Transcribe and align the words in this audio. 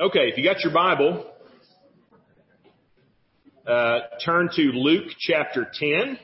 Okay, 0.00 0.28
if 0.28 0.36
you 0.36 0.42
got 0.42 0.64
your 0.64 0.72
Bible, 0.72 1.24
uh, 3.64 4.00
turn 4.24 4.50
to 4.56 4.62
Luke 4.72 5.12
chapter 5.20 5.68
10. 5.72 6.18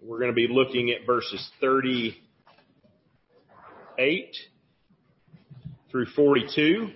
We're 0.00 0.20
going 0.20 0.30
to 0.30 0.36
be 0.36 0.46
looking 0.48 0.90
at 0.90 1.04
verses 1.04 1.50
38 1.60 4.36
through 5.90 6.06
42. 6.14 6.90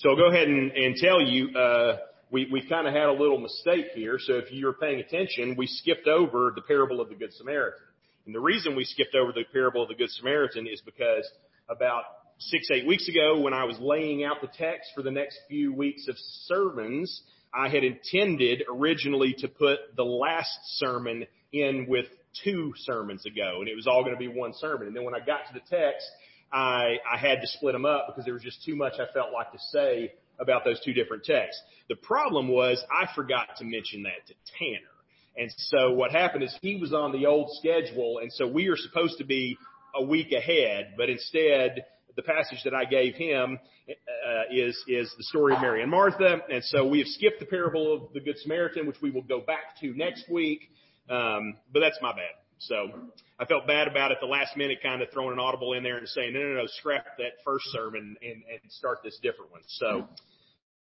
So 0.00 0.10
I'll 0.10 0.16
go 0.16 0.28
ahead 0.28 0.48
and, 0.48 0.70
and 0.72 0.96
tell 0.96 1.22
you, 1.22 1.48
uh, 1.56 1.96
we, 2.30 2.46
we 2.52 2.68
kind 2.68 2.86
of 2.86 2.92
had 2.92 3.06
a 3.06 3.12
little 3.12 3.38
mistake 3.38 3.86
here. 3.94 4.18
So 4.18 4.34
if 4.34 4.52
you're 4.52 4.74
paying 4.74 5.00
attention, 5.00 5.54
we 5.56 5.66
skipped 5.66 6.08
over 6.08 6.52
the 6.54 6.60
parable 6.60 7.00
of 7.00 7.08
the 7.08 7.14
Good 7.14 7.32
Samaritan. 7.32 7.80
And 8.26 8.34
the 8.34 8.40
reason 8.40 8.76
we 8.76 8.84
skipped 8.84 9.14
over 9.14 9.32
the 9.32 9.44
parable 9.52 9.82
of 9.82 9.88
the 9.88 9.94
Good 9.94 10.10
Samaritan 10.10 10.66
is 10.66 10.80
because 10.80 11.28
about 11.68 12.04
six, 12.38 12.68
eight 12.70 12.86
weeks 12.86 13.08
ago, 13.08 13.40
when 13.40 13.52
I 13.52 13.64
was 13.64 13.78
laying 13.78 14.24
out 14.24 14.40
the 14.40 14.48
text 14.48 14.90
for 14.94 15.02
the 15.02 15.10
next 15.10 15.38
few 15.48 15.72
weeks 15.72 16.08
of 16.08 16.16
sermons, 16.46 17.22
I 17.52 17.68
had 17.68 17.84
intended 17.84 18.64
originally 18.68 19.34
to 19.38 19.48
put 19.48 19.78
the 19.96 20.04
last 20.04 20.58
sermon 20.76 21.26
in 21.52 21.86
with 21.88 22.06
two 22.42 22.72
sermons 22.78 23.26
ago, 23.26 23.58
and 23.60 23.68
it 23.68 23.76
was 23.76 23.86
all 23.86 24.02
going 24.02 24.14
to 24.14 24.18
be 24.18 24.28
one 24.28 24.52
sermon. 24.54 24.88
And 24.88 24.96
then 24.96 25.04
when 25.04 25.14
I 25.14 25.20
got 25.20 25.46
to 25.48 25.54
the 25.54 25.60
text, 25.60 26.06
I, 26.52 26.96
I 27.10 27.16
had 27.16 27.40
to 27.40 27.46
split 27.46 27.72
them 27.72 27.86
up 27.86 28.06
because 28.08 28.24
there 28.24 28.34
was 28.34 28.42
just 28.42 28.64
too 28.64 28.74
much 28.74 28.94
I 28.94 29.12
felt 29.12 29.32
like 29.32 29.52
to 29.52 29.58
say 29.70 30.12
about 30.38 30.64
those 30.64 30.80
two 30.84 30.92
different 30.92 31.24
texts. 31.24 31.62
The 31.88 31.96
problem 31.96 32.48
was 32.48 32.82
I 32.90 33.06
forgot 33.14 33.48
to 33.58 33.64
mention 33.64 34.02
that 34.04 34.26
to 34.26 34.34
Tanner. 34.58 34.93
And 35.36 35.52
so 35.56 35.92
what 35.92 36.12
happened 36.12 36.44
is 36.44 36.56
he 36.62 36.76
was 36.76 36.92
on 36.92 37.12
the 37.12 37.26
old 37.26 37.50
schedule, 37.58 38.18
and 38.22 38.32
so 38.32 38.46
we 38.46 38.68
are 38.68 38.76
supposed 38.76 39.18
to 39.18 39.24
be 39.24 39.58
a 39.94 40.04
week 40.04 40.32
ahead, 40.32 40.94
but 40.96 41.10
instead 41.10 41.84
the 42.16 42.22
passage 42.22 42.58
that 42.64 42.74
I 42.74 42.84
gave 42.84 43.14
him 43.14 43.58
uh, 43.88 44.42
is 44.52 44.76
is 44.86 45.12
the 45.18 45.24
story 45.24 45.54
of 45.54 45.60
Mary 45.60 45.82
and 45.82 45.90
Martha, 45.90 46.38
and 46.50 46.62
so 46.64 46.86
we 46.86 46.98
have 46.98 47.08
skipped 47.08 47.40
the 47.40 47.46
parable 47.46 47.92
of 47.92 48.12
the 48.12 48.20
Good 48.20 48.38
Samaritan, 48.38 48.86
which 48.86 49.00
we 49.02 49.10
will 49.10 49.22
go 49.22 49.40
back 49.40 49.78
to 49.80 49.92
next 49.94 50.30
week. 50.30 50.70
Um, 51.10 51.56
but 51.72 51.80
that's 51.80 51.98
my 52.00 52.12
bad. 52.12 52.34
So 52.58 52.92
I 53.38 53.44
felt 53.44 53.66
bad 53.66 53.88
about 53.88 54.10
it 54.12 54.18
the 54.20 54.26
last 54.26 54.56
minute, 54.56 54.78
kind 54.82 55.02
of 55.02 55.08
throwing 55.12 55.32
an 55.32 55.38
audible 55.38 55.74
in 55.74 55.82
there 55.82 55.98
and 55.98 56.08
saying, 56.08 56.32
no, 56.32 56.40
no, 56.40 56.54
no, 56.54 56.66
scrap 56.78 57.04
that 57.18 57.32
first 57.44 57.66
sermon 57.72 58.16
and, 58.22 58.42
and 58.50 58.60
start 58.70 58.98
this 59.02 59.18
different 59.22 59.50
one. 59.50 59.60
So, 59.66 60.08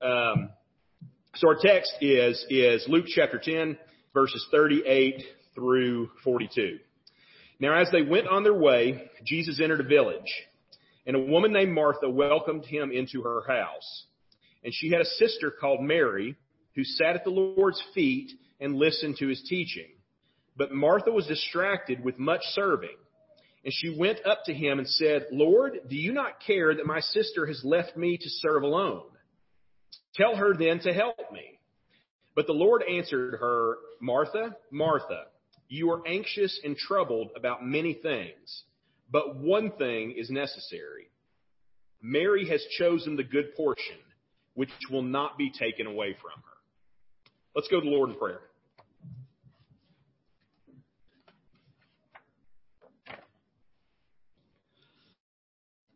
um, 0.03 0.51
so 1.37 1.49
our 1.49 1.57
text 1.61 1.95
is 2.01 2.45
is 2.51 2.85
Luke 2.89 3.07
chapter 3.09 3.41
10 3.43 3.79
verses 4.15 4.47
38 4.51 5.23
through 5.55 6.09
42. 6.23 6.79
Now 7.61 7.75
as 7.75 7.89
they 7.93 8.03
went 8.03 8.29
on 8.29 8.45
their 8.45 8.55
way, 8.55 9.11
Jesus 9.25 9.61
entered 9.63 9.81
a 9.81 9.85
village, 9.85 10.33
and 11.07 11.17
a 11.17 11.21
woman 11.21 11.53
named 11.53 11.73
Martha 11.73 12.09
welcomed 12.09 12.65
him 12.65 12.91
into 12.93 13.23
her 13.23 13.43
house. 13.47 14.07
And 14.63 14.73
she 14.73 14.91
had 14.91 15.03
a 15.03 15.05
sister 15.05 15.51
called 15.51 15.83
Mary, 15.83 16.37
who 16.75 16.85
sat 16.85 17.17
at 17.17 17.25
the 17.25 17.31
Lord's 17.31 17.83
feet 17.95 18.33
and 18.61 18.77
listened 18.77 19.17
to 19.19 19.29
his 19.29 19.43
teaching. 19.49 19.89
But 20.57 20.73
Martha 20.73 21.11
was 21.11 21.27
distracted 21.27 22.03
with 22.03 22.19
much 22.19 22.41
serving. 22.53 22.97
And 23.65 23.73
she 23.73 23.97
went 23.99 24.25
up 24.27 24.45
to 24.45 24.55
him 24.55 24.79
and 24.79 24.89
said, 24.89 25.27
Lord, 25.33 25.79
do 25.89 25.97
you 25.97 26.13
not 26.13 26.41
care 26.47 26.75
that 26.75 26.87
my 26.87 27.01
sister 27.01 27.47
has 27.47 27.61
left 27.65 27.97
me 27.97 28.17
to 28.17 28.29
serve 28.29 28.63
alone? 28.63 29.03
Tell 30.15 30.37
her 30.37 30.55
then 30.57 30.81
to 30.81 30.93
help 30.93 31.19
me. 31.33 31.59
But 32.35 32.47
the 32.47 32.53
Lord 32.53 32.83
answered 32.83 33.39
her, 33.41 33.77
Martha, 34.01 34.57
Martha, 34.71 35.27
you 35.69 35.91
are 35.91 36.07
anxious 36.07 36.61
and 36.65 36.77
troubled 36.77 37.31
about 37.37 37.65
many 37.65 37.95
things, 37.95 38.65
but 39.11 39.37
one 39.37 39.71
thing 39.73 40.15
is 40.17 40.31
necessary. 40.31 41.09
Mary 42.03 42.49
has 42.49 42.63
chosen 42.79 43.17
the 43.17 43.25
good 43.25 43.55
portion, 43.57 43.97
which 44.55 44.71
will 44.91 45.03
not 45.03 45.39
be 45.39 45.51
taken 45.51 45.87
away 45.87 46.17
from 46.21 46.33
her. 46.33 47.33
Let's 47.55 47.69
go 47.69 47.81
to 47.81 47.85
the 47.85 47.91
Lord 47.91 48.11
in 48.11 48.17
prayer. 48.17 48.41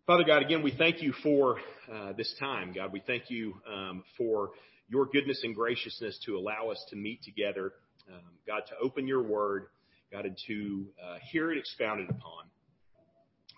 Father 0.06 0.24
God, 0.24 0.42
again, 0.42 0.62
we 0.62 0.70
thank 0.70 1.02
you 1.02 1.12
for 1.22 1.58
uh, 1.92 2.14
this 2.14 2.34
time, 2.40 2.72
God. 2.72 2.92
We 2.94 3.02
thank 3.06 3.24
you 3.28 3.56
um, 3.70 4.04
for 4.16 4.52
your 4.88 5.06
goodness 5.06 5.40
and 5.44 5.54
graciousness 5.54 6.18
to 6.26 6.36
allow 6.36 6.70
us 6.70 6.82
to 6.90 6.96
meet 6.96 7.22
together, 7.22 7.72
um, 8.12 8.20
God, 8.46 8.62
to 8.68 8.74
open 8.82 9.06
your 9.06 9.22
word, 9.22 9.66
God, 10.10 10.24
and 10.24 10.36
to 10.46 10.86
uh, 11.02 11.16
hear 11.30 11.52
it 11.52 11.58
expounded 11.58 12.08
upon. 12.08 12.44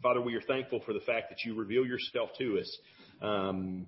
Father, 0.03 0.21
we 0.21 0.35
are 0.35 0.41
thankful 0.41 0.81
for 0.85 0.93
the 0.93 1.01
fact 1.01 1.29
that 1.29 1.45
you 1.45 1.55
reveal 1.55 1.85
yourself 1.85 2.31
to 2.39 2.59
us 2.59 2.79
um, 3.21 3.87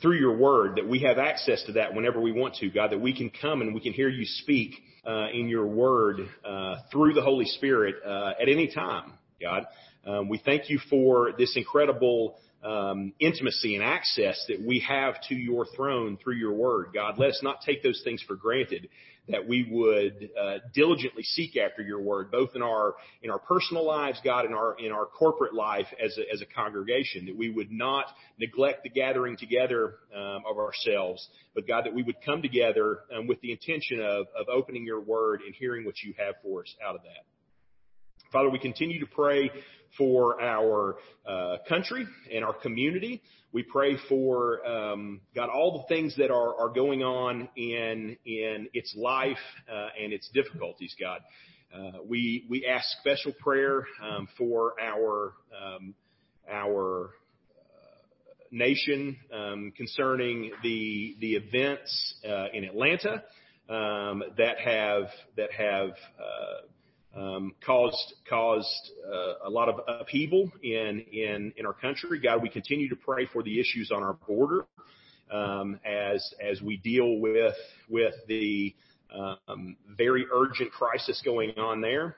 through 0.00 0.18
your 0.18 0.36
word, 0.36 0.76
that 0.76 0.88
we 0.88 1.00
have 1.00 1.18
access 1.18 1.62
to 1.64 1.72
that 1.72 1.94
whenever 1.94 2.20
we 2.20 2.32
want 2.32 2.56
to, 2.56 2.70
God, 2.70 2.90
that 2.90 3.00
we 3.00 3.14
can 3.16 3.30
come 3.30 3.60
and 3.60 3.74
we 3.74 3.80
can 3.80 3.92
hear 3.92 4.08
you 4.08 4.24
speak 4.24 4.74
uh, 5.06 5.26
in 5.32 5.48
your 5.48 5.66
word 5.66 6.20
uh, 6.44 6.76
through 6.90 7.12
the 7.12 7.22
Holy 7.22 7.44
Spirit 7.44 7.96
uh, 8.04 8.32
at 8.40 8.48
any 8.48 8.72
time, 8.72 9.12
God. 9.42 9.66
Um, 10.06 10.28
we 10.28 10.38
thank 10.44 10.70
you 10.70 10.78
for 10.88 11.32
this 11.36 11.54
incredible 11.56 12.36
um, 12.64 13.12
intimacy 13.18 13.74
and 13.74 13.84
access 13.84 14.42
that 14.48 14.60
we 14.64 14.80
have 14.80 15.14
to 15.28 15.34
your 15.34 15.66
throne 15.74 16.18
through 16.22 16.36
your 16.36 16.52
word. 16.52 16.88
God, 16.94 17.18
let 17.18 17.30
us 17.30 17.40
not 17.42 17.60
take 17.64 17.82
those 17.82 18.00
things 18.04 18.22
for 18.26 18.36
granted. 18.36 18.88
That 19.28 19.46
we 19.46 19.68
would 19.70 20.30
uh, 20.36 20.58
diligently 20.74 21.22
seek 21.22 21.56
after 21.56 21.80
your 21.80 22.00
word, 22.00 22.32
both 22.32 22.56
in 22.56 22.62
our 22.62 22.94
in 23.22 23.30
our 23.30 23.38
personal 23.38 23.86
lives, 23.86 24.20
God, 24.24 24.46
in 24.46 24.52
our 24.52 24.76
in 24.80 24.90
our 24.90 25.06
corporate 25.06 25.54
life 25.54 25.86
as 26.04 26.18
a, 26.18 26.22
as 26.32 26.42
a 26.42 26.46
congregation. 26.46 27.26
That 27.26 27.36
we 27.36 27.48
would 27.48 27.70
not 27.70 28.06
neglect 28.40 28.82
the 28.82 28.88
gathering 28.90 29.36
together 29.36 29.94
um, 30.12 30.42
of 30.44 30.58
ourselves, 30.58 31.28
but 31.54 31.68
God, 31.68 31.84
that 31.84 31.94
we 31.94 32.02
would 32.02 32.16
come 32.26 32.42
together 32.42 32.98
um, 33.16 33.28
with 33.28 33.40
the 33.42 33.52
intention 33.52 34.00
of 34.00 34.26
of 34.36 34.48
opening 34.52 34.84
your 34.84 35.00
word 35.00 35.42
and 35.46 35.54
hearing 35.54 35.84
what 35.84 36.02
you 36.02 36.14
have 36.18 36.34
for 36.42 36.62
us 36.62 36.74
out 36.84 36.96
of 36.96 37.02
that. 37.02 37.31
Father, 38.32 38.48
we 38.48 38.58
continue 38.58 38.98
to 38.98 39.06
pray 39.06 39.50
for 39.98 40.40
our 40.40 40.96
uh, 41.26 41.56
country 41.68 42.06
and 42.34 42.42
our 42.42 42.54
community. 42.54 43.20
We 43.52 43.62
pray 43.62 43.98
for 44.08 44.66
um, 44.66 45.20
God 45.36 45.50
all 45.50 45.82
the 45.86 45.94
things 45.94 46.16
that 46.16 46.30
are, 46.30 46.58
are 46.58 46.70
going 46.70 47.02
on 47.02 47.50
in 47.56 48.16
in 48.24 48.68
its 48.72 48.94
life 48.96 49.36
uh, 49.70 49.88
and 50.02 50.14
its 50.14 50.30
difficulties. 50.32 50.96
God, 50.98 51.20
uh, 51.76 51.98
we 52.08 52.46
we 52.48 52.64
ask 52.64 52.86
special 53.00 53.32
prayer 53.38 53.86
um, 54.02 54.26
for 54.38 54.80
our 54.80 55.34
um, 55.54 55.94
our 56.50 57.10
uh, 57.60 58.34
nation 58.50 59.18
um, 59.30 59.74
concerning 59.76 60.52
the 60.62 61.16
the 61.20 61.34
events 61.34 62.14
uh, 62.26 62.46
in 62.54 62.64
Atlanta 62.64 63.22
um, 63.68 64.22
that 64.38 64.58
have 64.58 65.08
that 65.36 65.52
have 65.52 65.90
uh, 65.90 66.66
um, 67.14 67.52
caused 67.64 68.14
caused 68.28 68.90
uh, 69.06 69.46
a 69.46 69.50
lot 69.50 69.68
of 69.68 69.80
upheaval 69.86 70.50
in 70.62 71.04
in 71.12 71.52
in 71.56 71.66
our 71.66 71.72
country. 71.72 72.18
God, 72.20 72.42
we 72.42 72.48
continue 72.48 72.88
to 72.88 72.96
pray 72.96 73.26
for 73.32 73.42
the 73.42 73.60
issues 73.60 73.90
on 73.90 74.02
our 74.02 74.14
border 74.14 74.64
um, 75.30 75.78
as 75.84 76.34
as 76.40 76.62
we 76.62 76.78
deal 76.78 77.18
with 77.18 77.54
with 77.88 78.14
the 78.28 78.74
um, 79.14 79.76
very 79.96 80.24
urgent 80.32 80.72
crisis 80.72 81.20
going 81.24 81.50
on 81.58 81.80
there. 81.80 82.16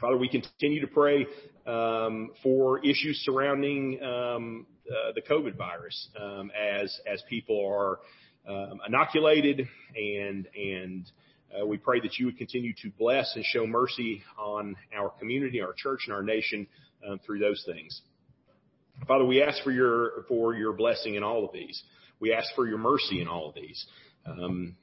Father, 0.00 0.16
we 0.16 0.28
continue 0.28 0.80
to 0.80 0.86
pray 0.86 1.26
um, 1.66 2.30
for 2.42 2.78
issues 2.84 3.20
surrounding 3.24 4.00
um, 4.02 4.66
uh, 4.88 5.12
the 5.14 5.22
COVID 5.22 5.56
virus 5.56 6.08
um, 6.20 6.50
as 6.50 6.96
as 7.12 7.22
people 7.28 7.66
are 7.66 7.98
inoculated 8.86 9.66
and 9.96 10.46
and 10.54 11.10
we 11.66 11.76
pray 11.76 12.00
that 12.00 12.18
you 12.18 12.26
would 12.26 12.38
continue 12.38 12.72
to 12.82 12.90
bless 12.98 13.34
and 13.36 13.44
show 13.44 13.66
mercy 13.66 14.22
on 14.38 14.76
our 14.96 15.10
community, 15.10 15.60
our 15.60 15.72
church, 15.72 16.00
and 16.06 16.14
our 16.14 16.22
nation 16.22 16.66
um, 17.06 17.18
through 17.24 17.38
those 17.38 17.62
things. 17.66 18.00
Father, 19.06 19.24
we 19.24 19.42
ask 19.42 19.62
for 19.62 19.70
your 19.70 20.24
for 20.28 20.54
your 20.54 20.72
blessing 20.72 21.14
in 21.14 21.22
all 21.22 21.44
of 21.44 21.52
these. 21.52 21.82
We 22.18 22.32
ask 22.32 22.54
for 22.54 22.66
your 22.66 22.78
mercy 22.78 23.20
in 23.20 23.28
all 23.28 23.48
of 23.48 23.54
these. 23.54 23.86
Um, 24.24 24.76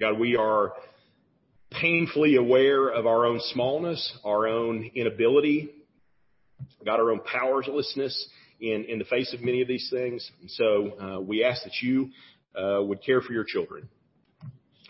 God, 0.00 0.18
we 0.18 0.36
are 0.36 0.72
painfully 1.70 2.36
aware 2.36 2.88
of 2.88 3.06
our 3.06 3.26
own 3.26 3.40
smallness, 3.52 4.18
our 4.24 4.46
own 4.46 4.90
inability, 4.94 5.70
God, 6.84 7.00
our 7.00 7.10
own 7.10 7.20
powerlessness 7.20 8.28
in, 8.60 8.84
in 8.88 8.98
the 8.98 9.04
face 9.04 9.34
of 9.34 9.40
many 9.40 9.60
of 9.60 9.68
these 9.68 9.88
things. 9.90 10.30
And 10.40 10.50
so 10.50 10.98
uh, 11.00 11.20
we 11.20 11.44
ask 11.44 11.62
that 11.64 11.82
you 11.82 12.10
uh, 12.54 12.82
would 12.82 13.02
care 13.02 13.20
for 13.20 13.32
your 13.32 13.44
children 13.44 13.88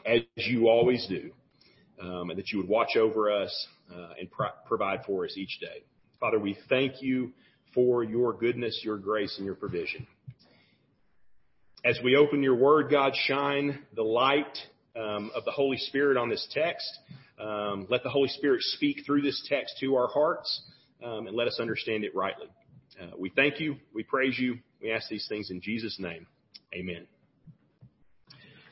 as 0.06 0.22
you 0.36 0.68
always 0.68 1.06
do, 1.08 1.30
um, 2.00 2.30
and 2.30 2.38
that 2.38 2.50
you 2.50 2.58
would 2.58 2.68
watch 2.68 2.96
over 2.96 3.30
us 3.30 3.66
uh, 3.92 4.14
and 4.18 4.30
pro- 4.30 4.48
provide 4.66 5.00
for 5.06 5.24
us 5.24 5.36
each 5.36 5.58
day. 5.60 5.82
Father, 6.18 6.38
we 6.38 6.56
thank 6.68 7.02
you 7.02 7.32
for 7.74 8.02
your 8.04 8.32
goodness, 8.32 8.80
your 8.82 8.98
grace, 8.98 9.34
and 9.36 9.46
your 9.46 9.54
provision. 9.54 10.06
As 11.84 11.98
we 12.04 12.16
open 12.16 12.42
your 12.42 12.56
word, 12.56 12.90
God, 12.90 13.14
shine 13.26 13.78
the 13.94 14.02
light 14.02 14.58
um, 14.96 15.30
of 15.34 15.44
the 15.44 15.50
Holy 15.50 15.78
Spirit 15.78 16.16
on 16.16 16.28
this 16.28 16.46
text. 16.52 16.86
Um, 17.38 17.86
let 17.88 18.02
the 18.02 18.10
Holy 18.10 18.28
Spirit 18.28 18.60
speak 18.62 18.98
through 19.06 19.22
this 19.22 19.46
text 19.48 19.76
to 19.80 19.96
our 19.96 20.08
hearts 20.08 20.62
um, 21.02 21.26
and 21.26 21.34
let 21.34 21.46
us 21.46 21.58
understand 21.58 22.04
it 22.04 22.14
rightly. 22.14 22.48
Uh, 23.00 23.16
we 23.18 23.30
thank 23.30 23.60
you. 23.60 23.76
We 23.94 24.02
praise 24.02 24.38
you. 24.38 24.58
We 24.82 24.92
ask 24.92 25.08
these 25.08 25.26
things 25.28 25.50
in 25.50 25.60
Jesus' 25.62 25.96
name. 25.98 26.26
Amen. 26.74 27.06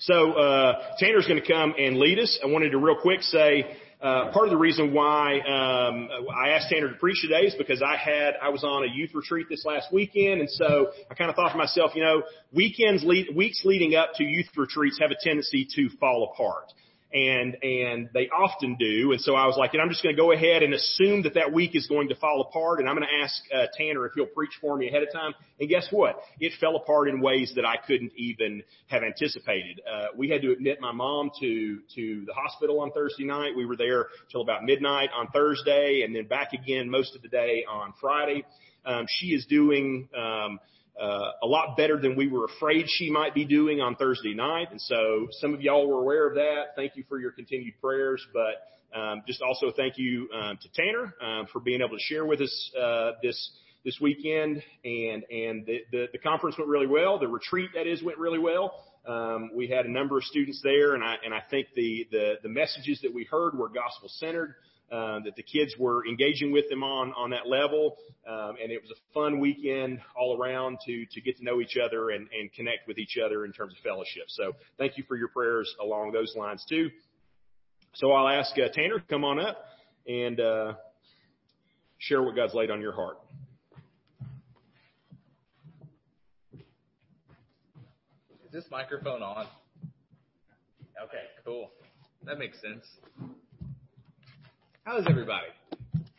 So 0.00 0.32
uh, 0.32 0.96
Tanner's 0.98 1.26
going 1.26 1.40
to 1.40 1.46
come 1.46 1.74
and 1.78 1.98
lead 1.98 2.18
us. 2.18 2.38
I 2.42 2.46
wanted 2.46 2.70
to 2.70 2.78
real 2.78 2.98
quick 3.00 3.22
say 3.22 3.76
uh, 4.00 4.30
part 4.32 4.46
of 4.46 4.50
the 4.50 4.56
reason 4.56 4.94
why 4.94 5.40
um, 5.40 6.08
I 6.32 6.50
asked 6.50 6.68
Tanner 6.70 6.88
to 6.88 6.94
preach 6.94 7.20
today 7.20 7.46
is 7.46 7.54
because 7.56 7.82
I 7.82 7.96
had 7.96 8.34
I 8.40 8.50
was 8.50 8.62
on 8.62 8.84
a 8.84 8.86
youth 8.86 9.10
retreat 9.12 9.46
this 9.50 9.64
last 9.64 9.92
weekend, 9.92 10.40
and 10.40 10.48
so 10.48 10.92
I 11.10 11.14
kind 11.14 11.30
of 11.30 11.34
thought 11.36 11.50
to 11.50 11.58
myself, 11.58 11.92
you 11.96 12.04
know, 12.04 12.22
weekends 12.52 13.02
lead, 13.02 13.34
weeks 13.34 13.62
leading 13.64 13.96
up 13.96 14.10
to 14.14 14.24
youth 14.24 14.46
retreats 14.56 15.00
have 15.00 15.10
a 15.10 15.16
tendency 15.20 15.66
to 15.74 15.88
fall 15.98 16.30
apart 16.32 16.72
and 17.12 17.56
and 17.62 18.10
they 18.12 18.28
often 18.28 18.76
do. 18.78 19.12
And 19.12 19.20
so 19.20 19.34
I 19.34 19.46
was 19.46 19.56
like, 19.56 19.72
and 19.72 19.80
I'm 19.80 19.88
just 19.88 20.02
going 20.02 20.14
to 20.14 20.20
go 20.20 20.32
ahead 20.32 20.62
and 20.62 20.74
assume 20.74 21.22
that 21.22 21.34
that 21.34 21.52
week 21.52 21.74
is 21.74 21.86
going 21.86 22.08
to 22.08 22.14
fall 22.14 22.42
apart, 22.42 22.80
and 22.80 22.88
I'm 22.88 22.96
going 22.96 23.06
to 23.08 23.22
ask 23.22 23.42
uh, 23.54 23.66
Tanner 23.76 24.06
if 24.06 24.12
he'll 24.14 24.26
preach 24.26 24.52
for 24.60 24.76
me 24.76 24.88
ahead 24.88 25.02
of 25.02 25.12
time. 25.12 25.32
And 25.58 25.68
guess 25.68 25.88
what? 25.90 26.20
It 26.38 26.52
fell 26.60 26.76
apart 26.76 27.08
in 27.08 27.20
ways 27.20 27.52
that 27.56 27.64
I 27.64 27.76
couldn't 27.76 28.12
even 28.16 28.62
have 28.88 29.02
anticipated. 29.02 29.80
Uh, 29.90 30.08
we 30.16 30.28
had 30.28 30.42
to 30.42 30.52
admit 30.52 30.80
my 30.80 30.92
mom 30.92 31.30
to 31.40 31.78
to 31.94 32.24
the 32.26 32.34
hospital 32.34 32.80
on 32.80 32.90
Thursday 32.92 33.24
night. 33.24 33.52
We 33.56 33.64
were 33.64 33.76
there 33.76 34.06
till 34.30 34.42
about 34.42 34.64
midnight 34.64 35.10
on 35.16 35.28
Thursday, 35.28 36.02
and 36.04 36.14
then 36.14 36.26
back 36.26 36.52
again 36.52 36.90
most 36.90 37.16
of 37.16 37.22
the 37.22 37.28
day 37.28 37.64
on 37.68 37.94
Friday. 38.00 38.44
Um, 38.84 39.06
she 39.08 39.28
is 39.28 39.46
doing. 39.46 40.08
Um, 40.16 40.60
uh, 41.00 41.30
a 41.42 41.46
lot 41.46 41.76
better 41.76 42.00
than 42.00 42.16
we 42.16 42.28
were 42.28 42.44
afraid 42.44 42.86
she 42.88 43.10
might 43.10 43.34
be 43.34 43.44
doing 43.44 43.80
on 43.80 43.94
Thursday 43.96 44.34
night. 44.34 44.68
And 44.70 44.80
so 44.80 45.28
some 45.40 45.54
of 45.54 45.60
y'all 45.60 45.86
were 45.86 46.00
aware 46.00 46.26
of 46.26 46.34
that. 46.34 46.74
Thank 46.76 46.96
you 46.96 47.04
for 47.08 47.18
your 47.18 47.30
continued 47.30 47.74
prayers, 47.80 48.24
but 48.32 48.98
um, 48.98 49.22
just 49.26 49.42
also 49.42 49.70
thank 49.76 49.98
you 49.98 50.28
um, 50.34 50.58
to 50.60 50.68
Tanner 50.74 51.14
um, 51.20 51.46
for 51.52 51.60
being 51.60 51.80
able 51.80 51.96
to 51.96 52.02
share 52.02 52.24
with 52.24 52.40
us 52.40 52.70
uh, 52.80 53.12
this 53.22 53.50
this 53.84 53.98
weekend. 54.00 54.62
And 54.84 55.24
and 55.30 55.66
the, 55.66 55.80
the, 55.92 56.06
the 56.12 56.18
conference 56.18 56.56
went 56.58 56.68
really 56.68 56.86
well. 56.86 57.18
The 57.18 57.28
retreat 57.28 57.70
that 57.74 57.86
is 57.86 58.02
went 58.02 58.18
really 58.18 58.38
well. 58.38 58.84
Um, 59.06 59.50
we 59.54 59.68
had 59.68 59.86
a 59.86 59.90
number 59.90 60.18
of 60.18 60.24
students 60.24 60.60
there, 60.62 60.94
and 60.94 61.04
I 61.04 61.16
and 61.24 61.32
I 61.32 61.42
think 61.50 61.68
the 61.76 62.06
the, 62.10 62.34
the 62.42 62.48
messages 62.48 63.00
that 63.02 63.14
we 63.14 63.24
heard 63.24 63.56
were 63.56 63.68
gospel 63.68 64.08
centered 64.08 64.54
uh, 64.90 65.20
that 65.24 65.36
the 65.36 65.42
kids 65.42 65.74
were 65.78 66.06
engaging 66.06 66.50
with 66.52 66.68
them 66.70 66.82
on 66.82 67.12
on 67.12 67.30
that 67.30 67.46
level, 67.46 67.96
um, 68.26 68.56
and 68.62 68.72
it 68.72 68.80
was 68.80 68.90
a 68.90 69.12
fun 69.12 69.38
weekend 69.38 70.00
all 70.16 70.40
around 70.40 70.78
to 70.86 71.04
to 71.12 71.20
get 71.20 71.36
to 71.36 71.44
know 71.44 71.60
each 71.60 71.76
other 71.76 72.10
and 72.10 72.28
and 72.38 72.52
connect 72.52 72.88
with 72.88 72.98
each 72.98 73.18
other 73.22 73.44
in 73.44 73.52
terms 73.52 73.74
of 73.74 73.78
fellowship. 73.82 74.24
So 74.28 74.52
thank 74.78 74.96
you 74.96 75.04
for 75.06 75.16
your 75.16 75.28
prayers 75.28 75.74
along 75.80 76.12
those 76.12 76.34
lines 76.36 76.64
too. 76.68 76.90
So 77.94 78.12
I'll 78.12 78.28
ask 78.28 78.52
uh, 78.58 78.68
Tanner 78.72 78.98
to 78.98 79.04
come 79.08 79.24
on 79.24 79.38
up 79.38 79.58
and 80.06 80.40
uh, 80.40 80.72
share 81.98 82.22
what 82.22 82.34
God's 82.36 82.54
laid 82.54 82.70
on 82.70 82.80
your 82.80 82.92
heart. 82.92 83.18
Is 88.46 88.52
this 88.52 88.64
microphone 88.70 89.22
on? 89.22 89.46
Okay, 91.04 91.24
cool. 91.44 91.70
That 92.24 92.38
makes 92.38 92.58
sense. 92.60 92.84
How 94.88 94.96
is 94.96 95.04
everybody? 95.06 95.48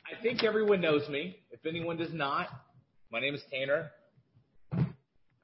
I 0.06 0.22
think 0.22 0.44
everyone 0.44 0.80
knows 0.80 1.10
me. 1.10 1.38
If 1.50 1.66
anyone 1.66 1.98
does 1.98 2.14
not, 2.14 2.50
my 3.12 3.20
name 3.20 3.34
is 3.34 3.42
Tanner. 3.52 3.90
Uh, 4.72 4.84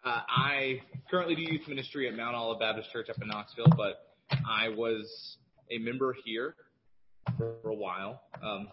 I 0.04 0.82
currently 1.10 1.34
do 1.34 1.42
youth 1.42 1.68
ministry 1.68 2.08
at 2.08 2.16
Mount 2.16 2.36
Olive 2.36 2.60
Baptist 2.60 2.92
Church 2.92 3.10
up 3.10 3.20
in 3.20 3.28
Knoxville, 3.28 3.74
but 3.76 4.14
I 4.48 4.70
was 4.70 5.38
a 5.72 5.80
member 5.80 6.16
here 6.24 6.54
for 7.36 7.58
a 7.66 7.74
while. 7.74 8.22
Um, 8.44 8.68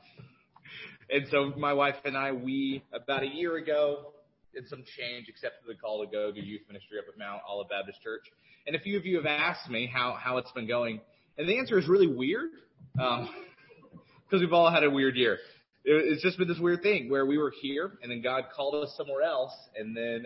and 1.08 1.26
so 1.30 1.54
my 1.56 1.72
wife 1.72 1.96
and 2.04 2.14
I, 2.14 2.32
we 2.32 2.84
about 2.92 3.22
a 3.22 3.28
year 3.28 3.56
ago 3.56 4.12
did 4.52 4.68
some 4.68 4.84
change, 4.98 5.30
accepted 5.30 5.66
the 5.66 5.76
call 5.76 6.04
to 6.04 6.12
go 6.12 6.30
do 6.30 6.42
youth 6.42 6.60
ministry 6.68 6.98
up 6.98 7.06
at 7.10 7.18
Mount 7.18 7.40
Olive 7.48 7.70
Baptist 7.70 8.02
Church. 8.02 8.26
And 8.66 8.76
a 8.76 8.80
few 8.80 8.98
of 8.98 9.06
you 9.06 9.16
have 9.16 9.24
asked 9.24 9.70
me 9.70 9.90
how 9.90 10.14
how 10.22 10.36
it's 10.36 10.52
been 10.52 10.68
going, 10.68 11.00
and 11.38 11.48
the 11.48 11.56
answer 11.56 11.78
is 11.78 11.88
really 11.88 12.06
weird. 12.06 12.50
Um, 13.00 13.30
because 14.32 14.40
we've 14.40 14.54
all 14.54 14.70
had 14.70 14.82
a 14.82 14.90
weird 14.90 15.14
year. 15.14 15.36
It's 15.84 16.22
just 16.22 16.38
been 16.38 16.48
this 16.48 16.58
weird 16.58 16.82
thing 16.82 17.10
where 17.10 17.26
we 17.26 17.36
were 17.36 17.52
here 17.60 17.92
and 18.02 18.10
then 18.10 18.22
God 18.22 18.44
called 18.56 18.74
us 18.82 18.94
somewhere 18.96 19.20
else 19.22 19.52
and 19.76 19.94
then 19.94 20.24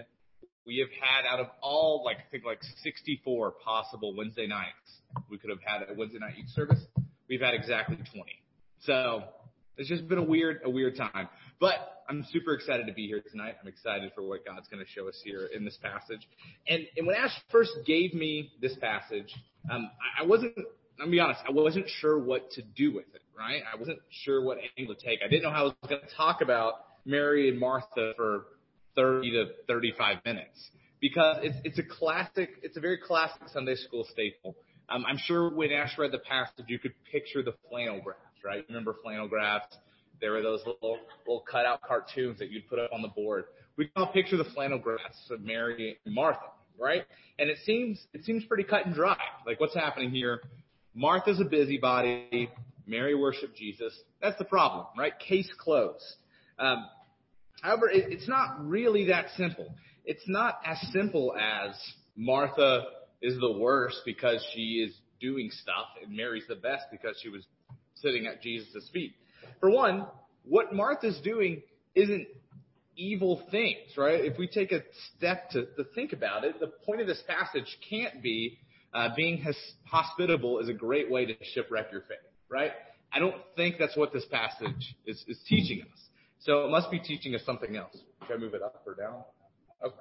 we 0.64 0.78
have 0.78 0.88
had 1.00 1.26
out 1.28 1.40
of 1.40 1.46
all 1.60 2.04
like 2.04 2.18
I 2.18 2.30
think 2.30 2.44
like 2.44 2.60
64 2.84 3.54
possible 3.64 4.14
Wednesday 4.16 4.46
nights 4.46 4.68
we 5.28 5.38
could 5.38 5.50
have 5.50 5.58
had 5.64 5.90
a 5.90 5.98
Wednesday 5.98 6.18
night 6.20 6.36
youth 6.36 6.50
service. 6.50 6.78
We've 7.28 7.40
had 7.40 7.54
exactly 7.54 7.96
20. 7.96 8.06
So 8.82 9.24
it's 9.76 9.88
just 9.88 10.06
been 10.06 10.18
a 10.18 10.24
weird, 10.24 10.60
a 10.64 10.70
weird 10.70 10.96
time. 10.96 11.28
But 11.58 12.04
I'm 12.08 12.24
super 12.30 12.54
excited 12.54 12.86
to 12.86 12.92
be 12.92 13.08
here 13.08 13.22
tonight. 13.28 13.56
I'm 13.60 13.66
excited 13.66 14.12
for 14.14 14.22
what 14.22 14.44
God's 14.44 14.68
going 14.68 14.84
to 14.84 14.88
show 14.88 15.08
us 15.08 15.20
here 15.24 15.48
in 15.52 15.64
this 15.64 15.78
passage. 15.82 16.28
And, 16.68 16.86
and 16.96 17.08
when 17.08 17.16
Ash 17.16 17.32
first 17.50 17.72
gave 17.84 18.14
me 18.14 18.52
this 18.60 18.76
passage, 18.76 19.34
um, 19.68 19.90
I, 20.18 20.22
I 20.22 20.26
wasn't, 20.26 20.52
I'll 21.00 21.10
be 21.10 21.18
honest, 21.18 21.40
I 21.48 21.50
wasn't 21.50 21.88
sure 22.00 22.20
what 22.20 22.52
to 22.52 22.62
do 22.62 22.94
with 22.94 23.06
it 23.12 23.22
right? 23.36 23.62
I 23.72 23.76
wasn't 23.76 23.98
sure 24.10 24.42
what 24.42 24.58
angle 24.78 24.94
to 24.94 25.00
take. 25.00 25.20
I 25.24 25.28
didn't 25.28 25.42
know 25.42 25.50
how 25.50 25.60
I 25.60 25.62
was 25.64 25.74
going 25.88 26.00
to 26.00 26.14
talk 26.16 26.40
about 26.40 26.74
Mary 27.04 27.48
and 27.48 27.58
Martha 27.58 28.12
for 28.16 28.46
30 28.96 29.30
to 29.32 29.44
35 29.66 30.18
minutes 30.24 30.70
because 31.00 31.38
it's 31.42 31.56
it's 31.64 31.78
a 31.78 31.82
classic, 31.82 32.50
it's 32.62 32.76
a 32.76 32.80
very 32.80 32.98
classic 32.98 33.42
Sunday 33.52 33.74
school 33.76 34.06
staple. 34.10 34.56
Um, 34.88 35.04
I'm 35.06 35.18
sure 35.18 35.50
when 35.50 35.72
Ash 35.72 35.96
read 35.98 36.12
the 36.12 36.18
passage, 36.18 36.66
you 36.68 36.78
could 36.78 36.92
picture 37.10 37.42
the 37.42 37.54
flannel 37.68 38.00
graphs, 38.02 38.20
right? 38.44 38.64
Remember 38.68 38.96
flannel 39.02 39.28
graphs? 39.28 39.76
There 40.20 40.32
were 40.32 40.42
those 40.42 40.60
little 40.60 40.98
little 41.26 41.44
cutout 41.50 41.82
cartoons 41.82 42.38
that 42.38 42.50
you'd 42.50 42.68
put 42.68 42.78
up 42.78 42.90
on 42.92 43.02
the 43.02 43.08
board. 43.08 43.44
We 43.76 43.86
can 43.86 44.02
all 44.02 44.12
picture 44.12 44.36
the 44.36 44.44
flannel 44.44 44.78
graphs 44.78 45.30
of 45.30 45.42
Mary 45.42 45.98
and 46.04 46.14
Martha, 46.14 46.46
right? 46.78 47.04
And 47.38 47.50
it 47.50 47.58
seems 47.64 48.06
it 48.14 48.24
seems 48.24 48.44
pretty 48.44 48.64
cut 48.64 48.86
and 48.86 48.94
dry. 48.94 49.18
Like 49.46 49.60
what's 49.60 49.74
happening 49.74 50.10
here? 50.10 50.40
Martha's 50.94 51.40
a 51.40 51.44
busybody. 51.44 52.50
Mary 52.86 53.14
worshiped 53.14 53.56
Jesus. 53.56 53.92
That's 54.22 54.38
the 54.38 54.44
problem, 54.44 54.86
right? 54.96 55.12
Case 55.18 55.50
closed. 55.58 56.04
Um, 56.58 56.86
however, 57.62 57.88
it, 57.90 58.12
it's 58.12 58.28
not 58.28 58.66
really 58.66 59.08
that 59.08 59.26
simple. 59.36 59.74
It's 60.04 60.22
not 60.28 60.60
as 60.64 60.78
simple 60.92 61.34
as 61.36 61.76
Martha 62.16 62.84
is 63.20 63.38
the 63.40 63.52
worst 63.52 64.02
because 64.04 64.44
she 64.54 64.86
is 64.86 64.96
doing 65.20 65.50
stuff 65.50 65.86
and 66.02 66.16
Mary's 66.16 66.44
the 66.48 66.54
best 66.54 66.84
because 66.90 67.16
she 67.22 67.28
was 67.28 67.42
sitting 67.94 68.26
at 68.26 68.42
Jesus' 68.42 68.88
feet. 68.92 69.14
For 69.60 69.70
one, 69.70 70.06
what 70.44 70.72
Martha's 70.72 71.18
doing 71.24 71.62
isn't 71.94 72.28
evil 72.96 73.42
things, 73.50 73.96
right? 73.96 74.24
If 74.24 74.38
we 74.38 74.46
take 74.46 74.70
a 74.72 74.82
step 75.16 75.50
to, 75.50 75.64
to 75.64 75.84
think 75.94 76.12
about 76.12 76.44
it, 76.44 76.60
the 76.60 76.68
point 76.84 77.00
of 77.00 77.06
this 77.06 77.22
passage 77.26 77.78
can't 77.90 78.22
be 78.22 78.58
uh, 78.94 79.08
being 79.16 79.44
hospitable 79.84 80.60
is 80.60 80.68
a 80.68 80.72
great 80.72 81.10
way 81.10 81.26
to 81.26 81.34
shipwreck 81.52 81.90
your 81.90 82.02
faith 82.02 82.18
right? 82.48 82.72
I 83.12 83.18
don't 83.18 83.36
think 83.56 83.76
that's 83.78 83.96
what 83.96 84.12
this 84.12 84.24
passage 84.26 84.94
is, 85.06 85.24
is 85.26 85.38
teaching 85.48 85.82
us. 85.82 85.98
So 86.40 86.64
it 86.64 86.70
must 86.70 86.90
be 86.90 86.98
teaching 86.98 87.34
us 87.34 87.42
something 87.44 87.76
else. 87.76 87.96
Should 88.26 88.36
I 88.36 88.38
move 88.38 88.54
it 88.54 88.62
up 88.62 88.82
or 88.86 88.94
down? 88.94 89.22
Okay. 89.84 89.96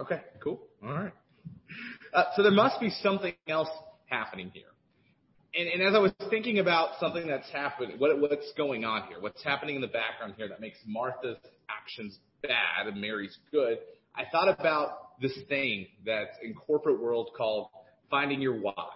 Okay, 0.00 0.20
cool. 0.42 0.60
All 0.82 0.92
right. 0.92 1.12
Uh, 2.12 2.24
so 2.36 2.42
there 2.42 2.52
must 2.52 2.80
be 2.80 2.90
something 3.02 3.34
else 3.48 3.68
happening 4.06 4.50
here. 4.54 4.64
And, 5.54 5.68
and 5.68 5.82
as 5.82 5.94
I 5.94 5.98
was 5.98 6.12
thinking 6.30 6.58
about 6.58 7.00
something 7.00 7.26
that's 7.26 7.50
happening, 7.50 7.98
what, 7.98 8.18
what's 8.20 8.52
going 8.56 8.84
on 8.84 9.08
here, 9.08 9.20
what's 9.20 9.42
happening 9.42 9.74
in 9.74 9.80
the 9.80 9.88
background 9.88 10.34
here 10.36 10.48
that 10.48 10.60
makes 10.60 10.78
Martha's 10.86 11.36
actions 11.68 12.18
bad 12.42 12.86
and 12.86 13.00
Mary's 13.00 13.36
good, 13.50 13.78
I 14.14 14.24
thought 14.30 14.48
about 14.48 15.20
this 15.20 15.36
thing 15.48 15.86
that's 16.04 16.36
in 16.42 16.54
corporate 16.54 17.00
world 17.00 17.30
called 17.36 17.68
finding 18.10 18.40
your 18.40 18.58
why. 18.60 18.88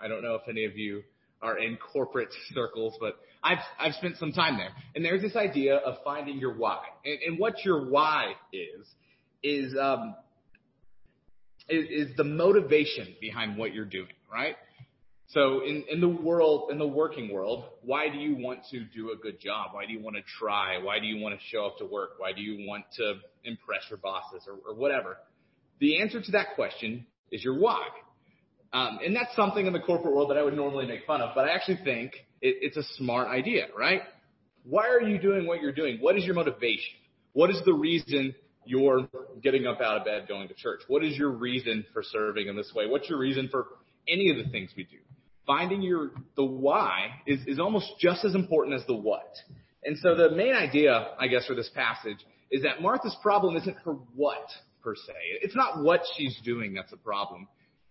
I 0.00 0.08
don't 0.08 0.22
know 0.22 0.34
if 0.34 0.42
any 0.48 0.64
of 0.64 0.76
you 0.76 1.02
are 1.42 1.58
in 1.58 1.76
corporate 1.76 2.30
circles, 2.52 2.94
but 3.00 3.16
I've 3.42 3.58
I've 3.78 3.94
spent 3.94 4.16
some 4.16 4.32
time 4.32 4.56
there. 4.56 4.70
And 4.94 5.04
there's 5.04 5.22
this 5.22 5.36
idea 5.36 5.76
of 5.76 5.96
finding 6.04 6.38
your 6.38 6.54
why. 6.54 6.82
And, 7.04 7.18
and 7.26 7.38
what 7.38 7.64
your 7.64 7.88
why 7.90 8.32
is 8.52 8.86
is 9.42 9.76
um 9.80 10.14
is, 11.68 12.08
is 12.08 12.16
the 12.16 12.24
motivation 12.24 13.14
behind 13.20 13.56
what 13.56 13.74
you're 13.74 13.84
doing, 13.84 14.12
right? 14.32 14.56
So 15.28 15.62
in, 15.62 15.84
in 15.90 16.00
the 16.00 16.08
world, 16.08 16.70
in 16.70 16.78
the 16.78 16.86
working 16.86 17.30
world, 17.30 17.64
why 17.82 18.08
do 18.08 18.16
you 18.16 18.36
want 18.38 18.60
to 18.70 18.80
do 18.80 19.12
a 19.12 19.16
good 19.16 19.38
job? 19.38 19.70
Why 19.72 19.84
do 19.84 19.92
you 19.92 20.00
want 20.00 20.16
to 20.16 20.22
try? 20.38 20.78
Why 20.82 20.98
do 20.98 21.06
you 21.06 21.22
want 21.22 21.38
to 21.38 21.46
show 21.48 21.66
up 21.66 21.76
to 21.78 21.84
work? 21.84 22.12
Why 22.16 22.32
do 22.32 22.40
you 22.40 22.66
want 22.66 22.84
to 22.96 23.16
impress 23.44 23.82
your 23.90 23.98
bosses 23.98 24.48
or, 24.48 24.54
or 24.66 24.74
whatever? 24.74 25.18
The 25.80 26.00
answer 26.00 26.22
to 26.22 26.32
that 26.32 26.54
question 26.54 27.06
is 27.30 27.44
your 27.44 27.58
why. 27.58 27.88
Um, 28.72 28.98
and 29.04 29.16
that's 29.16 29.34
something 29.34 29.66
in 29.66 29.72
the 29.72 29.80
corporate 29.80 30.14
world 30.14 30.30
that 30.30 30.36
I 30.36 30.42
would 30.42 30.54
normally 30.54 30.86
make 30.86 31.06
fun 31.06 31.20
of, 31.22 31.30
but 31.34 31.46
I 31.46 31.52
actually 31.52 31.80
think 31.84 32.12
it, 32.42 32.56
it's 32.60 32.76
a 32.76 32.82
smart 32.96 33.28
idea, 33.28 33.66
right? 33.76 34.02
Why 34.64 34.88
are 34.88 35.00
you 35.00 35.18
doing 35.18 35.46
what 35.46 35.62
you're 35.62 35.72
doing? 35.72 35.98
What 36.00 36.18
is 36.18 36.24
your 36.24 36.34
motivation? 36.34 36.96
What 37.32 37.48
is 37.50 37.62
the 37.64 37.72
reason 37.72 38.34
you're 38.66 39.08
getting 39.42 39.66
up 39.66 39.80
out 39.80 39.96
of 39.98 40.04
bed 40.04 40.28
going 40.28 40.48
to 40.48 40.54
church? 40.54 40.80
What 40.88 41.02
is 41.02 41.16
your 41.16 41.30
reason 41.30 41.86
for 41.94 42.02
serving 42.02 42.48
in 42.48 42.56
this 42.56 42.72
way? 42.74 42.86
What's 42.86 43.08
your 43.08 43.18
reason 43.18 43.48
for 43.50 43.68
any 44.08 44.30
of 44.30 44.36
the 44.36 44.50
things 44.50 44.70
we 44.76 44.84
do. 44.84 44.96
Finding 45.46 45.82
your 45.82 46.10
the 46.36 46.44
why 46.44 47.08
is, 47.26 47.40
is 47.46 47.58
almost 47.58 47.92
just 48.00 48.24
as 48.24 48.34
important 48.34 48.78
as 48.78 48.86
the 48.86 48.94
what. 48.94 49.34
And 49.84 49.96
so 49.98 50.14
the 50.14 50.30
main 50.30 50.54
idea, 50.54 51.08
I 51.18 51.28
guess, 51.28 51.46
for 51.46 51.54
this 51.54 51.70
passage 51.74 52.18
is 52.50 52.62
that 52.62 52.82
Martha's 52.82 53.16
problem 53.22 53.56
isn't 53.56 53.76
her 53.84 53.92
what 54.14 54.48
per 54.82 54.94
se. 54.94 55.12
It's 55.42 55.56
not 55.56 55.82
what 55.82 56.02
she's 56.16 56.38
doing 56.44 56.74
that's 56.74 56.92
a 56.92 56.96
problem. 56.96 57.48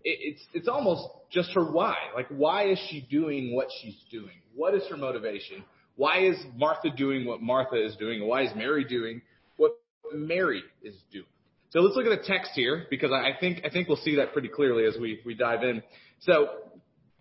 It, 0.08 0.20
it's 0.22 0.42
it's 0.54 0.68
almost 0.70 1.06
just 1.30 1.52
her 1.54 1.70
why. 1.70 1.96
Like 2.16 2.28
why 2.30 2.70
is 2.70 2.80
she 2.90 3.06
doing 3.12 3.54
what 3.54 3.68
she's 3.82 3.98
doing? 4.10 4.40
What 4.56 4.74
is 4.74 4.84
her 4.90 4.96
motivation? 4.96 5.66
Why 5.98 6.26
is 6.26 6.38
Martha 6.56 6.90
doing 6.96 7.26
what 7.26 7.42
Martha 7.42 7.76
is 7.76 7.96
doing? 7.98 8.26
Why 8.26 8.44
is 8.44 8.52
Mary 8.56 8.86
doing 8.86 9.22
what 9.58 9.72
Mary 10.14 10.64
is 10.82 10.96
doing? 11.12 11.26
So 11.72 11.80
let's 11.82 11.98
look 11.98 12.06
at 12.06 12.22
the 12.22 12.26
text 12.26 12.52
here 12.56 12.86
because 12.90 13.12
I 13.12 13.32
think 13.38 13.66
I 13.66 13.70
think 13.70 13.90
we'll 13.90 13.98
see 13.98 14.16
that 14.16 14.32
pretty 14.32 14.48
clearly 14.48 14.86
as 14.86 14.96
we 15.00 15.20
we 15.26 15.34
dive 15.34 15.64
in. 15.64 15.84
So 16.22 16.48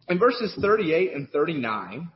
in 0.08 0.20
verses 0.20 0.56
38 0.60 1.12
and 1.12 1.28
39, 1.30 2.08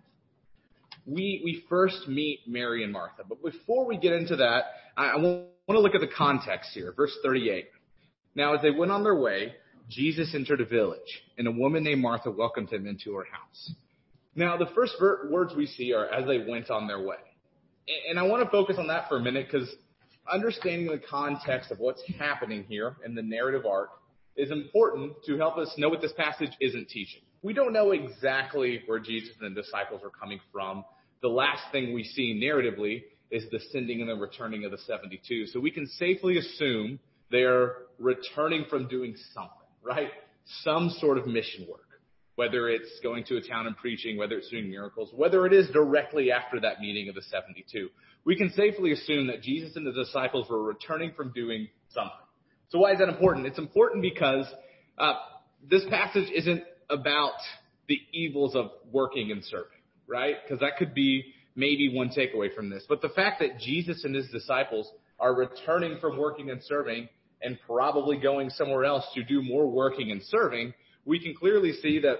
we 1.04 1.40
we 1.44 1.64
first 1.68 2.06
meet 2.06 2.40
Mary 2.46 2.84
and 2.84 2.92
Martha. 2.92 3.24
But 3.28 3.42
before 3.42 3.86
we 3.86 3.98
get 3.98 4.12
into 4.12 4.36
that, 4.36 4.66
I, 4.96 5.06
I 5.06 5.16
want 5.16 5.48
to 5.68 5.80
look 5.80 5.96
at 5.96 6.00
the 6.00 6.14
context 6.16 6.70
here. 6.74 6.92
Verse 6.96 7.16
38. 7.24 7.66
Now, 8.36 8.54
as 8.54 8.62
they 8.62 8.70
went 8.70 8.92
on 8.92 9.02
their 9.02 9.16
way, 9.16 9.54
Jesus 9.90 10.34
entered 10.34 10.60
a 10.60 10.64
village, 10.64 11.22
and 11.36 11.48
a 11.48 11.50
woman 11.50 11.82
named 11.82 12.00
Martha 12.00 12.30
welcomed 12.30 12.70
him 12.70 12.86
into 12.86 13.14
her 13.16 13.24
house. 13.24 13.72
Now, 14.34 14.56
the 14.56 14.70
first 14.74 14.94
ver- 15.00 15.28
words 15.30 15.52
we 15.56 15.66
see 15.66 15.92
are 15.92 16.06
as 16.06 16.26
they 16.26 16.38
went 16.48 16.70
on 16.70 16.86
their 16.86 17.00
way. 17.00 17.16
And, 18.08 18.18
I 18.18 18.22
want 18.22 18.44
to 18.44 18.50
focus 18.50 18.76
on 18.78 18.86
that 18.86 19.08
for 19.08 19.16
a 19.16 19.20
minute 19.20 19.48
because 19.50 19.68
understanding 20.30 20.86
the 20.86 21.00
context 21.10 21.72
of 21.72 21.80
what's 21.80 22.02
happening 22.18 22.64
here 22.68 22.96
in 23.04 23.16
the 23.16 23.22
narrative 23.22 23.66
arc 23.66 23.90
is 24.36 24.52
important 24.52 25.14
to 25.26 25.36
help 25.36 25.58
us 25.58 25.74
know 25.76 25.88
what 25.88 26.00
this 26.00 26.12
passage 26.12 26.52
isn't 26.60 26.88
teaching. 26.88 27.22
We 27.42 27.52
don't 27.52 27.72
know 27.72 27.90
exactly 27.90 28.82
where 28.86 29.00
Jesus 29.00 29.34
and 29.40 29.56
the 29.56 29.60
disciples 29.60 30.02
are 30.04 30.10
coming 30.10 30.38
from. 30.52 30.84
The 31.20 31.28
last 31.28 31.62
thing 31.72 31.92
we 31.92 32.04
see 32.04 32.40
narratively 32.40 33.02
is 33.30 33.44
the 33.50 33.58
sending 33.72 34.00
and 34.00 34.08
the 34.08 34.14
returning 34.14 34.64
of 34.64 34.70
the 34.70 34.78
72. 34.78 35.46
So 35.46 35.58
we 35.58 35.70
can 35.72 35.86
safely 35.86 36.38
assume 36.38 37.00
they're 37.30 37.76
returning 37.98 38.64
from 38.68 38.88
doing 38.88 39.14
something, 39.34 39.59
right? 39.82 40.10
Some 40.62 40.90
sort 40.98 41.18
of 41.18 41.26
mission 41.26 41.66
work. 41.68 41.80
Whether 42.36 42.68
it's 42.68 43.00
going 43.02 43.24
to 43.24 43.36
a 43.36 43.42
town 43.42 43.66
and 43.66 43.76
preaching, 43.76 44.16
whether 44.16 44.36
it's 44.36 44.48
doing 44.48 44.70
miracles, 44.70 45.10
whether 45.14 45.46
it 45.46 45.52
is 45.52 45.68
directly 45.70 46.32
after 46.32 46.60
that 46.60 46.80
meeting 46.80 47.08
of 47.08 47.14
the 47.14 47.22
72. 47.22 47.88
We 48.24 48.36
can 48.36 48.50
safely 48.50 48.92
assume 48.92 49.26
that 49.26 49.42
Jesus 49.42 49.76
and 49.76 49.86
the 49.86 49.92
disciples 49.92 50.48
were 50.48 50.62
returning 50.62 51.12
from 51.14 51.32
doing 51.32 51.68
something. 51.90 52.12
So 52.70 52.78
why 52.78 52.92
is 52.92 52.98
that 52.98 53.08
important? 53.08 53.46
It's 53.46 53.58
important 53.58 54.00
because 54.02 54.46
uh, 54.96 55.14
this 55.68 55.82
passage 55.90 56.30
isn't 56.34 56.62
about 56.88 57.34
the 57.88 57.98
evils 58.12 58.54
of 58.54 58.70
working 58.90 59.32
and 59.32 59.44
serving, 59.44 59.66
right? 60.06 60.36
Because 60.42 60.60
that 60.60 60.76
could 60.78 60.94
be 60.94 61.34
maybe 61.56 61.92
one 61.92 62.08
takeaway 62.08 62.54
from 62.54 62.70
this. 62.70 62.84
But 62.88 63.02
the 63.02 63.08
fact 63.08 63.40
that 63.40 63.58
Jesus 63.58 64.04
and 64.04 64.14
his 64.14 64.28
disciples 64.30 64.88
are 65.18 65.34
returning 65.34 65.98
from 66.00 66.16
working 66.16 66.50
and 66.50 66.62
serving 66.62 67.08
and 67.42 67.58
probably 67.66 68.16
going 68.18 68.50
somewhere 68.50 68.84
else 68.84 69.04
to 69.14 69.22
do 69.24 69.42
more 69.42 69.66
working 69.66 70.10
and 70.10 70.22
serving, 70.22 70.74
we 71.04 71.18
can 71.18 71.34
clearly 71.34 71.72
see 71.72 72.00
that 72.00 72.18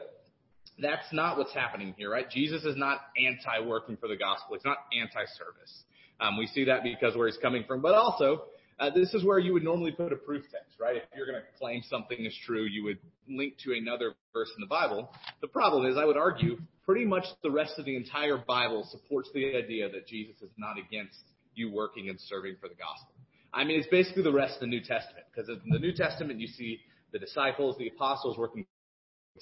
that's 0.79 1.13
not 1.13 1.37
what's 1.37 1.53
happening 1.53 1.95
here, 1.97 2.11
right? 2.11 2.29
Jesus 2.31 2.65
is 2.65 2.77
not 2.77 3.01
anti-working 3.17 3.97
for 3.99 4.09
the 4.09 4.17
gospel. 4.17 4.55
He's 4.55 4.65
not 4.65 4.79
anti-service. 4.99 5.85
Um, 6.21 6.39
we 6.39 6.47
see 6.47 6.65
that 6.65 6.83
because 6.83 7.17
where 7.17 7.27
he's 7.27 7.39
coming 7.39 7.65
from, 7.67 7.81
but 7.81 7.95
also 7.95 8.45
uh, 8.79 8.89
this 8.89 9.13
is 9.13 9.23
where 9.25 9.39
you 9.39 9.53
would 9.53 9.63
normally 9.63 9.93
put 9.93 10.11
a 10.13 10.17
proof 10.17 10.43
text, 10.51 10.81
right? 10.81 10.97
If 10.97 11.03
you're 11.15 11.27
going 11.27 11.39
to 11.39 11.59
claim 11.59 11.83
something 11.89 12.25
is 12.25 12.35
true, 12.47 12.65
you 12.65 12.83
would 12.85 12.99
link 13.29 13.55
to 13.65 13.75
another 13.75 14.15
verse 14.33 14.51
in 14.57 14.61
the 14.63 14.67
Bible. 14.67 15.13
The 15.43 15.49
problem 15.49 15.85
is, 15.85 15.99
I 15.99 16.07
would 16.07 16.17
argue, 16.17 16.59
pretty 16.87 17.05
much 17.05 17.25
the 17.43 17.51
rest 17.51 17.75
of 17.79 17.85
the 17.85 17.95
entire 17.95 18.39
Bible 18.39 18.89
supports 18.91 19.29
the 19.35 19.55
idea 19.55 19.91
that 19.91 20.07
Jesus 20.07 20.37
is 20.41 20.51
not 20.57 20.79
against 20.79 21.19
you 21.55 21.71
working 21.71 22.09
and 22.09 22.19
serving 22.19 22.57
for 22.59 22.69
the 22.69 22.75
gospel. 22.75 23.13
I 23.53 23.65
mean, 23.65 23.81
it's 23.81 23.89
basically 23.89 24.23
the 24.23 24.33
rest 24.33 24.55
of 24.55 24.61
the 24.61 24.67
New 24.67 24.81
Testament, 24.81 25.27
because 25.31 25.49
in 25.49 25.71
the 25.71 25.79
New 25.79 25.93
Testament, 25.93 26.41
you 26.41 26.47
see 26.47 26.81
the 27.13 27.19
disciples, 27.19 27.77
the 27.79 27.89
apostles 27.89 28.39
working 28.39 28.67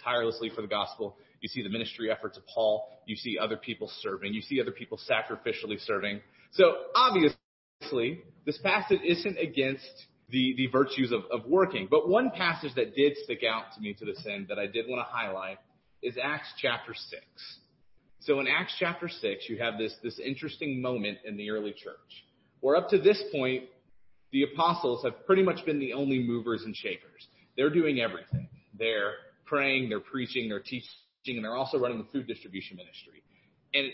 tirelessly 0.03 0.51
for 0.55 0.63
the 0.63 0.69
gospel. 0.69 1.17
You 1.41 1.49
see 1.49 1.63
the 1.63 1.69
ministry 1.69 2.11
efforts 2.11 2.37
of 2.37 2.45
Paul. 2.47 2.89
You 3.07 3.17
see 3.17 3.39
other 3.39 3.57
people 3.57 3.91
serving. 4.01 4.33
You 4.33 4.43
see 4.43 4.61
other 4.61 4.71
people 4.71 4.99
sacrificially 4.99 5.81
serving. 5.81 6.21
So 6.53 6.75
obviously, 6.95 8.23
this 8.47 8.59
passage 8.63 9.01
isn't 9.05 9.39
against 9.39 10.07
the, 10.31 10.55
the 10.57 10.67
virtues 10.69 11.13
of, 11.13 11.23
of 11.31 11.47
working. 11.47 11.89
But 11.91 12.09
one 12.09 12.31
passage 12.31 12.75
that 12.77 12.95
did 12.95 13.17
stick 13.25 13.41
out 13.49 13.75
to 13.75 13.81
me 13.81 13.95
to 13.95 14.05
this 14.05 14.25
end 14.31 14.47
that 14.49 14.59
I 14.59 14.67
did 14.67 14.87
want 14.89 15.07
to 15.07 15.11
highlight 15.11 15.59
is 16.03 16.17
Acts 16.23 16.49
chapter 16.61 16.95
6. 16.95 17.23
So 18.21 18.41
in 18.41 18.47
Acts 18.47 18.75
chapter 18.79 19.09
6, 19.09 19.49
you 19.49 19.59
have 19.59 19.79
this, 19.79 19.95
this 20.03 20.19
interesting 20.19 20.83
moment 20.83 21.19
in 21.25 21.37
the 21.37 21.51
early 21.51 21.73
church 21.73 22.25
where 22.61 22.77
up 22.77 22.89
to 22.91 22.99
this 22.99 23.23
point, 23.33 23.65
the 24.33 24.43
apostles 24.43 25.05
have 25.05 25.27
pretty 25.27 25.43
much 25.43 25.65
been 25.65 25.79
the 25.79 25.93
only 25.93 26.19
movers 26.19 26.63
and 26.65 26.75
shakers. 26.77 27.27
They're 27.57 27.71
doing 27.71 28.01
everything. 28.01 28.49
They're 28.79 29.15
praying, 29.47 29.89
they're 29.89 30.01
preaching, 30.01 30.49
they're 30.49 30.61
teaching, 30.61 30.87
and 31.27 31.45
they're 31.45 31.57
also 31.57 31.79
running 31.79 31.99
the 31.99 32.07
food 32.13 32.27
distribution 32.27 32.77
ministry. 32.77 33.23
And 33.75 33.91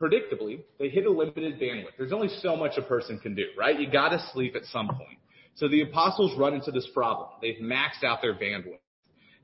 predictably, 0.00 0.60
they 0.78 0.88
hit 0.88 1.06
a 1.06 1.10
limited 1.10 1.58
bandwidth. 1.60 1.96
There's 1.96 2.12
only 2.12 2.28
so 2.40 2.56
much 2.56 2.72
a 2.76 2.82
person 2.82 3.18
can 3.18 3.34
do, 3.34 3.46
right? 3.56 3.78
You 3.78 3.90
gotta 3.90 4.18
sleep 4.32 4.56
at 4.56 4.64
some 4.66 4.88
point. 4.88 5.18
So 5.54 5.68
the 5.68 5.82
apostles 5.82 6.36
run 6.38 6.54
into 6.54 6.70
this 6.70 6.86
problem. 6.92 7.28
They've 7.40 7.62
maxed 7.62 8.04
out 8.04 8.20
their 8.20 8.34
bandwidth. 8.34 8.78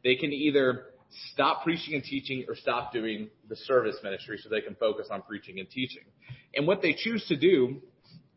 They 0.05 0.17
can 0.17 0.33
either 0.33 0.87
stop 1.33 1.63
preaching 1.63 1.95
and 1.95 2.03
teaching 2.03 2.45
or 2.49 2.57
stop 2.57 2.93
doing 2.93 3.31
the 3.49 3.57
service 3.57 3.97
ministry 4.03 4.39
so 4.43 4.49
they 4.49 4.61
can 4.61 4.75
focus 4.75 5.09
on 5.11 5.23
preaching 5.23 5.59
and 5.59 5.71
teaching. 5.71 6.03
And 6.55 6.67
what 6.67 6.83
they 6.83 6.93
choose 6.93 7.25
to 7.29 7.37
do 7.37 7.81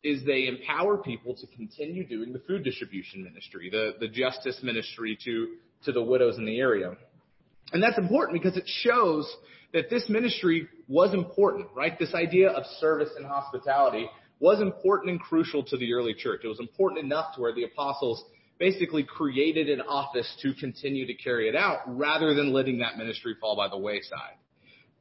is 0.06 0.24
they 0.26 0.48
empower 0.48 0.98
people 0.98 1.36
to 1.36 1.48
continue 1.48 2.06
doing 2.08 2.32
the 2.32 2.40
food 2.40 2.64
distribution 2.64 3.24
ministry, 3.24 3.70
the, 3.70 3.94
the 4.00 4.08
justice 4.08 4.60
ministry 4.62 5.18
to, 5.26 5.56
to 5.84 5.92
the 5.92 6.02
widows 6.02 6.38
in 6.38 6.46
the 6.46 6.60
area. 6.60 6.96
And 7.74 7.82
that's 7.82 7.98
important 7.98 8.42
because 8.42 8.58
it 8.58 8.68
shows 8.68 9.28
that 9.74 9.90
this 9.90 10.08
ministry 10.08 10.68
was 10.88 11.14
important, 11.14 11.68
right? 11.76 11.98
This 11.98 12.14
idea 12.14 12.50
of 12.50 12.66
service 12.80 13.10
and 13.18 13.26
hospitality 13.26 14.08
was 14.40 14.62
important 14.62 15.12
and 15.12 15.20
crucial 15.20 15.64
to 15.64 15.78
the 15.78 15.94
early 15.94 16.14
church. 16.14 16.42
It 16.44 16.48
was 16.48 16.60
important 16.60 17.04
enough 17.04 17.36
to 17.36 17.42
where 17.42 17.54
the 17.54 17.64
apostles 17.64 18.24
basically 18.60 19.04
created 19.04 19.70
an 19.70 19.82
office 19.82 20.32
to 20.42 20.54
continue 20.54 21.08
to 21.08 21.14
carry 21.14 21.50
it 21.50 21.56
out 21.56 21.80
rather 21.88 22.34
than 22.34 22.54
letting 22.54 22.80
that 22.80 22.98
ministry 22.98 23.36
fall 23.42 23.56
by 23.56 23.68
the 23.68 23.78
wayside. 23.78 24.38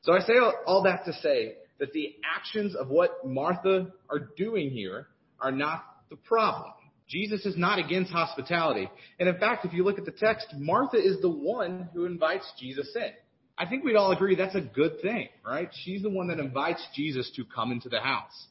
So 0.02 0.12
I 0.12 0.20
say 0.20 0.34
all 0.66 0.82
that 0.84 1.04
to 1.04 1.12
say 1.14 1.56
that 1.84 1.92
the 1.92 2.14
actions 2.24 2.74
of 2.74 2.88
what 2.88 3.26
Martha 3.26 3.92
are 4.08 4.30
doing 4.38 4.70
here 4.70 5.08
are 5.38 5.52
not 5.52 5.84
the 6.08 6.16
problem. 6.16 6.72
Jesus 7.06 7.44
is 7.44 7.58
not 7.58 7.78
against 7.78 8.10
hospitality. 8.10 8.88
And 9.20 9.28
in 9.28 9.36
fact, 9.36 9.66
if 9.66 9.74
you 9.74 9.84
look 9.84 9.98
at 9.98 10.06
the 10.06 10.10
text, 10.10 10.46
Martha 10.56 10.96
is 10.96 11.20
the 11.20 11.28
one 11.28 11.90
who 11.92 12.06
invites 12.06 12.50
Jesus 12.58 12.88
in. 12.96 13.10
I 13.58 13.66
think 13.66 13.84
we'd 13.84 13.96
all 13.96 14.12
agree 14.12 14.34
that's 14.34 14.54
a 14.54 14.62
good 14.62 15.02
thing, 15.02 15.28
right? 15.46 15.68
She's 15.84 16.00
the 16.00 16.08
one 16.08 16.28
that 16.28 16.38
invites 16.38 16.82
Jesus 16.94 17.30
to 17.36 17.44
come 17.44 17.70
into 17.70 17.90
the 17.90 18.00
house. 18.00 18.46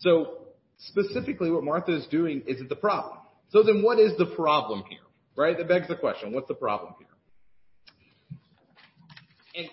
So 0.00 0.34
specifically 0.76 1.50
what 1.50 1.64
Martha 1.64 1.96
is 1.96 2.06
doing 2.08 2.42
isn't 2.46 2.68
the 2.68 2.76
problem. 2.76 3.16
So 3.52 3.62
then 3.62 3.82
what 3.82 3.98
is 3.98 4.18
the 4.18 4.26
problem 4.26 4.84
here? 4.90 4.98
Right? 5.34 5.56
That 5.56 5.66
begs 5.66 5.88
the 5.88 5.96
question, 5.96 6.34
what's 6.34 6.48
the 6.48 6.54
problem 6.54 6.92
here? 6.98 8.36
And 9.54 9.68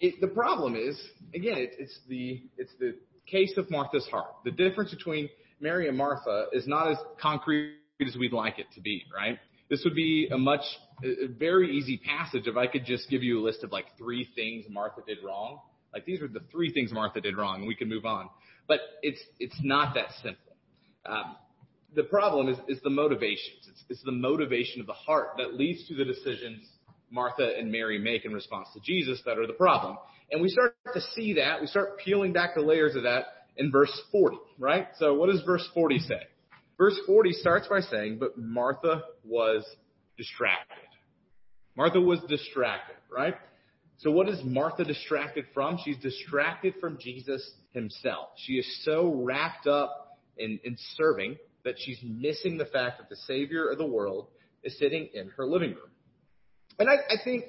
it, 0.00 0.22
the 0.22 0.28
problem 0.28 0.74
is, 0.74 0.98
again, 1.34 1.58
it, 1.58 1.74
it's 1.78 1.98
the, 2.08 2.42
it's 2.56 2.72
the 2.78 2.96
case 3.26 3.54
of 3.56 3.70
Martha's 3.70 4.06
heart. 4.06 4.34
The 4.44 4.50
difference 4.50 4.90
between 4.90 5.28
Mary 5.60 5.88
and 5.88 5.96
Martha 5.96 6.46
is 6.52 6.66
not 6.66 6.90
as 6.90 6.98
concrete 7.20 7.74
as 8.06 8.16
we'd 8.16 8.32
like 8.32 8.58
it 8.58 8.66
to 8.74 8.80
be, 8.80 9.02
right? 9.14 9.38
This 9.70 9.82
would 9.84 9.94
be 9.94 10.28
a 10.32 10.38
much, 10.38 10.62
a 11.04 11.26
very 11.26 11.76
easy 11.76 11.98
passage 11.98 12.46
if 12.46 12.56
I 12.56 12.66
could 12.66 12.84
just 12.84 13.10
give 13.10 13.22
you 13.22 13.40
a 13.40 13.44
list 13.44 13.64
of 13.64 13.72
like 13.72 13.86
three 13.98 14.28
things 14.34 14.64
Martha 14.70 15.02
did 15.06 15.18
wrong. 15.24 15.60
Like 15.92 16.04
these 16.06 16.22
are 16.22 16.28
the 16.28 16.40
three 16.50 16.72
things 16.72 16.92
Martha 16.92 17.20
did 17.20 17.36
wrong, 17.36 17.60
and 17.60 17.68
we 17.68 17.74
can 17.74 17.88
move 17.88 18.04
on. 18.04 18.28
But 18.66 18.80
it's 19.02 19.20
it's 19.38 19.56
not 19.62 19.94
that 19.94 20.10
simple. 20.22 20.56
Um, 21.06 21.36
the 21.94 22.02
problem 22.04 22.48
is, 22.48 22.58
is 22.68 22.82
the 22.82 22.90
motivations. 22.90 23.66
It's, 23.68 23.84
it's 23.88 24.02
the 24.04 24.12
motivation 24.12 24.80
of 24.80 24.86
the 24.86 24.92
heart 24.92 25.30
that 25.38 25.54
leads 25.54 25.86
to 25.88 25.94
the 25.94 26.04
decisions 26.04 26.68
Martha 27.10 27.56
and 27.58 27.70
Mary 27.70 27.98
make 27.98 28.24
in 28.24 28.32
response 28.32 28.68
to 28.74 28.80
Jesus 28.80 29.20
that 29.24 29.38
are 29.38 29.46
the 29.46 29.52
problem. 29.52 29.96
And 30.30 30.42
we 30.42 30.48
start 30.48 30.76
to 30.94 31.00
see 31.14 31.34
that. 31.34 31.60
We 31.60 31.66
start 31.66 31.98
peeling 31.98 32.32
back 32.32 32.54
the 32.54 32.60
layers 32.60 32.94
of 32.96 33.04
that 33.04 33.24
in 33.56 33.70
verse 33.70 33.92
40, 34.12 34.36
right? 34.58 34.88
So 34.98 35.14
what 35.14 35.30
does 35.30 35.42
verse 35.42 35.66
40 35.74 35.98
say? 36.00 36.20
Verse 36.76 36.98
40 37.06 37.32
starts 37.32 37.66
by 37.66 37.80
saying, 37.80 38.18
but 38.20 38.38
Martha 38.38 39.02
was 39.24 39.64
distracted. 40.16 40.76
Martha 41.76 42.00
was 42.00 42.20
distracted, 42.28 42.96
right? 43.10 43.34
So 43.98 44.12
what 44.12 44.28
is 44.28 44.40
Martha 44.44 44.84
distracted 44.84 45.46
from? 45.52 45.78
She's 45.84 45.98
distracted 45.98 46.74
from 46.80 46.98
Jesus 47.00 47.50
himself. 47.72 48.28
She 48.36 48.54
is 48.54 48.84
so 48.84 49.12
wrapped 49.12 49.66
up 49.66 50.18
in, 50.36 50.60
in 50.62 50.76
serving 50.96 51.36
that 51.64 51.74
she's 51.78 51.98
missing 52.02 52.58
the 52.58 52.64
fact 52.64 52.98
that 52.98 53.08
the 53.08 53.16
Savior 53.16 53.70
of 53.70 53.78
the 53.78 53.86
world 53.86 54.28
is 54.62 54.78
sitting 54.78 55.08
in 55.14 55.30
her 55.36 55.46
living 55.46 55.70
room. 55.70 55.90
And 56.78 56.88
I, 56.88 56.94
I 56.94 57.16
think 57.22 57.44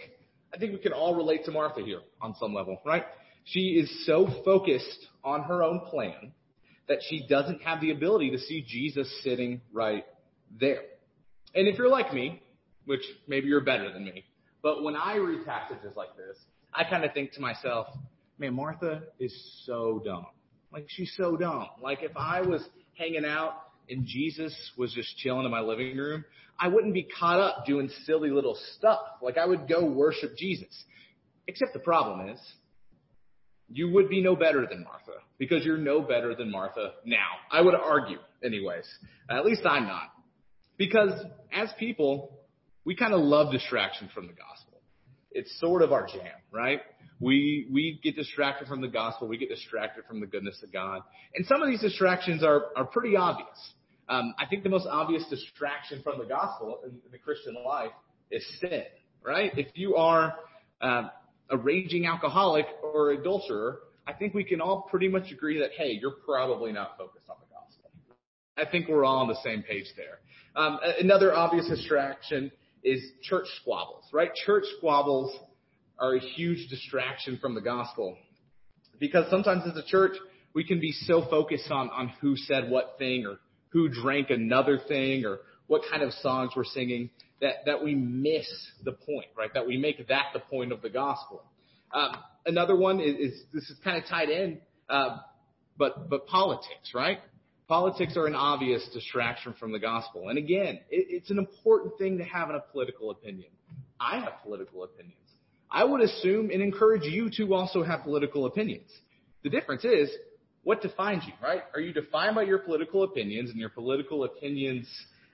I 0.53 0.57
think 0.57 0.74
we 0.74 0.79
can 0.79 0.93
all 0.93 1.15
relate 1.15 1.45
to 1.45 1.51
Martha 1.51 1.81
here 1.81 2.01
on 2.21 2.36
some 2.39 2.53
level, 2.53 2.79
right? 2.86 3.05
She 3.45 3.79
is 3.79 4.05
so 4.05 4.27
focused 4.43 5.07
on 5.24 5.43
her 5.43 5.63
own 5.63 5.81
plan 5.81 6.31
that 6.88 7.00
she 7.07 7.25
doesn't 7.27 7.62
have 7.62 7.81
the 7.81 7.91
ability 7.91 8.31
to 8.31 8.39
see 8.39 8.63
Jesus 8.67 9.07
sitting 9.24 9.62
right 9.71 10.05
there. 10.59 10.81
And 11.53 11.67
if 11.67 11.77
you're 11.77 11.89
like 11.89 12.13
me, 12.13 12.41
which 12.86 13.03
maybe 13.27 13.48
you're 13.48 13.62
better 13.62 13.91
than 13.93 14.03
me, 14.03 14.25
but 14.63 14.83
when 14.83 14.95
I 14.95 15.15
read 15.15 15.45
passages 15.45 15.93
like 15.95 16.15
this, 16.17 16.38
I 16.74 16.83
kind 16.83 17.05
of 17.05 17.13
think 17.13 17.33
to 17.33 17.41
myself, 17.41 17.88
man, 18.38 18.55
Martha 18.55 19.03
is 19.19 19.33
so 19.65 20.01
dumb. 20.03 20.25
Like 20.74 20.86
she's 20.88 21.13
so 21.15 21.38
dumb. 21.38 21.67
Like 21.81 22.03
if 22.03 22.15
I 22.15 22.41
was 22.41 22.62
hanging 22.98 23.25
out 23.25 23.53
and 23.89 24.05
Jesus 24.05 24.55
was 24.77 24.93
just 24.93 25.17
chilling 25.17 25.46
in 25.46 25.51
my 25.51 25.62
living 25.62 25.98
room, 25.98 26.25
I 26.60 26.67
wouldn't 26.67 26.93
be 26.93 27.03
caught 27.03 27.39
up 27.39 27.65
doing 27.65 27.89
silly 28.05 28.29
little 28.29 28.58
stuff. 28.77 29.00
Like 29.22 29.38
I 29.38 29.46
would 29.46 29.67
go 29.67 29.86
worship 29.86 30.36
Jesus. 30.38 30.84
Except 31.48 31.74
the 31.74 31.79
problem 31.79 32.29
is, 32.29 32.39
you 33.69 33.91
would 33.91 34.10
be 34.10 34.22
no 34.22 34.36
better 34.36 34.65
than 34.67 34.84
Martha 34.84 35.22
because 35.38 35.63
you're 35.63 35.77
no 35.77 36.01
better 36.01 36.36
than 36.36 36.51
Martha 36.51 36.91
now. 37.05 37.27
I 37.51 37.62
would 37.62 37.75
argue, 37.75 38.17
anyways. 38.43 38.86
At 39.29 39.46
least 39.46 39.62
I'm 39.65 39.86
not. 39.86 40.10
Because 40.77 41.12
as 41.53 41.69
people, 41.77 42.39
we 42.84 42.96
kind 42.96 43.13
of 43.13 43.22
love 43.22 43.51
distraction 43.51 44.10
from 44.13 44.27
the 44.27 44.34
gospel. 44.34 44.81
It's 45.31 45.60
sort 45.60 45.81
of 45.81 45.91
our 45.91 46.08
jam, 46.08 46.34
right? 46.51 46.81
We, 47.19 47.67
we 47.72 48.00
get 48.01 48.15
distracted 48.15 48.67
from 48.67 48.81
the 48.81 48.88
gospel. 48.88 49.27
We 49.27 49.38
get 49.38 49.50
distracted 49.50 50.05
from 50.05 50.19
the 50.19 50.25
goodness 50.25 50.60
of 50.63 50.72
God. 50.74 51.01
And 51.36 51.46
some 51.46 51.62
of 51.62 51.69
these 51.69 51.81
distractions 51.81 52.43
are, 52.43 52.67
are 52.75 52.86
pretty 52.86 53.15
obvious. 53.15 53.74
Um, 54.09 54.33
I 54.39 54.47
think 54.47 54.63
the 54.63 54.69
most 54.69 54.87
obvious 54.89 55.23
distraction 55.29 56.01
from 56.03 56.17
the 56.17 56.25
gospel 56.25 56.79
in, 56.83 56.89
in 56.89 57.11
the 57.11 57.19
Christian 57.19 57.55
life 57.63 57.91
is 58.31 58.43
sin, 58.59 58.83
right? 59.23 59.51
If 59.55 59.67
you 59.75 59.95
are 59.95 60.35
uh, 60.81 61.09
a 61.51 61.57
raging 61.57 62.07
alcoholic 62.07 62.65
or 62.81 63.11
adulterer, 63.11 63.79
I 64.07 64.13
think 64.13 64.33
we 64.33 64.43
can 64.43 64.61
all 64.61 64.87
pretty 64.89 65.07
much 65.07 65.31
agree 65.31 65.59
that, 65.59 65.71
hey, 65.77 65.99
you're 66.01 66.15
probably 66.25 66.71
not 66.71 66.97
focused 66.97 67.29
on 67.29 67.35
the 67.39 67.45
gospel. 67.53 67.91
I 68.57 68.65
think 68.69 68.87
we're 68.87 69.05
all 69.05 69.19
on 69.19 69.27
the 69.27 69.37
same 69.43 69.61
page 69.61 69.85
there. 69.95 70.19
Um, 70.55 70.79
another 70.99 71.33
obvious 71.33 71.67
distraction 71.67 72.51
is 72.83 73.03
church 73.21 73.45
squabbles, 73.61 74.05
right? 74.11 74.31
Church 74.45 74.65
squabbles 74.77 75.37
are 75.99 76.15
a 76.15 76.19
huge 76.19 76.67
distraction 76.69 77.37
from 77.39 77.53
the 77.53 77.61
gospel. 77.61 78.17
Because 78.99 79.29
sometimes 79.29 79.63
as 79.69 79.77
a 79.77 79.85
church, 79.85 80.13
we 80.55 80.63
can 80.63 80.79
be 80.79 80.91
so 80.91 81.25
focused 81.29 81.69
on, 81.69 81.89
on 81.91 82.11
who 82.21 82.35
said 82.35 82.71
what 82.71 82.95
thing 82.97 83.27
or 83.27 83.37
who 83.69 83.89
drank 83.89 84.29
another 84.29 84.79
thing 84.88 85.25
or 85.25 85.39
what 85.67 85.83
kind 85.89 86.03
of 86.03 86.13
songs 86.13 86.51
we're 86.55 86.63
singing 86.63 87.09
that, 87.41 87.65
that 87.65 87.83
we 87.83 87.95
miss 87.95 88.47
the 88.83 88.91
point, 88.91 89.27
right? 89.38 89.53
That 89.53 89.67
we 89.67 89.77
make 89.77 90.07
that 90.07 90.25
the 90.33 90.39
point 90.39 90.71
of 90.71 90.81
the 90.81 90.89
gospel. 90.89 91.43
Um, 91.91 92.15
another 92.45 92.75
one 92.75 92.99
is, 92.99 93.15
is, 93.15 93.41
this 93.53 93.69
is 93.69 93.77
kind 93.83 93.97
of 93.97 94.09
tied 94.09 94.29
in, 94.29 94.59
uh, 94.89 95.17
but, 95.77 96.09
but 96.09 96.27
politics, 96.27 96.91
right? 96.93 97.19
Politics 97.67 98.17
are 98.17 98.25
an 98.25 98.35
obvious 98.35 98.88
distraction 98.93 99.53
from 99.59 99.71
the 99.71 99.79
gospel. 99.79 100.29
And 100.29 100.38
again, 100.38 100.79
it, 100.89 101.07
it's 101.09 101.29
an 101.29 101.38
important 101.38 101.97
thing 101.97 102.17
to 102.17 102.23
have 102.23 102.49
a 102.49 102.59
political 102.71 103.11
opinion. 103.11 103.49
I 103.99 104.19
have 104.19 104.33
political 104.43 104.83
opinions. 104.83 105.15
I 105.71 105.83
would 105.83 106.01
assume 106.01 106.49
and 106.49 106.61
encourage 106.61 107.03
you 107.03 107.29
to 107.38 107.53
also 107.53 107.83
have 107.83 108.01
political 108.01 108.47
opinions. 108.47 108.89
The 109.43 109.49
difference 109.49 109.85
is 109.85 110.09
what 110.63 110.81
defines 110.81 111.23
you, 111.25 111.33
right? 111.41 111.63
Are 111.73 111.79
you 111.79 111.93
defined 111.93 112.35
by 112.35 112.43
your 112.43 112.59
political 112.59 113.03
opinions 113.03 113.49
and 113.49 113.59
your 113.59 113.69
political 113.69 114.23
opinions 114.23 114.87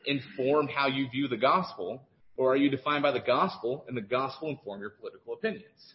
inform 0.05 0.67
how 0.67 0.88
you 0.88 1.10
view 1.10 1.27
the 1.27 1.38
gospel? 1.38 2.01
Or 2.38 2.53
are 2.53 2.58
you 2.58 2.70
defined 2.70 3.03
by 3.03 3.12
the 3.12 3.22
gospel 3.22 3.86
and 3.88 3.96
the 3.96 4.01
gospel 4.01 4.50
inform 4.50 4.82
your 4.82 4.91
political 4.91 5.34
opinions? 5.34 5.94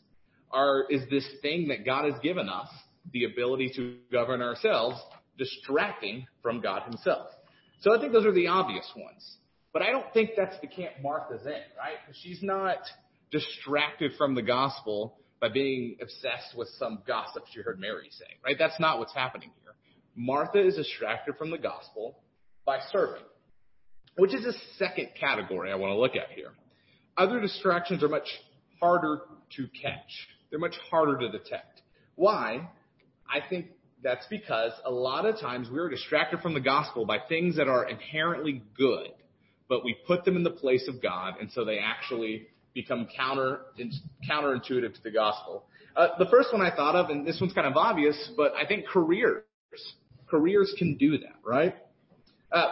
Are, 0.51 0.87
is 0.91 1.03
this 1.11 1.27
thing 1.43 1.69
that 1.69 1.85
God 1.85 2.11
has 2.11 2.19
given 2.23 2.49
us, 2.49 2.69
the 3.13 3.25
ability 3.25 3.73
to 3.77 3.97
govern 4.11 4.43
ourselves, 4.43 5.01
distracting 5.39 6.27
from 6.43 6.61
God 6.61 6.83
himself? 6.83 7.29
So 7.83 7.97
I 7.97 8.01
think 8.01 8.13
those 8.13 8.27
are 8.27 8.33
the 8.33 8.49
obvious 8.49 8.91
ones. 8.97 9.37
But 9.73 9.83
I 9.83 9.91
don't 9.91 10.13
think 10.13 10.31
that's 10.37 10.59
the 10.61 10.67
camp 10.67 10.95
Martha's 11.03 11.47
in, 11.47 11.53
right? 11.53 11.99
She's 12.23 12.43
not 12.43 12.79
distracted 13.31 14.13
from 14.19 14.35
the 14.35 14.43
gospel 14.43 15.20
by 15.41 15.49
being 15.49 15.97
obsessed 16.01 16.57
with 16.57 16.69
some 16.79 17.03
gossip 17.07 17.45
she 17.53 17.61
heard 17.61 17.81
Mary 17.81 18.09
saying, 18.11 18.39
right? 18.45 18.57
That's 18.59 18.79
not 18.79 18.99
what's 18.99 19.15
happening 19.15 19.51
here. 19.63 19.75
Martha 20.15 20.61
is 20.61 20.77
distracted 20.77 21.37
from 21.37 21.51
the 21.51 21.59
gospel 21.59 22.19
by 22.67 22.79
serving, 22.93 23.23
which 24.17 24.35
is 24.35 24.45
a 24.45 24.53
second 24.77 25.09
category 25.19 25.73
I 25.73 25.77
want 25.77 25.93
to 25.93 25.99
look 25.99 26.17
at 26.17 26.31
here. 26.35 26.53
Other 27.17 27.41
distractions 27.41 28.03
are 28.03 28.09
much 28.09 28.29
harder 28.81 29.21
to 29.57 29.69
catch. 29.83 30.29
They're 30.51 30.59
much 30.59 30.77
harder 30.91 31.19
to 31.19 31.31
detect. 31.31 31.83
Why? 32.17 32.69
I 33.29 33.41
think 33.49 33.67
that's 34.03 34.27
because 34.29 34.73
a 34.85 34.91
lot 34.91 35.27
of 35.27 35.39
times 35.39 35.69
we're 35.71 35.89
distracted 35.89 36.41
from 36.41 36.55
the 36.55 36.61
gospel 36.61 37.07
by 37.07 37.19
things 37.29 37.57
that 37.57 37.69
are 37.69 37.89
inherently 37.89 38.63
good, 38.77 39.11
but 39.69 39.85
we 39.85 39.97
put 40.07 40.25
them 40.25 40.37
in 40.37 40.43
the 40.43 40.51
place 40.51 40.89
of 40.89 41.03
God, 41.03 41.35
and 41.41 41.51
so 41.53 41.65
they 41.65 41.79
actually 41.79 42.49
become 42.75 43.09
counter 43.17 43.61
counterintuitive 44.29 44.95
to 44.95 45.03
the 45.03 45.11
gospel. 45.11 45.65
Uh, 45.97 46.09
the 46.19 46.27
first 46.27 46.53
one 46.53 46.63
I 46.63 46.75
thought 46.75 46.95
of, 46.95 47.11
and 47.11 47.27
this 47.27 47.41
one's 47.41 47.53
kind 47.53 47.67
of 47.67 47.77
obvious, 47.77 48.31
but 48.37 48.53
I 48.55 48.67
think 48.67 48.87
careers. 48.87 49.43
Careers 50.29 50.73
can 50.79 50.97
do 50.97 51.19
that, 51.19 51.35
right? 51.45 51.75
Uh, 52.53 52.69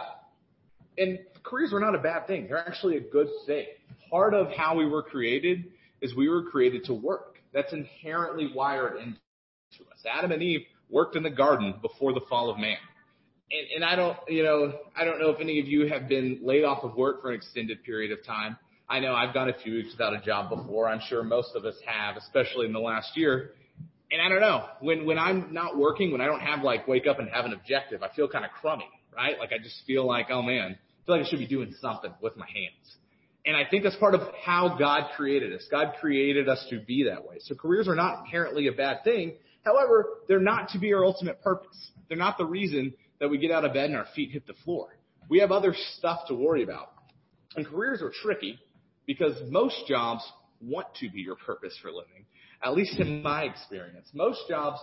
and 0.97 1.19
careers 1.43 1.73
are 1.73 1.79
not 1.79 1.95
a 1.95 1.99
bad 1.99 2.27
thing. 2.27 2.47
They're 2.47 2.57
actually 2.57 2.97
a 2.97 3.01
good 3.01 3.27
thing. 3.45 3.65
Part 4.09 4.33
of 4.33 4.51
how 4.51 4.75
we 4.75 4.85
were 4.85 5.03
created 5.03 5.65
is 6.01 6.15
we 6.15 6.29
were 6.29 6.43
created 6.43 6.85
to 6.85 6.93
work. 6.93 7.35
That's 7.53 7.73
inherently 7.73 8.51
wired 8.53 8.97
into 8.97 9.17
us. 9.91 9.99
Adam 10.09 10.31
and 10.31 10.41
Eve 10.41 10.61
worked 10.89 11.15
in 11.15 11.23
the 11.23 11.29
garden 11.29 11.75
before 11.81 12.13
the 12.13 12.21
fall 12.29 12.49
of 12.49 12.57
man. 12.57 12.77
And, 13.51 13.67
and 13.75 13.85
I 13.85 13.95
don't, 13.95 14.17
you 14.27 14.43
know, 14.43 14.73
I 14.95 15.03
don't 15.03 15.19
know 15.19 15.29
if 15.31 15.39
any 15.39 15.59
of 15.59 15.67
you 15.67 15.87
have 15.87 16.07
been 16.07 16.39
laid 16.43 16.63
off 16.63 16.83
of 16.83 16.95
work 16.95 17.21
for 17.21 17.29
an 17.29 17.35
extended 17.35 17.83
period 17.83 18.11
of 18.11 18.23
time. 18.25 18.57
I 18.89 18.99
know 18.99 19.13
I've 19.13 19.35
gone 19.35 19.49
a 19.49 19.53
few 19.53 19.73
weeks 19.75 19.91
without 19.91 20.13
a 20.13 20.21
job 20.21 20.49
before. 20.49 20.87
I'm 20.89 21.01
sure 21.07 21.23
most 21.23 21.55
of 21.55 21.63
us 21.63 21.75
have, 21.85 22.17
especially 22.17 22.65
in 22.65 22.73
the 22.73 22.79
last 22.79 23.15
year. 23.15 23.51
And 24.11 24.19
I 24.19 24.29
don't 24.29 24.41
know, 24.41 24.65
when, 24.79 25.05
when 25.05 25.19
I'm 25.19 25.53
not 25.53 25.77
working, 25.77 26.11
when 26.11 26.21
I 26.21 26.25
don't 26.25 26.39
have 26.39 26.63
like 26.63 26.87
wake 26.87 27.05
up 27.05 27.19
and 27.19 27.29
have 27.29 27.45
an 27.45 27.53
objective, 27.53 28.01
I 28.01 28.09
feel 28.15 28.27
kind 28.27 28.43
of 28.43 28.51
crummy, 28.51 28.89
right? 29.15 29.37
Like 29.37 29.51
I 29.53 29.59
just 29.59 29.83
feel 29.85 30.07
like, 30.07 30.27
oh 30.31 30.41
man, 30.41 30.75
I 30.75 31.05
feel 31.05 31.17
like 31.17 31.27
I 31.27 31.29
should 31.29 31.37
be 31.37 31.47
doing 31.47 31.75
something 31.79 32.11
with 32.19 32.35
my 32.35 32.47
hands. 32.47 32.97
And 33.45 33.55
I 33.55 33.63
think 33.69 33.83
that's 33.83 33.95
part 33.97 34.15
of 34.15 34.21
how 34.43 34.75
God 34.79 35.11
created 35.15 35.53
us. 35.53 35.65
God 35.69 35.93
created 36.01 36.49
us 36.49 36.65
to 36.71 36.79
be 36.79 37.03
that 37.03 37.23
way. 37.23 37.37
So 37.41 37.53
careers 37.53 37.87
are 37.87 37.95
not 37.95 38.25
inherently 38.25 38.67
a 38.67 38.71
bad 38.71 39.03
thing. 39.03 39.33
However, 39.63 40.07
they're 40.27 40.39
not 40.39 40.69
to 40.69 40.79
be 40.79 40.93
our 40.93 41.05
ultimate 41.05 41.43
purpose. 41.43 41.91
They're 42.07 42.17
not 42.17 42.39
the 42.39 42.45
reason 42.45 42.95
that 43.19 43.29
we 43.29 43.37
get 43.37 43.51
out 43.51 43.65
of 43.65 43.73
bed 43.73 43.85
and 43.85 43.95
our 43.95 44.07
feet 44.15 44.31
hit 44.31 44.47
the 44.47 44.55
floor. 44.65 44.97
We 45.29 45.39
have 45.39 45.51
other 45.51 45.75
stuff 45.97 46.21
to 46.29 46.33
worry 46.33 46.63
about. 46.63 46.91
And 47.55 47.65
careers 47.65 48.01
are 48.01 48.11
tricky 48.23 48.59
because 49.09 49.41
most 49.49 49.87
jobs 49.87 50.21
want 50.61 50.85
to 50.99 51.09
be 51.09 51.21
your 51.21 51.35
purpose 51.35 51.75
for 51.81 51.89
living. 51.89 52.25
At 52.63 52.75
least 52.75 52.99
in 52.99 53.23
my 53.23 53.41
experience, 53.41 54.07
most 54.13 54.41
jobs 54.47 54.77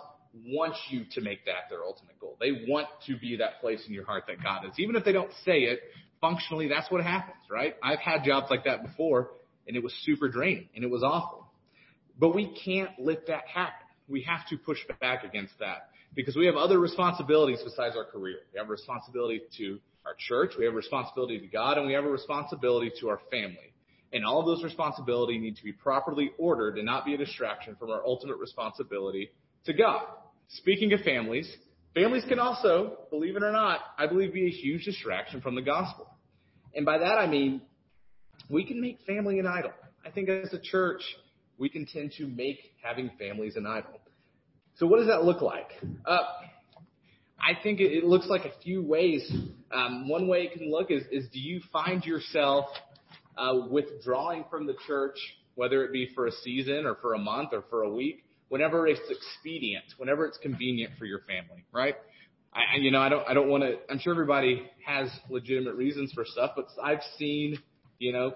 want 0.45 0.75
you 0.91 1.05
to 1.13 1.21
make 1.21 1.45
that 1.45 1.71
their 1.71 1.85
ultimate 1.85 2.19
goal. 2.19 2.37
They 2.41 2.67
want 2.67 2.89
to 3.07 3.17
be 3.17 3.37
that 3.37 3.61
place 3.61 3.85
in 3.87 3.95
your 3.95 4.05
heart 4.05 4.25
that 4.27 4.43
God 4.43 4.65
is. 4.65 4.73
Even 4.81 4.97
if 4.97 5.05
they 5.05 5.13
don't 5.13 5.31
say 5.45 5.59
it, 5.59 5.79
functionally 6.21 6.67
that's 6.67 6.91
what 6.91 7.05
happens, 7.05 7.37
right? 7.49 7.77
I've 7.85 8.01
had 8.01 8.25
jobs 8.25 8.49
like 8.51 8.65
that 8.65 8.83
before 8.83 9.31
and 9.69 9.77
it 9.77 9.83
was 9.85 9.95
super 10.03 10.29
draining 10.29 10.71
and 10.75 10.83
it 10.83 10.91
was 10.91 11.05
awful. 11.05 11.47
But 12.19 12.35
we 12.35 12.53
can't 12.65 12.91
let 12.99 13.29
that 13.29 13.47
happen. 13.47 13.87
We 14.09 14.23
have 14.23 14.45
to 14.49 14.59
push 14.59 14.79
back 15.01 15.23
against 15.23 15.57
that 15.61 15.91
because 16.17 16.35
we 16.35 16.47
have 16.47 16.57
other 16.57 16.81
responsibilities 16.81 17.61
besides 17.63 17.95
our 17.97 18.07
career. 18.07 18.39
We 18.53 18.59
have 18.59 18.67
a 18.67 18.73
responsibility 18.73 19.43
to 19.59 19.79
our 20.05 20.17
church, 20.19 20.55
we 20.59 20.65
have 20.65 20.75
a 20.75 20.77
responsibility 20.77 21.39
to 21.39 21.47
God, 21.47 21.79
and 21.79 21.87
we 21.87 21.93
have 21.93 22.05
a 22.05 22.11
responsibility 22.11 22.91
to 23.01 23.09
our 23.09 23.21
family. 23.31 23.73
And 24.13 24.25
all 24.25 24.41
of 24.41 24.47
those 24.47 24.63
responsibilities 24.63 25.41
need 25.41 25.57
to 25.57 25.65
be 25.65 25.73
properly 25.73 26.31
ordered 26.39 26.77
and 26.77 26.87
not 26.87 27.05
be 27.05 27.15
a 27.15 27.19
distraction 27.19 27.77
from 27.77 27.91
our 27.91 28.05
ultimate 28.05 28.39
responsibility 28.39 29.31
to 29.65 29.73
God. 29.73 30.03
Speaking 30.49 30.93
of 30.93 31.01
families, 31.01 31.51
families 31.95 32.25
can 32.29 32.39
also, 32.39 32.99
believe 33.11 33.37
it 33.37 33.43
or 33.43 33.53
not, 33.53 33.81
I 33.99 34.07
believe 34.07 34.33
be 34.33 34.47
a 34.47 34.51
huge 34.51 34.85
distraction 34.85 35.41
from 35.41 35.55
the 35.55 35.63
gospel. 35.63 36.09
And 36.75 36.87
by 36.87 36.99
that 36.99 37.19
I 37.19 37.27
mean, 37.27 37.63
we 38.49 38.65
can 38.65 38.81
make 38.81 39.01
family 39.07 39.39
an 39.39 39.47
idol. 39.47 39.73
I 40.05 40.11
think 40.11 40.29
as 40.29 40.53
a 40.53 40.61
church, 40.61 41.03
we 41.59 41.69
can 41.69 41.87
tend 41.87 42.13
to 42.19 42.27
make 42.27 42.59
having 42.83 43.11
families 43.19 43.57
an 43.57 43.67
idol. 43.67 44.01
So 44.77 44.87
what 44.87 44.99
does 44.99 45.09
that 45.09 45.25
look 45.25 45.41
like? 45.41 45.69
Uh, 46.05 46.19
I 47.39 47.61
think 47.63 47.81
it, 47.81 48.05
looks 48.05 48.27
like 48.27 48.45
a 48.45 48.53
few 48.63 48.83
ways. 48.83 49.31
Um, 49.73 50.09
one 50.09 50.29
way 50.29 50.43
it 50.43 50.53
can 50.53 50.71
look 50.71 50.91
is, 50.91 51.03
is 51.11 51.29
do 51.33 51.41
you 51.41 51.61
find 51.73 52.05
yourself 52.05 52.67
Uh, 53.37 53.67
withdrawing 53.71 54.45
from 54.51 54.67
the 54.67 54.75
church, 54.87 55.19
whether 55.57 55.85
it 55.85 55.93
be 55.93 56.11
for 56.15 56.27
a 56.27 56.33
season 56.33 56.87
or 56.87 56.95
for 56.97 57.15
a 57.15 57.19
month 57.19 57.51
or 57.53 57.65
for 57.69 57.83
a 57.83 57.91
week, 57.91 58.25
whenever 58.49 58.87
it's 58.87 59.01
expedient, 59.11 59.85
whenever 59.99 60.25
it's 60.27 60.39
convenient 60.39 60.93
for 60.99 61.05
your 61.05 61.21
family, 61.21 61.65
right? 61.73 61.97
I, 62.55 62.77
you 62.79 62.91
know, 62.91 63.01
I 63.01 63.11
don't, 63.11 63.29
I 63.29 63.35
don't 63.35 63.49
want 63.49 63.63
to, 63.65 63.77
I'm 63.91 63.99
sure 63.99 64.15
everybody 64.15 64.71
has 64.87 65.11
legitimate 65.29 65.75
reasons 65.75 66.13
for 66.15 66.25
stuff, 66.25 66.53
but 66.57 66.67
I've 66.83 67.03
seen, 67.19 67.59
you 67.99 68.13
know, 68.13 68.33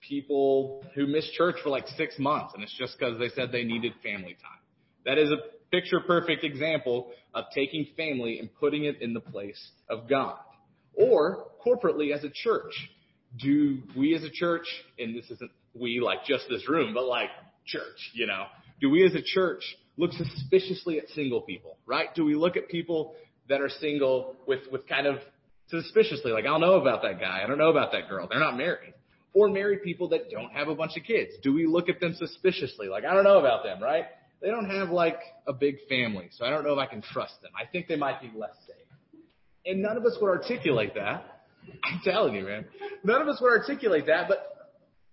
people 0.00 0.84
who 0.94 1.06
miss 1.06 1.28
church 1.32 1.56
for 1.62 1.70
like 1.70 1.88
six 1.96 2.18
months 2.18 2.54
and 2.54 2.62
it's 2.62 2.76
just 2.78 2.96
because 2.98 3.18
they 3.18 3.30
said 3.30 3.50
they 3.50 3.64
needed 3.64 3.92
family 4.02 4.36
time. 4.40 4.60
That 5.04 5.18
is 5.18 5.30
a 5.30 5.38
picture 5.70 6.00
perfect 6.00 6.44
example 6.44 7.10
of 7.34 7.46
taking 7.54 7.88
family 7.96 8.38
and 8.38 8.48
putting 8.60 8.84
it 8.84 9.02
in 9.02 9.12
the 9.12 9.20
place 9.20 9.70
of 9.88 10.08
God. 10.08 10.38
Or 10.94 11.48
corporately 11.64 12.14
as 12.14 12.24
a 12.24 12.30
church, 12.32 12.72
do 13.36 13.78
we 13.96 14.14
as 14.14 14.22
a 14.24 14.30
church, 14.30 14.66
and 14.98 15.16
this 15.16 15.30
isn't 15.30 15.50
we 15.74 16.00
like 16.00 16.24
just 16.24 16.44
this 16.48 16.68
room, 16.68 16.94
but 16.94 17.04
like 17.04 17.30
church, 17.66 18.10
you 18.14 18.26
know, 18.26 18.44
do 18.80 18.90
we 18.90 19.04
as 19.04 19.14
a 19.14 19.22
church 19.22 19.62
look 19.96 20.12
suspiciously 20.12 20.98
at 20.98 21.08
single 21.10 21.42
people, 21.42 21.76
right? 21.86 22.14
Do 22.14 22.24
we 22.24 22.34
look 22.34 22.56
at 22.56 22.68
people 22.68 23.14
that 23.48 23.60
are 23.60 23.68
single 23.68 24.36
with, 24.46 24.60
with 24.70 24.86
kind 24.86 25.06
of 25.06 25.16
suspiciously, 25.68 26.32
like, 26.32 26.44
I 26.44 26.48
don't 26.48 26.60
know 26.60 26.74
about 26.74 27.02
that 27.02 27.20
guy. 27.20 27.40
I 27.42 27.46
don't 27.46 27.58
know 27.58 27.70
about 27.70 27.92
that 27.92 28.08
girl. 28.08 28.26
They're 28.28 28.40
not 28.40 28.56
married. 28.56 28.94
Or 29.34 29.48
married 29.48 29.82
people 29.82 30.08
that 30.10 30.30
don't 30.30 30.50
have 30.52 30.68
a 30.68 30.74
bunch 30.74 30.96
of 30.96 31.04
kids. 31.04 31.32
Do 31.42 31.52
we 31.52 31.66
look 31.66 31.88
at 31.88 32.00
them 32.00 32.14
suspiciously? 32.14 32.88
Like, 32.88 33.04
I 33.04 33.12
don't 33.12 33.24
know 33.24 33.38
about 33.38 33.62
them, 33.62 33.82
right? 33.82 34.06
They 34.40 34.48
don't 34.48 34.70
have 34.70 34.90
like 34.90 35.18
a 35.46 35.52
big 35.52 35.76
family, 35.88 36.30
so 36.32 36.46
I 36.46 36.50
don't 36.50 36.64
know 36.64 36.72
if 36.72 36.78
I 36.78 36.86
can 36.86 37.02
trust 37.02 37.40
them. 37.42 37.50
I 37.58 37.66
think 37.66 37.88
they 37.88 37.96
might 37.96 38.20
be 38.20 38.30
less 38.36 38.54
safe. 38.66 38.76
And 39.66 39.82
none 39.82 39.96
of 39.96 40.04
us 40.04 40.16
would 40.20 40.28
articulate 40.28 40.94
that. 40.94 41.37
I'm 41.84 42.00
telling 42.04 42.34
you, 42.34 42.44
man. 42.44 42.66
None 43.04 43.22
of 43.22 43.28
us 43.28 43.38
would 43.40 43.50
articulate 43.50 44.06
that, 44.06 44.28
but 44.28 44.58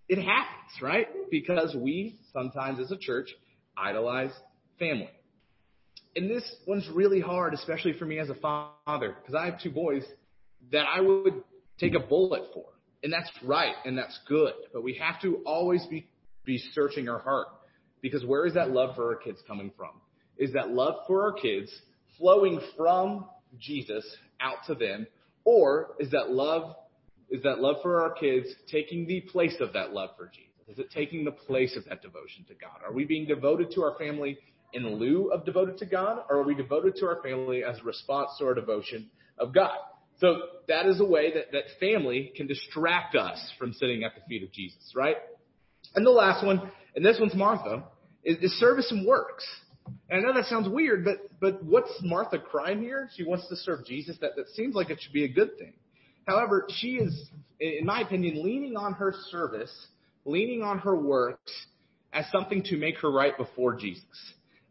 it 0.08 0.18
happens, 0.18 0.82
right? 0.82 1.08
Because 1.30 1.76
we 1.76 2.20
sometimes 2.34 2.80
as 2.80 2.92
a 2.92 2.98
church 2.98 3.30
idolize 3.78 4.32
family. 4.80 5.10
And 6.16 6.30
this 6.30 6.44
one's 6.66 6.88
really 6.94 7.20
hard, 7.20 7.54
especially 7.54 7.94
for 7.94 8.06
me 8.06 8.20
as 8.20 8.30
a 8.30 8.36
father, 8.36 9.16
because 9.20 9.36
I 9.36 9.46
have 9.46 9.62
two 9.62 9.72
boys 9.72 10.04
that 10.72 10.86
I 10.88 11.02
would 11.02 11.44
take 11.80 11.94
a 11.94 12.00
bullet 12.00 12.44
for. 12.54 12.66
And 13.04 13.12
that's 13.12 13.30
right 13.44 13.76
and 13.84 13.98
that's 13.98 14.18
good. 14.28 14.54
But 14.74 14.84
we 14.84 14.96
have 14.96 15.22
to 15.22 15.42
always 15.46 15.86
be, 15.88 16.08
be 16.46 16.58
searching 16.74 17.10
our 17.10 17.20
heart. 17.20 17.48
Because 18.02 18.24
where 18.24 18.46
is 18.46 18.54
that 18.54 18.72
love 18.72 18.96
for 18.96 19.14
our 19.14 19.16
kids 19.16 19.40
coming 19.48 19.72
from? 19.76 19.90
Is 20.38 20.54
that 20.54 20.70
love 20.70 20.96
for 21.08 21.24
our 21.24 21.34
kids 21.34 21.72
flowing 22.18 22.62
from 22.78 23.26
Jesus 23.60 24.06
out 24.40 24.58
to 24.68 24.76
them? 24.76 25.08
Or 25.46 25.96
is 26.00 26.12
that 26.12 26.32
love, 26.32 26.76
is 27.30 27.44
that 27.44 27.60
love 27.60 27.78
for 27.82 28.02
our 28.02 28.12
kids 28.12 28.48
taking 28.70 29.08
the 29.08 29.22
place 29.22 29.56
of 29.62 29.74
that 29.74 29.94
love 29.94 30.10
for 30.18 30.28
Jesus? 30.34 30.52
Is 30.68 30.80
it 30.80 30.90
taking 30.92 31.24
the 31.24 31.32
place 31.32 31.78
of 31.78 31.86
that 31.86 32.02
devotion 32.02 32.44
to 32.48 32.56
God? 32.56 32.82
Are 32.86 32.92
we 32.92 33.06
being 33.06 33.28
devoted 33.28 33.72
to 33.76 33.84
our 33.84 33.96
family 33.98 34.38
in 34.74 34.96
lieu 34.96 35.32
of 35.32 35.46
devoted 35.46 35.78
to 35.78 35.86
God? 35.86 36.24
Or 36.30 36.38
are 36.38 36.44
we 36.44 36.56
devoted 36.56 36.96
to 36.98 37.06
our 37.06 37.22
family 37.22 37.64
as 37.64 37.80
a 37.80 37.84
response 37.84 38.32
to 38.40 38.46
our 38.46 38.56
devotion 38.56 39.10
of 39.38 39.54
God? 39.54 39.78
So 40.20 40.38
that 40.68 40.88
is 40.88 41.00
a 41.00 41.06
way 41.06 41.34
that, 41.34 41.52
that 41.52 41.64
family 41.80 42.32
can 42.36 42.48
distract 42.48 43.16
us 43.16 43.38
from 43.60 43.74
sitting 43.74 44.04
at 44.04 44.16
the 44.16 44.22
feet 44.28 44.44
of 44.44 44.52
Jesus, 44.52 44.94
right? 44.96 45.18
And 45.94 46.06
the 46.06 46.12
last 46.12 46.46
one, 46.46 46.72
and 46.96 47.06
this 47.06 47.18
one's 47.20 47.36
Martha, 47.36 47.84
is, 48.24 48.38
is 48.38 48.52
service 48.54 48.92
and 48.92 49.06
works. 49.06 49.46
And 50.10 50.20
I 50.20 50.28
know 50.28 50.34
that 50.34 50.46
sounds 50.46 50.70
weird, 50.70 51.04
but 51.04 51.18
but 51.40 51.64
what's 51.64 51.92
Martha 52.04 52.38
crying 52.40 52.82
here? 52.82 53.10
She 53.16 53.24
wants 53.24 53.48
to 53.50 53.56
serve 53.56 53.86
Jesus. 53.86 54.18
That 54.22 54.32
that 54.36 54.50
seems 54.50 54.76
like 54.76 54.90
it 54.90 55.00
should 55.02 55.14
be 55.14 55.24
a 55.24 55.30
good 55.30 55.58
thing. 55.58 55.74
However, 56.28 56.68
she 56.70 56.96
is, 56.96 57.30
in 57.60 57.86
my 57.86 58.02
opinion, 58.02 58.44
leaning 58.44 58.78
on 58.78 58.94
her 58.94 59.14
service, 59.30 59.74
leaning 60.26 60.62
on 60.64 60.80
her 60.80 60.96
works 60.96 61.52
as 62.14 62.26
something 62.32 62.64
to 62.64 62.78
make 62.78 62.98
her 62.98 63.12
right 63.12 63.38
before 63.38 63.76
Jesus. 63.76 64.04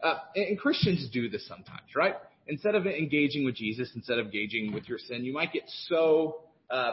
Uh, 0.02 0.16
and 0.34 0.58
Christians 0.58 1.08
do 1.12 1.28
this 1.28 1.46
sometimes, 1.46 1.94
right? 1.96 2.14
instead 2.46 2.74
of 2.74 2.86
engaging 2.86 3.44
with 3.44 3.54
Jesus, 3.54 3.90
instead 3.94 4.18
of 4.18 4.26
engaging 4.26 4.72
with 4.72 4.88
your 4.88 4.98
sin, 4.98 5.24
you 5.24 5.32
might 5.32 5.52
get 5.52 5.62
so 5.88 6.42
uh, 6.70 6.92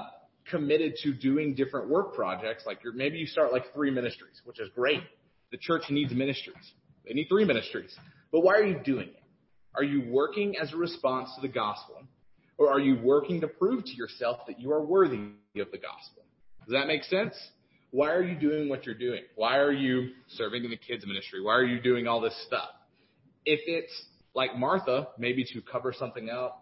committed 0.49 0.95
to 1.03 1.13
doing 1.13 1.53
different 1.55 1.89
work 1.89 2.13
projects. 2.13 2.63
Like 2.65 2.79
you're, 2.83 2.93
maybe 2.93 3.17
you 3.17 3.25
start 3.25 3.51
like 3.51 3.73
three 3.73 3.91
ministries, 3.91 4.41
which 4.45 4.59
is 4.59 4.69
great. 4.75 5.01
The 5.51 5.57
church 5.57 5.83
needs 5.89 6.13
ministries. 6.13 6.55
They 7.05 7.13
need 7.13 7.27
three 7.27 7.45
ministries. 7.45 7.95
But 8.31 8.41
why 8.41 8.55
are 8.55 8.65
you 8.65 8.79
doing 8.83 9.09
it? 9.09 9.23
Are 9.75 9.83
you 9.83 10.11
working 10.11 10.55
as 10.57 10.73
a 10.73 10.77
response 10.77 11.29
to 11.35 11.41
the 11.41 11.47
gospel? 11.47 11.95
Or 12.57 12.71
are 12.71 12.79
you 12.79 12.99
working 13.01 13.41
to 13.41 13.47
prove 13.47 13.83
to 13.85 13.91
yourself 13.93 14.41
that 14.47 14.59
you 14.59 14.71
are 14.71 14.83
worthy 14.83 15.17
of 15.57 15.71
the 15.71 15.77
gospel? 15.77 16.23
Does 16.65 16.73
that 16.73 16.87
make 16.87 17.03
sense? 17.03 17.33
Why 17.91 18.11
are 18.11 18.23
you 18.23 18.37
doing 18.39 18.69
what 18.69 18.85
you're 18.85 18.95
doing? 18.95 19.23
Why 19.35 19.57
are 19.57 19.71
you 19.71 20.11
serving 20.27 20.63
in 20.63 20.69
the 20.69 20.77
kids 20.77 21.05
ministry? 21.05 21.41
Why 21.41 21.55
are 21.55 21.65
you 21.65 21.81
doing 21.81 22.07
all 22.07 22.21
this 22.21 22.39
stuff? 22.45 22.69
If 23.45 23.59
it's 23.65 23.91
like 24.33 24.55
Martha, 24.55 25.07
maybe 25.17 25.43
to 25.53 25.61
cover 25.61 25.93
something 25.97 26.29
else, 26.29 26.53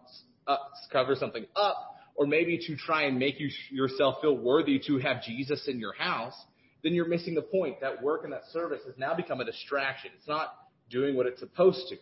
uh, 0.46 0.56
cover 0.90 1.14
something 1.14 1.46
up, 1.54 1.76
or 2.16 2.26
maybe 2.26 2.58
to 2.66 2.76
try 2.76 3.04
and 3.04 3.18
make 3.18 3.38
you 3.38 3.48
yourself 3.70 4.16
feel 4.20 4.36
worthy 4.36 4.80
to 4.86 4.98
have 4.98 5.22
Jesus 5.22 5.68
in 5.68 5.78
your 5.78 5.92
house, 5.92 6.34
then 6.82 6.94
you're 6.94 7.08
missing 7.08 7.34
the 7.34 7.42
point. 7.42 7.80
That 7.80 8.02
work 8.02 8.24
and 8.24 8.32
that 8.32 8.44
service 8.52 8.80
has 8.86 8.94
now 8.98 9.14
become 9.14 9.40
a 9.40 9.44
distraction. 9.44 10.10
It's 10.18 10.26
not 10.26 10.54
doing 10.90 11.16
what 11.16 11.26
it's 11.26 11.40
supposed 11.40 11.88
to. 11.88 11.96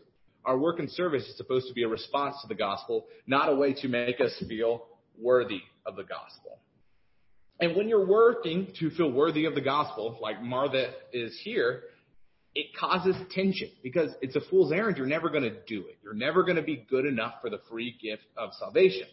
Our 0.45 0.59
work 0.59 0.79
and 0.79 0.91
service 0.91 1.25
is 1.25 1.37
supposed 1.37 1.69
to 1.69 1.75
be 1.75 1.83
a 1.83 1.89
response 1.89 2.37
to 2.43 2.49
the 2.49 2.55
gospel, 2.55 3.07
not 3.27 3.49
a 3.49 3.55
way 3.55 3.75
to 3.75 3.89
make 3.89 4.21
us 4.21 4.33
feel 4.49 4.87
worthy 5.21 5.61
of 5.85 5.97
the 5.97 6.05
gospel. 6.05 6.59
And 7.61 7.77
when 7.77 7.89
you're 7.89 8.07
working 8.07 8.73
to 8.79 8.91
feel 8.91 9.11
worthy 9.11 9.45
of 9.45 9.55
the 9.55 9.61
gospel, 9.61 10.19
like 10.23 10.41
Martha 10.43 10.93
is 11.13 11.39
here, 11.43 11.83
it 12.55 12.67
causes 12.79 13.17
tension 13.35 13.71
because 13.83 14.11
it's 14.23 14.37
a 14.37 14.41
fool's 14.49 14.73
errand. 14.73 14.97
You're 14.97 15.07
never 15.07 15.29
going 15.29 15.43
to 15.43 15.55
do 15.67 15.81
it. 15.89 15.99
You're 16.03 16.15
never 16.15 16.45
going 16.45 16.57
to 16.57 16.63
be 16.63 16.87
good 16.89 17.05
enough 17.05 17.35
for 17.41 17.51
the 17.51 17.61
free 17.69 17.97
gift 18.01 18.23
of 18.37 18.51
salvation. 18.59 19.07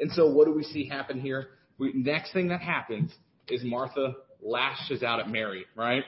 And 0.00 0.10
so 0.12 0.26
what 0.26 0.46
do 0.46 0.54
we 0.54 0.64
see 0.64 0.88
happen 0.88 1.20
here? 1.20 1.48
We, 1.78 1.92
next 1.94 2.32
thing 2.32 2.48
that 2.48 2.60
happens 2.60 3.12
is 3.48 3.62
Martha 3.62 4.14
lashes 4.42 5.02
out 5.02 5.20
at 5.20 5.28
Mary, 5.28 5.64
right? 5.76 6.04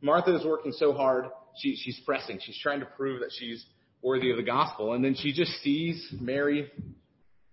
Martha 0.00 0.34
is 0.36 0.44
working 0.44 0.72
so 0.72 0.92
hard. 0.92 1.26
She, 1.58 1.76
she's 1.76 2.00
pressing. 2.04 2.38
She's 2.42 2.58
trying 2.60 2.80
to 2.80 2.86
prove 2.86 3.20
that 3.20 3.30
she's 3.38 3.64
worthy 4.02 4.30
of 4.30 4.36
the 4.36 4.42
gospel. 4.42 4.94
And 4.94 5.04
then 5.04 5.14
she 5.14 5.32
just 5.32 5.52
sees 5.62 6.12
Mary 6.20 6.70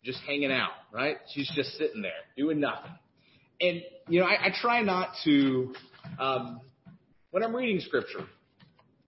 just 0.03 0.19
hanging 0.27 0.51
out, 0.51 0.71
right? 0.91 1.17
She's 1.33 1.49
just 1.55 1.71
sitting 1.77 2.01
there 2.01 2.11
doing 2.35 2.59
nothing. 2.59 2.91
And, 3.61 3.81
you 4.07 4.19
know, 4.19 4.25
I, 4.25 4.47
I 4.47 4.49
try 4.59 4.81
not 4.81 5.09
to, 5.23 5.73
um, 6.19 6.61
when 7.29 7.43
I'm 7.43 7.55
reading 7.55 7.79
scripture, 7.79 8.25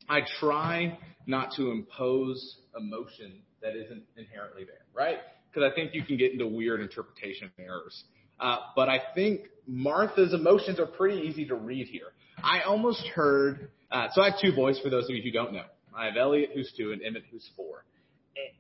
I 0.08 0.21
try 0.39 0.97
not 1.25 1.53
to 1.56 1.71
impose 1.71 2.58
emotion 2.77 3.41
that 3.62 3.75
isn't 3.75 4.03
inherently 4.17 4.65
there, 4.65 4.86
right? 4.93 5.17
Because 5.49 5.71
I 5.71 5.75
think 5.75 5.93
you 5.93 6.03
can 6.03 6.17
get 6.17 6.34
into 6.34 6.45
weird 6.45 6.82
interpretation 6.82 7.49
errors. 7.58 8.03
Uh, 8.39 8.58
but 8.75 8.89
I 8.89 8.99
think 9.15 9.47
Martha's 9.67 10.34
emotions 10.34 10.79
are 10.79 10.86
pretty 10.86 11.21
easy 11.21 11.45
to 11.45 11.56
read 11.56 11.88
here. 11.88 12.08
I 12.43 12.62
almost 12.62 13.08
heard, 13.08 13.69
so 14.13 14.21
I 14.21 14.32
have 14.32 14.39
two 14.41 14.53
boys 14.56 14.79
for 14.79 14.89
those 14.89 15.06
of 15.06 15.12
you 15.12 15.21
who 15.21 15.32
don't 15.32 15.53
know. 15.53 15.65
I 15.95 16.06
have 16.06 16.17
Elliot 16.17 16.51
who's 16.53 16.73
two 16.75 16.91
and 16.91 17.01
Emmett 17.03 17.23
who's 17.32 17.47
four. 17.56 17.86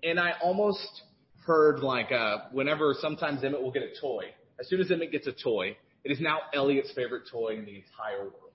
And 0.03 0.19
I 0.19 0.33
almost 0.41 1.03
heard 1.45 1.79
like, 1.79 2.11
uh, 2.11 2.45
whenever 2.51 2.95
sometimes 2.99 3.43
Emmett 3.43 3.61
will 3.61 3.71
get 3.71 3.83
a 3.83 3.99
toy, 3.99 4.25
as 4.59 4.69
soon 4.69 4.79
as 4.79 4.91
Emmett 4.91 5.11
gets 5.11 5.27
a 5.27 5.31
toy, 5.31 5.75
it 6.03 6.11
is 6.11 6.19
now 6.19 6.39
Elliot's 6.53 6.91
favorite 6.93 7.23
toy 7.31 7.55
in 7.57 7.65
the 7.65 7.75
entire 7.75 8.23
world. 8.23 8.51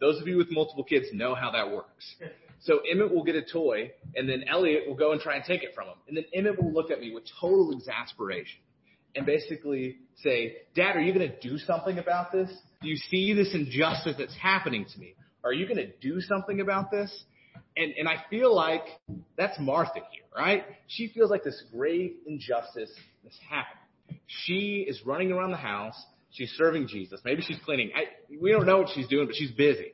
Those 0.00 0.20
of 0.20 0.28
you 0.28 0.36
with 0.36 0.50
multiple 0.50 0.84
kids 0.84 1.06
know 1.12 1.34
how 1.34 1.50
that 1.50 1.70
works. 1.70 2.16
So 2.60 2.80
Emmett 2.90 3.12
will 3.12 3.24
get 3.24 3.34
a 3.34 3.42
toy, 3.42 3.90
and 4.14 4.28
then 4.28 4.44
Elliot 4.48 4.84
will 4.86 4.94
go 4.94 5.12
and 5.12 5.20
try 5.20 5.34
and 5.36 5.44
take 5.44 5.62
it 5.64 5.74
from 5.74 5.88
him. 5.88 5.94
And 6.06 6.16
then 6.16 6.24
Emmett 6.32 6.62
will 6.62 6.72
look 6.72 6.90
at 6.90 7.00
me 7.00 7.12
with 7.12 7.24
total 7.40 7.72
exasperation 7.72 8.60
and 9.16 9.26
basically 9.26 9.98
say, 10.22 10.58
Dad, 10.74 10.96
are 10.96 11.00
you 11.00 11.12
going 11.12 11.28
to 11.28 11.40
do 11.40 11.58
something 11.58 11.98
about 11.98 12.32
this? 12.32 12.50
Do 12.80 12.88
you 12.88 12.96
see 12.96 13.32
this 13.34 13.52
injustice 13.52 14.14
that's 14.16 14.36
happening 14.36 14.86
to 14.92 14.98
me? 14.98 15.14
Are 15.44 15.52
you 15.52 15.66
going 15.66 15.78
to 15.78 15.90
do 16.00 16.20
something 16.20 16.60
about 16.60 16.90
this? 16.90 17.24
And, 17.76 17.92
and 17.98 18.08
I 18.08 18.24
feel 18.30 18.54
like 18.54 18.84
that's 19.36 19.58
Martha 19.58 20.00
here, 20.10 20.24
right? 20.36 20.64
She 20.88 21.08
feels 21.08 21.30
like 21.30 21.42
this 21.42 21.62
grave 21.74 22.12
injustice 22.26 22.90
has 23.24 23.38
happened. 23.48 24.20
She 24.26 24.84
is 24.86 25.00
running 25.06 25.32
around 25.32 25.50
the 25.50 25.56
house 25.56 25.96
She's 26.32 26.50
serving 26.56 26.88
Jesus. 26.88 27.20
Maybe 27.24 27.42
she's 27.42 27.58
cleaning. 27.64 27.90
I, 27.94 28.04
we 28.40 28.50
don't 28.50 28.66
know 28.66 28.78
what 28.78 28.88
she's 28.94 29.06
doing, 29.06 29.26
but 29.26 29.36
she's 29.36 29.50
busy. 29.50 29.92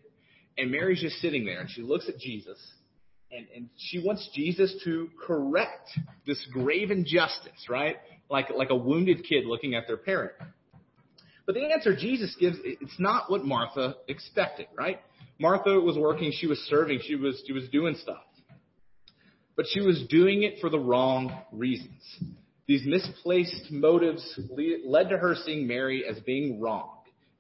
And 0.57 0.71
Mary's 0.71 1.01
just 1.01 1.17
sitting 1.17 1.45
there 1.45 1.61
and 1.61 1.71
she 1.71 1.83
looks 1.83 2.09
at 2.09 2.19
Jesus 2.19 2.59
and, 3.31 3.47
and 3.55 3.69
she 3.77 3.99
wants 3.99 4.29
Jesus 4.35 4.75
to 4.85 5.09
correct 5.27 5.91
this 6.27 6.45
grave 6.53 6.91
injustice, 6.91 7.67
right? 7.69 7.97
Like, 8.31 8.51
like 8.57 8.71
a 8.71 8.77
wounded 8.77 9.25
kid 9.29 9.47
looking 9.47 9.75
at 9.75 9.87
their 9.87 9.97
parent. 9.97 10.33
But 11.45 11.55
the 11.55 11.73
answer 11.73 11.97
Jesus 11.97 12.37
gives, 12.39 12.59
it's 12.63 13.01
not 13.01 13.31
what 13.31 13.45
Martha 13.45 13.97
expected, 14.07 14.67
right? 14.77 15.01
Martha 15.39 15.81
was 15.81 15.97
working, 15.97 16.33
she 16.33 16.47
was 16.47 16.59
serving, 16.69 17.01
she 17.03 17.15
was, 17.15 17.43
she 17.47 17.53
was 17.53 17.69
doing 17.71 17.95
stuff. 18.03 18.23
But 19.57 19.67
she 19.73 19.81
was 19.81 20.05
doing 20.09 20.43
it 20.43 20.61
for 20.61 20.71
the 20.71 20.79
wrong 20.79 21.37
reasons. 21.53 22.03
These 22.67 22.85
misplaced 22.85 23.71
motives 23.71 24.39
led 24.85 25.09
to 25.09 25.17
her 25.19 25.35
seeing 25.35 25.67
Mary 25.67 26.05
as 26.09 26.19
being 26.21 26.61
wrong, 26.61 26.91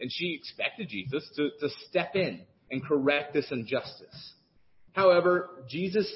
and 0.00 0.10
she 0.12 0.34
expected 0.38 0.88
Jesus 0.88 1.28
to, 1.36 1.50
to 1.60 1.68
step 1.88 2.14
in 2.14 2.40
and 2.70 2.84
correct 2.84 3.34
this 3.34 3.46
injustice. 3.50 4.32
However, 4.92 5.64
Jesus, 5.68 6.10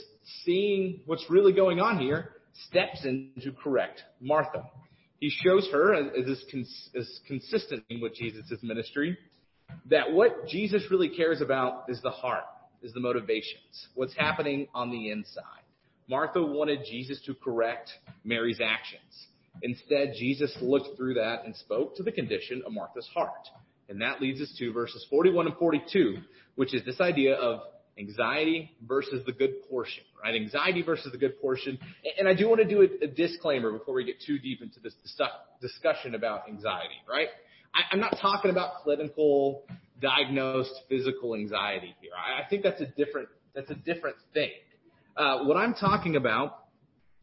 seeing 0.45 1.01
what's 1.07 1.29
really 1.29 1.53
going 1.53 1.81
on 1.81 1.99
here, 1.99 2.31
steps 2.69 3.05
in 3.05 3.31
to 3.43 3.53
correct 3.53 4.03
Martha. 4.21 4.65
He 5.21 5.31
shows 5.31 5.69
her, 5.73 5.95
as 5.95 6.27
is 6.27 6.45
cons- 6.51 6.91
as 6.97 7.21
consistent 7.27 7.85
with 8.01 8.15
Jesus' 8.15 8.59
ministry, 8.63 9.17
that 9.91 10.13
what 10.13 10.49
Jesus 10.49 10.85
really 10.91 11.09
cares 11.09 11.41
about 11.41 11.85
is 11.89 12.01
the 12.03 12.11
heart, 12.11 12.45
is 12.83 12.93
the 12.93 13.01
motivations, 13.01 13.89
what's 13.95 14.15
happening 14.17 14.69
on 14.75 14.91
the 14.91 15.11
inside. 15.11 15.45
Martha 16.09 16.43
wanted 16.43 16.81
Jesus 16.89 17.21
to 17.27 17.35
correct 17.35 17.91
Mary's 18.25 18.61
actions. 18.63 19.27
Instead, 19.63 20.15
Jesus 20.19 20.57
looked 20.61 20.97
through 20.97 21.15
that 21.15 21.45
and 21.45 21.55
spoke 21.57 21.97
to 21.97 22.03
the 22.03 22.13
condition 22.13 22.63
of 22.67 22.73
Martha's 22.73 23.09
heart. 23.15 23.49
And 23.89 24.01
that 24.01 24.21
leads 24.21 24.41
us 24.41 24.55
to 24.59 24.73
verses 24.73 25.07
41 25.11 25.47
and 25.47 25.57
42, 25.57 26.17
which 26.57 26.75
is 26.75 26.85
this 26.85 27.01
idea 27.01 27.35
of 27.35 27.61
anxiety 27.99 28.71
versus 28.87 29.23
the 29.27 29.33
good 29.33 29.69
portion, 29.69 30.03
right? 30.23 30.35
Anxiety 30.35 30.83
versus 30.83 31.13
the 31.13 31.19
good 31.19 31.41
portion. 31.41 31.79
And 32.19 32.27
I 32.27 32.35
do 32.35 32.49
want 32.49 32.61
to 32.63 32.69
do 32.69 32.83
a, 32.83 33.07
disclaimer 33.07 33.71
before 33.71 33.95
we 33.95 34.05
get 34.05 34.17
too 34.27 34.39
deep 34.39 34.63
into 34.63 34.81
this 34.81 34.95
discussion 35.61 36.15
about 36.15 36.49
anxiety, 36.49 36.95
right? 37.09 37.29
I, 37.75 37.95
am 37.95 38.01
not 38.01 38.19
talking 38.21 38.51
about 38.51 38.83
clinical, 38.83 39.65
diagnosed 40.01 40.75
physical 40.89 41.35
anxiety 41.35 41.95
here. 42.01 42.13
I, 42.17 42.43
I 42.43 42.49
think 42.49 42.63
that's 42.63 42.81
a 42.81 42.87
different 42.87 43.29
that's 43.55 43.71
a 43.71 43.75
different 43.75 44.17
thing. 44.33 44.51
Uh, 45.17 45.45
what 45.45 45.57
I'm 45.57 45.75
talking 45.75 46.17
about 46.17 46.59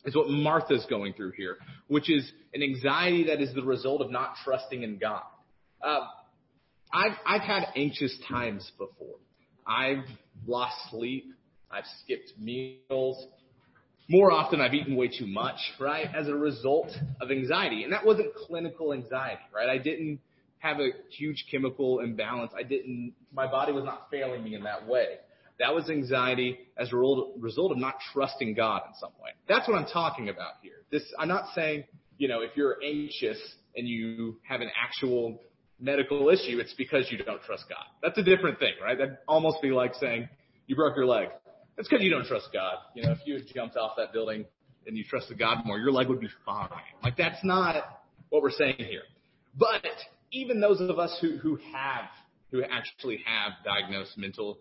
is 0.06 0.16
what 0.16 0.30
Martha's 0.30 0.86
going 0.90 1.14
through 1.14 1.32
here, 1.32 1.58
which 1.88 2.10
is 2.10 2.32
an 2.54 2.62
anxiety 2.62 3.26
that 3.26 3.42
is 3.42 3.54
the 3.54 3.64
result 3.64 4.02
of 4.02 4.12
not 4.12 4.36
trusting 4.44 4.84
in 4.84 4.98
God. 4.98 5.24
Uh, 5.82 6.02
I've 6.94 7.18
I've 7.26 7.42
had 7.42 7.66
anxious 7.76 8.18
times 8.28 8.72
before. 8.78 9.18
I've 9.66 10.06
lost 10.48 10.76
sleep. 10.90 11.26
I've 11.72 11.86
skipped 12.04 12.34
meals. 12.40 13.28
More 14.08 14.32
often, 14.32 14.60
I've 14.60 14.74
eaten 14.74 14.96
way 14.96 15.08
too 15.08 15.28
much, 15.28 15.60
right, 15.80 16.08
as 16.16 16.28
a 16.28 16.34
result 16.34 16.90
of 17.22 17.30
anxiety. 17.30 17.84
And 17.84 17.94
that 17.94 18.04
wasn't 18.04 18.34
clinical 18.34 18.92
anxiety, 18.92 19.44
right? 19.54 19.70
I 19.70 19.78
didn't 19.78 20.20
have 20.60 20.80
a 20.80 20.90
huge 21.10 21.46
chemical 21.50 22.00
imbalance. 22.00 22.52
I 22.58 22.64
didn't, 22.64 23.14
my 23.34 23.48
body 23.48 23.72
was 23.72 23.84
not 23.84 24.08
failing 24.12 24.44
me 24.44 24.56
in 24.56 24.64
that 24.64 24.88
way. 24.88 25.18
That 25.60 25.76
was 25.76 25.90
anxiety 25.90 26.58
as 26.78 26.94
a 26.94 26.96
result 26.96 27.72
of 27.72 27.78
not 27.78 27.96
trusting 28.14 28.54
God 28.54 28.84
in 28.88 28.94
some 29.00 29.12
way. 29.22 29.32
That's 29.48 29.68
what 29.68 29.78
I'm 29.78 29.88
talking 29.88 30.30
about 30.30 30.54
here. 30.62 30.84
This, 30.90 31.04
I'm 31.18 31.28
not 31.28 31.46
saying, 31.54 31.84
you 32.18 32.28
know, 32.28 32.42
if 32.42 32.52
you're 32.56 32.78
anxious 32.84 33.38
and 33.76 33.88
you 33.88 34.38
have 34.44 34.62
an 34.62 34.70
actual 34.82 35.42
medical 35.80 36.30
issue, 36.30 36.60
it's 36.60 36.74
because 36.74 37.08
you 37.12 37.18
don't 37.18 37.42
trust 37.44 37.66
God. 37.68 37.84
That's 38.02 38.18
a 38.18 38.24
different 38.24 38.60
thing, 38.60 38.74
right? 38.82 38.98
That'd 38.98 39.18
almost 39.28 39.62
be 39.62 39.72
like 39.72 39.96
saying 39.96 40.30
you 40.68 40.76
broke 40.76 40.96
your 40.96 41.06
leg. 41.06 41.30
That's 41.76 41.88
because 41.90 42.04
you 42.04 42.10
don't 42.10 42.26
trust 42.26 42.50
God. 42.54 42.76
You 42.94 43.04
know, 43.04 43.12
if 43.12 43.20
you 43.26 43.36
had 43.36 43.44
jumped 43.54 43.78
off 43.78 43.94
that 43.98 44.14
building 44.14 44.46
and 44.88 44.98
you 44.98 45.04
trusted 45.04 45.40
God 45.40 45.66
more, 45.66 45.78
your 45.78 45.92
leg 45.92 46.08
would 46.08 46.20
be 46.22 46.30
fine. 46.46 46.70
Like 47.04 47.18
that's 47.18 47.44
not 47.44 47.76
what 48.30 48.42
we're 48.42 48.52
saying 48.52 48.76
here. 48.78 49.04
But 49.58 49.86
even 50.32 50.60
those 50.60 50.80
of 50.82 51.00
us 51.00 51.18
who, 51.22 51.38
who 51.38 51.58
have, 51.74 52.06
who 52.52 52.64
actually 52.64 53.24
have 53.26 53.54
diagnosed 53.64 54.18
mental 54.18 54.60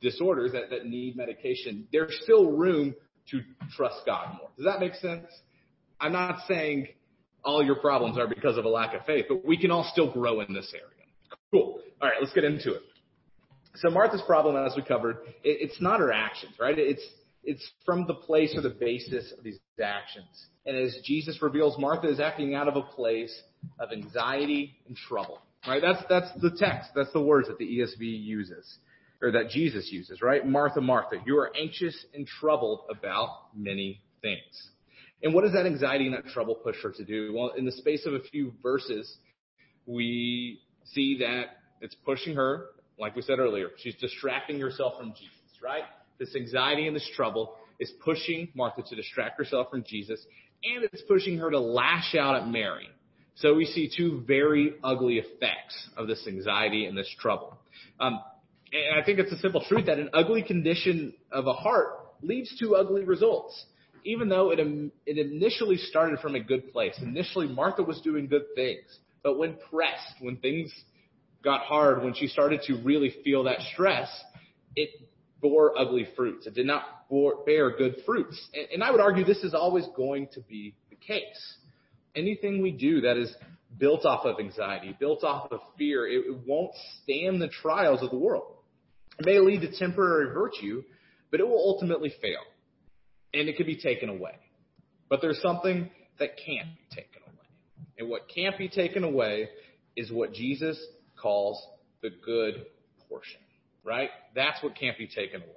disorders 0.00 0.52
that, 0.52 0.70
that 0.70 0.86
need 0.86 1.16
medication, 1.16 1.86
there's 1.92 2.18
still 2.22 2.50
room 2.50 2.94
to 3.30 3.40
trust 3.76 4.00
God 4.06 4.36
more. 4.38 4.48
Does 4.56 4.66
that 4.66 4.80
make 4.80 4.94
sense? 4.94 5.26
I'm 6.00 6.12
not 6.12 6.40
saying 6.48 6.88
all 7.44 7.62
your 7.64 7.76
problems 7.76 8.18
are 8.18 8.26
because 8.26 8.56
of 8.56 8.64
a 8.64 8.68
lack 8.68 8.94
of 8.94 9.04
faith, 9.04 9.26
but 9.28 9.44
we 9.44 9.56
can 9.56 9.70
all 9.70 9.88
still 9.92 10.10
grow 10.10 10.40
in 10.40 10.52
this 10.52 10.72
area. 10.74 10.86
Cool. 11.50 11.80
All 12.00 12.08
right, 12.08 12.18
let's 12.20 12.32
get 12.32 12.44
into 12.44 12.74
it. 12.74 12.82
So 13.76 13.90
Martha's 13.90 14.22
problem, 14.26 14.56
as 14.56 14.74
we 14.76 14.82
covered, 14.82 15.18
it, 15.44 15.58
it's 15.60 15.80
not 15.80 16.00
her 16.00 16.12
actions, 16.12 16.54
right? 16.58 16.76
It's 16.78 17.02
it's 17.42 17.66
from 17.86 18.06
the 18.06 18.14
place 18.14 18.54
or 18.54 18.60
the 18.60 18.68
basis 18.68 19.32
of 19.36 19.42
these 19.42 19.58
actions. 19.82 20.46
And 20.66 20.76
as 20.76 20.98
Jesus 21.04 21.40
reveals, 21.40 21.78
Martha 21.78 22.08
is 22.08 22.20
acting 22.20 22.54
out 22.54 22.68
of 22.68 22.76
a 22.76 22.82
place 22.82 23.34
of 23.78 23.92
anxiety 23.92 24.76
and 24.86 24.96
trouble. 24.96 25.40
Right? 25.66 25.82
That's 25.82 26.02
that's 26.08 26.28
the 26.40 26.50
text. 26.58 26.90
That's 26.94 27.12
the 27.12 27.20
words 27.20 27.48
that 27.48 27.58
the 27.58 27.66
ESV 27.66 27.98
uses, 28.00 28.78
or 29.20 29.32
that 29.32 29.50
Jesus 29.50 29.88
uses. 29.90 30.22
Right? 30.22 30.46
Martha, 30.46 30.80
Martha, 30.80 31.16
you 31.26 31.38
are 31.38 31.50
anxious 31.56 32.06
and 32.14 32.26
troubled 32.26 32.82
about 32.90 33.54
many 33.54 34.00
things. 34.22 34.70
And 35.22 35.34
what 35.34 35.42
does 35.42 35.52
that 35.52 35.66
anxiety 35.66 36.06
and 36.06 36.14
that 36.14 36.26
trouble 36.32 36.54
push 36.54 36.76
her 36.82 36.92
to 36.92 37.04
do? 37.04 37.32
Well, 37.34 37.52
in 37.56 37.66
the 37.66 37.72
space 37.72 38.06
of 38.06 38.14
a 38.14 38.20
few 38.20 38.54
verses, 38.62 39.18
we 39.86 40.60
see 40.84 41.18
that 41.18 41.58
it's 41.80 41.94
pushing 41.94 42.34
her, 42.36 42.66
like 42.98 43.16
we 43.16 43.22
said 43.22 43.38
earlier, 43.38 43.68
she's 43.78 43.94
distracting 43.96 44.60
herself 44.60 44.94
from 44.98 45.12
Jesus, 45.12 45.62
right? 45.62 45.84
This 46.18 46.34
anxiety 46.34 46.86
and 46.86 46.96
this 46.96 47.08
trouble 47.16 47.56
is 47.78 47.90
pushing 48.04 48.48
Martha 48.54 48.82
to 48.82 48.96
distract 48.96 49.38
herself 49.38 49.70
from 49.70 49.84
Jesus, 49.86 50.24
and 50.62 50.84
it's 50.84 51.02
pushing 51.02 51.38
her 51.38 51.50
to 51.50 51.60
lash 51.60 52.14
out 52.14 52.36
at 52.36 52.48
Mary. 52.48 52.88
So 53.40 53.54
we 53.54 53.66
see 53.66 53.90
two 53.94 54.22
very 54.26 54.74
ugly 54.82 55.18
effects 55.18 55.88
of 55.96 56.06
this 56.06 56.26
anxiety 56.26 56.86
and 56.86 56.96
this 56.96 57.10
trouble. 57.18 57.58
Um, 57.98 58.20
and 58.72 59.00
I 59.00 59.04
think 59.04 59.18
it's 59.18 59.32
a 59.32 59.38
simple 59.38 59.64
truth 59.68 59.86
that 59.86 59.98
an 59.98 60.10
ugly 60.12 60.42
condition 60.42 61.14
of 61.32 61.46
a 61.46 61.52
heart 61.52 61.88
leads 62.22 62.56
to 62.58 62.76
ugly 62.76 63.04
results 63.04 63.64
even 64.04 64.28
though 64.28 64.50
it, 64.50 64.58
it 65.06 65.18
initially 65.18 65.76
started 65.76 66.18
from 66.20 66.34
a 66.34 66.40
good 66.40 66.72
place. 66.72 66.98
Initially, 67.02 67.48
Martha 67.48 67.82
was 67.82 68.00
doing 68.00 68.26
good 68.26 68.44
things. 68.54 68.84
But 69.22 69.38
when 69.38 69.56
pressed, 69.70 70.14
when 70.20 70.36
things 70.36 70.72
got 71.44 71.62
hard, 71.62 72.02
when 72.02 72.14
she 72.14 72.26
started 72.26 72.62
to 72.66 72.80
really 72.82 73.14
feel 73.22 73.44
that 73.44 73.58
stress, 73.72 74.08
it 74.74 74.90
bore 75.40 75.78
ugly 75.78 76.08
fruits. 76.16 76.46
It 76.46 76.54
did 76.54 76.66
not 76.66 76.82
bear 77.44 77.76
good 77.76 77.96
fruits. 78.06 78.40
And, 78.54 78.68
and 78.74 78.84
I 78.84 78.90
would 78.90 79.00
argue 79.00 79.24
this 79.24 79.44
is 79.44 79.54
always 79.54 79.86
going 79.96 80.28
to 80.34 80.40
be 80.40 80.74
the 80.88 80.96
case. 80.96 81.56
Anything 82.14 82.62
we 82.62 82.72
do 82.72 83.02
that 83.02 83.16
is 83.16 83.34
built 83.78 84.04
off 84.04 84.24
of 84.24 84.40
anxiety, 84.40 84.96
built 84.98 85.24
off 85.24 85.50
of 85.52 85.60
fear, 85.78 86.06
it, 86.06 86.24
won't 86.46 86.72
stand 87.02 87.40
the 87.40 87.48
trials 87.48 88.02
of 88.02 88.10
the 88.10 88.18
world. 88.18 88.54
It 89.18 89.26
may 89.26 89.38
lead 89.38 89.60
to 89.60 89.78
temporary 89.78 90.32
virtue, 90.34 90.82
but 91.30 91.40
it 91.40 91.46
will 91.46 91.58
ultimately 91.58 92.12
fail 92.20 92.40
and 93.32 93.48
it 93.48 93.56
can 93.56 93.66
be 93.66 93.76
taken 93.76 94.08
away. 94.08 94.34
But 95.08 95.20
there's 95.20 95.40
something 95.42 95.90
that 96.18 96.30
can't 96.36 96.68
be 96.68 96.94
taken 96.94 97.22
away. 97.26 97.46
And 97.98 98.08
what 98.08 98.22
can't 98.34 98.58
be 98.58 98.68
taken 98.68 99.04
away 99.04 99.48
is 99.96 100.10
what 100.10 100.32
Jesus 100.32 100.78
calls 101.20 101.62
the 102.02 102.10
good 102.24 102.66
portion, 103.08 103.40
right? 103.84 104.10
That's 104.34 104.62
what 104.62 104.74
can't 104.74 104.98
be 104.98 105.06
taken 105.06 105.42
away. 105.42 105.54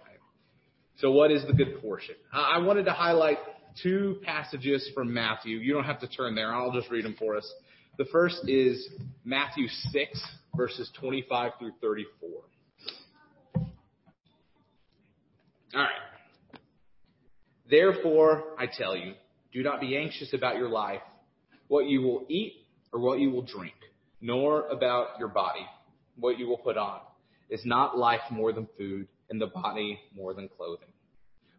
So 0.97 1.11
what 1.11 1.31
is 1.31 1.45
the 1.47 1.53
good 1.53 1.81
portion? 1.81 2.15
I 2.31 2.59
wanted 2.59 2.85
to 2.85 2.91
highlight 2.91 3.37
two 3.81 4.19
passages 4.23 4.89
from 4.93 5.13
Matthew. 5.13 5.57
You 5.57 5.73
don't 5.73 5.83
have 5.85 5.99
to 6.01 6.07
turn 6.07 6.35
there. 6.35 6.53
I'll 6.53 6.71
just 6.71 6.89
read 6.89 7.05
them 7.05 7.15
for 7.17 7.35
us. 7.35 7.51
The 7.97 8.05
first 8.05 8.47
is 8.47 8.89
Matthew 9.23 9.67
6 9.67 10.21
verses 10.55 10.91
25 10.99 11.51
through 11.59 11.71
34. 11.81 12.29
All 15.75 15.81
right. 15.81 15.89
Therefore, 17.69 18.43
I 18.59 18.67
tell 18.67 18.95
you, 18.95 19.13
do 19.51 19.63
not 19.63 19.81
be 19.81 19.97
anxious 19.97 20.33
about 20.33 20.57
your 20.57 20.69
life, 20.69 21.01
what 21.67 21.87
you 21.87 22.01
will 22.01 22.25
eat 22.29 22.53
or 22.91 22.99
what 22.99 23.19
you 23.19 23.31
will 23.31 23.41
drink, 23.41 23.73
nor 24.21 24.67
about 24.67 25.17
your 25.17 25.27
body, 25.27 25.65
what 26.19 26.37
you 26.37 26.47
will 26.47 26.57
put 26.57 26.77
on. 26.77 26.99
Is 27.49 27.61
not 27.65 27.97
life 27.97 28.21
more 28.31 28.51
than 28.51 28.67
food, 28.77 29.07
and 29.29 29.39
the 29.39 29.47
body 29.47 29.99
more 30.15 30.33
than 30.33 30.49
clothing? 30.49 30.92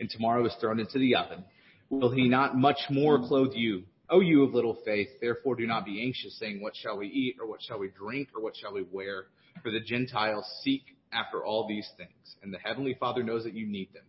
and 0.00 0.10
tomorrow 0.10 0.44
is 0.46 0.54
thrown 0.60 0.80
into 0.80 0.98
the 0.98 1.14
oven, 1.14 1.44
will 1.90 2.10
he 2.10 2.28
not 2.28 2.56
much 2.56 2.78
more 2.90 3.18
clothe 3.26 3.52
you? 3.54 3.84
O 4.08 4.20
you 4.20 4.44
of 4.44 4.54
little 4.54 4.78
faith, 4.84 5.08
therefore 5.20 5.56
do 5.56 5.66
not 5.66 5.84
be 5.84 6.02
anxious, 6.02 6.38
saying, 6.38 6.60
What 6.60 6.74
shall 6.76 6.96
we 6.96 7.08
eat, 7.08 7.36
or 7.40 7.46
what 7.46 7.60
shall 7.62 7.78
we 7.78 7.88
drink, 7.88 8.28
or 8.34 8.42
what 8.42 8.56
shall 8.56 8.72
we 8.72 8.84
wear? 8.90 9.26
For 9.62 9.70
the 9.70 9.80
Gentiles 9.80 10.44
seek 10.62 10.82
after 11.12 11.44
all 11.44 11.66
these 11.66 11.88
things, 11.96 12.36
and 12.42 12.52
the 12.52 12.58
Heavenly 12.58 12.94
Father 12.98 13.22
knows 13.22 13.44
that 13.44 13.54
you 13.54 13.66
need 13.66 13.92
them. 13.92 14.04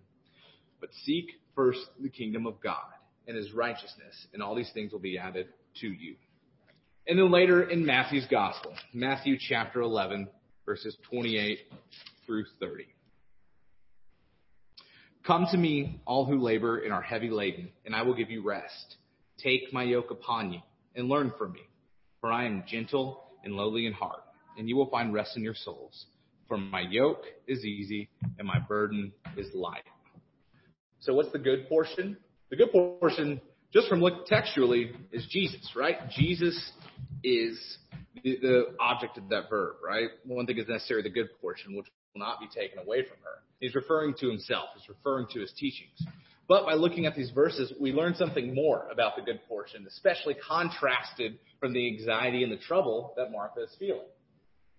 But 0.80 0.89
seek 1.04 1.26
first 1.56 1.80
the 2.00 2.10
kingdom 2.10 2.45
of 2.45 2.62
God 2.62 2.86
and 3.28 3.36
his 3.36 3.52
righteousness, 3.54 4.28
and 4.34 4.41
all 4.41 4.56
these 4.56 4.71
things 4.73 4.91
will 4.91 5.00
be 5.00 5.17
added 5.17 5.47
to 5.82 5.88
you. 5.88 6.15
And 7.08 7.17
then 7.17 7.32
later 7.32 7.63
in 7.63 7.86
Matthew's 7.86 8.28
gospel, 8.30 8.73
Matthew 8.93 9.38
chapter 9.39 9.82
11, 9.82 10.28
verses 10.65 10.95
28 11.10 11.60
through 12.26 12.45
30. 12.60 12.86
Come 15.28 15.46
to 15.52 15.58
me, 15.58 16.00
all 16.06 16.24
who 16.24 16.40
labor 16.40 16.78
and 16.78 16.94
are 16.94 17.02
heavy 17.02 17.30
laden, 17.30 17.68
and 17.86 17.94
I 17.94 18.04
will 18.04 18.16
give 18.16 18.32
you 18.32 18.42
rest. 18.42 18.96
Take 19.38 19.74
my 19.74 19.84
yoke 19.84 20.10
upon 20.10 20.54
you 20.54 20.62
and 20.96 21.10
learn 21.10 21.34
from 21.38 21.52
me, 21.52 21.60
for 22.22 22.32
I 22.32 22.46
am 22.46 22.63
gentle 22.66 23.26
and 23.44 23.54
lowly 23.54 23.88
in 23.88 23.92
heart, 23.92 24.22
and 24.58 24.70
you 24.70 24.78
will 24.78 24.90
find 24.90 25.13
rest 25.13 25.36
in 25.36 25.44
your 25.44 25.54
souls. 25.54 26.06
For 26.48 26.58
my 26.58 26.80
yoke 26.90 27.26
is 27.46 27.66
easy 27.66 28.08
and 28.40 28.48
my 28.48 28.60
burden 28.70 29.12
is 29.36 29.48
light. 29.54 29.84
So 31.02 31.13
what's 31.13 31.34
the 31.34 31.40
good 31.40 31.68
portion? 31.68 32.16
The 32.50 32.56
good 32.56 32.72
portion, 32.72 33.42
just 33.74 33.90
from 33.90 34.00
look 34.00 34.28
textually, 34.28 34.94
is 35.12 35.28
Jesus, 35.30 35.74
right? 35.76 36.10
Jesus 36.10 36.72
is 37.22 37.60
the, 38.24 38.38
the 38.42 38.63
object 38.80 39.18
of 39.18 39.28
that 39.28 39.50
verb, 39.50 39.76
right? 39.86 40.08
One 40.24 40.46
thing 40.46 40.58
is 40.58 40.70
necessary, 40.70 41.04
the 41.04 41.10
good 41.10 41.28
portion, 41.42 41.76
which 41.76 41.88
will 42.18 42.26
not 42.26 42.40
be 42.40 42.48
taken 42.48 42.80
away 42.80 43.04
from 43.04 43.18
her. 43.24 43.44
He's 43.60 43.76
referring 43.76 44.16
to 44.20 44.30
himself. 44.30 44.70
He's 44.76 44.90
referring 44.90 45.28
to 45.34 45.40
his 45.40 45.52
teachings. 45.58 46.04
But 46.48 46.66
by 46.66 46.74
looking 46.74 47.06
at 47.06 47.16
these 47.16 47.32
verses, 47.32 47.74
we 47.80 47.92
learn 47.92 48.16
something 48.16 48.56
more 48.56 48.88
about 48.92 49.16
the 49.16 49.22
good 49.22 49.42
portion, 49.48 49.86
especially 49.88 50.36
contrasted 50.48 51.40
from 51.60 51.74
the 51.74 51.88
anxiety 51.88 52.44
and 52.44 52.52
the 52.52 52.58
trouble 52.58 53.14
that 53.18 53.32
Martha 53.32 53.64
is 53.64 53.76
feeling. 53.78 54.08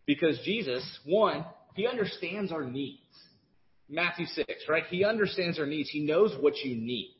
Because 0.06 0.40
Jesus, 0.44 0.82
one, 1.04 1.44
he 1.74 1.86
understands 1.86 2.52
our 2.52 2.64
needs. 2.64 3.02
Matthew 3.90 4.26
6, 4.26 4.48
right? 4.68 4.84
He 4.88 5.04
understands 5.04 5.58
our 5.58 5.66
needs. 5.66 5.90
He 5.90 6.00
knows 6.00 6.34
what 6.40 6.56
you 6.58 6.74
need. 6.74 7.14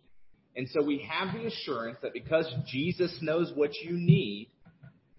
And 0.57 0.69
so 0.71 0.83
we 0.83 1.07
have 1.09 1.35
the 1.35 1.47
assurance 1.47 1.99
that 2.03 2.13
because 2.13 2.47
Jesus 2.67 3.17
knows 3.21 3.53
what 3.55 3.75
you 3.83 3.93
need, 3.93 4.49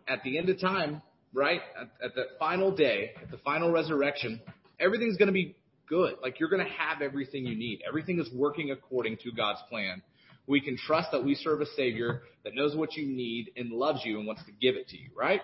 at 0.07 0.23
the 0.23 0.39
end 0.39 0.49
of 0.49 0.59
time, 0.59 1.03
right? 1.33 1.61
At, 1.79 2.07
at 2.07 2.15
the 2.15 2.23
final 2.39 2.75
day, 2.75 3.11
at 3.21 3.29
the 3.29 3.37
final 3.37 3.71
resurrection, 3.71 4.41
everything's 4.79 5.17
going 5.17 5.27
to 5.27 5.33
be 5.33 5.55
good. 5.87 6.15
Like 6.21 6.39
you're 6.39 6.49
going 6.49 6.65
to 6.65 6.71
have 6.71 7.01
everything 7.01 7.45
you 7.45 7.55
need. 7.55 7.81
Everything 7.87 8.19
is 8.19 8.29
working 8.33 8.71
according 8.71 9.17
to 9.23 9.31
God's 9.31 9.59
plan. 9.69 10.01
We 10.47 10.61
can 10.61 10.77
trust 10.77 11.09
that 11.11 11.23
we 11.23 11.35
serve 11.35 11.61
a 11.61 11.65
Savior 11.75 12.21
that 12.43 12.55
knows 12.55 12.75
what 12.75 12.95
you 12.95 13.07
need 13.07 13.51
and 13.55 13.71
loves 13.71 14.01
you 14.03 14.17
and 14.17 14.25
wants 14.25 14.43
to 14.45 14.51
give 14.51 14.75
it 14.75 14.87
to 14.89 14.97
you, 14.97 15.09
right? 15.15 15.41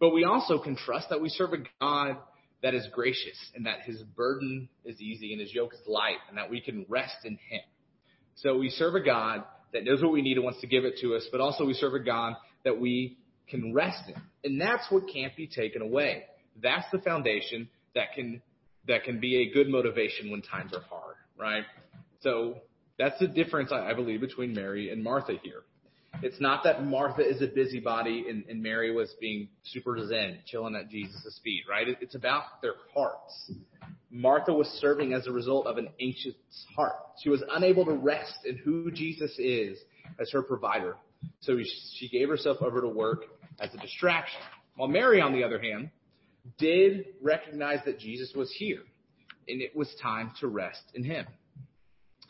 But 0.00 0.10
we 0.10 0.24
also 0.24 0.58
can 0.58 0.76
trust 0.76 1.08
that 1.10 1.20
we 1.20 1.28
serve 1.28 1.52
a 1.52 1.58
God 1.80 2.16
that 2.62 2.74
is 2.74 2.86
gracious 2.92 3.38
and 3.54 3.66
that 3.66 3.82
his 3.82 4.02
burden 4.02 4.68
is 4.84 5.00
easy 5.00 5.32
and 5.32 5.40
his 5.40 5.52
yoke 5.54 5.74
is 5.74 5.80
light 5.86 6.16
and 6.28 6.38
that 6.38 6.50
we 6.50 6.60
can 6.60 6.86
rest 6.88 7.16
in 7.24 7.32
him. 7.48 7.60
So 8.36 8.58
we 8.58 8.70
serve 8.70 8.94
a 8.94 9.04
God 9.04 9.44
that 9.72 9.84
knows 9.84 10.02
what 10.02 10.12
we 10.12 10.22
need 10.22 10.36
and 10.36 10.44
wants 10.44 10.60
to 10.62 10.66
give 10.66 10.84
it 10.84 10.94
to 11.02 11.14
us, 11.14 11.26
but 11.30 11.40
also 11.40 11.64
we 11.64 11.74
serve 11.74 11.94
a 11.94 12.00
God 12.00 12.34
that 12.64 12.80
we 12.80 13.18
can 13.48 13.72
rest 13.72 14.02
in. 14.08 14.14
And 14.50 14.60
that's 14.60 14.90
what 14.90 15.04
can't 15.12 15.36
be 15.36 15.46
taken 15.46 15.82
away. 15.82 16.24
That's 16.60 16.86
the 16.90 16.98
foundation 16.98 17.68
that 17.94 18.14
can 18.14 18.42
that 18.88 19.04
can 19.04 19.20
be 19.20 19.42
a 19.42 19.52
good 19.52 19.68
motivation 19.68 20.30
when 20.30 20.42
times 20.42 20.72
are 20.74 20.82
hard, 20.82 21.16
right? 21.38 21.64
So 22.20 22.56
that's 22.98 23.18
the 23.18 23.26
difference, 23.26 23.72
I, 23.72 23.92
believe, 23.94 24.20
between 24.20 24.54
Mary 24.54 24.90
and 24.90 25.02
Martha 25.02 25.34
here. 25.42 25.62
It's 26.22 26.40
not 26.40 26.62
that 26.64 26.84
Martha 26.84 27.28
is 27.28 27.42
a 27.42 27.46
busybody 27.48 28.26
and, 28.28 28.44
and 28.48 28.62
Mary 28.62 28.94
was 28.94 29.14
being 29.20 29.48
super 29.64 29.98
zen, 30.06 30.38
chilling 30.46 30.76
at 30.76 30.88
Jesus' 30.88 31.40
feet, 31.42 31.62
right? 31.68 31.88
It, 31.88 31.98
it's 32.00 32.14
about 32.14 32.62
their 32.62 32.74
hearts. 32.94 33.50
Martha 34.10 34.52
was 34.52 34.68
serving 34.80 35.12
as 35.12 35.26
a 35.26 35.32
result 35.32 35.66
of 35.66 35.76
an 35.76 35.88
anxious 36.00 36.34
heart. 36.76 36.94
She 37.20 37.30
was 37.30 37.42
unable 37.50 37.84
to 37.84 37.94
rest 37.94 38.38
in 38.44 38.56
who 38.58 38.92
Jesus 38.92 39.36
is 39.38 39.78
as 40.20 40.30
her 40.30 40.42
provider. 40.42 40.96
So 41.40 41.58
she 41.94 42.08
gave 42.08 42.28
herself 42.28 42.58
over 42.60 42.80
to 42.80 42.88
work 42.88 43.24
as 43.60 43.70
a 43.74 43.78
distraction. 43.78 44.40
While 44.76 44.88
Mary, 44.88 45.20
on 45.20 45.32
the 45.32 45.42
other 45.42 45.60
hand, 45.60 45.90
did 46.58 47.06
recognize 47.22 47.80
that 47.86 47.98
Jesus 47.98 48.32
was 48.34 48.52
here 48.56 48.82
and 49.48 49.60
it 49.60 49.74
was 49.76 49.94
time 50.02 50.32
to 50.40 50.48
rest 50.48 50.82
in 50.94 51.04
him. 51.04 51.26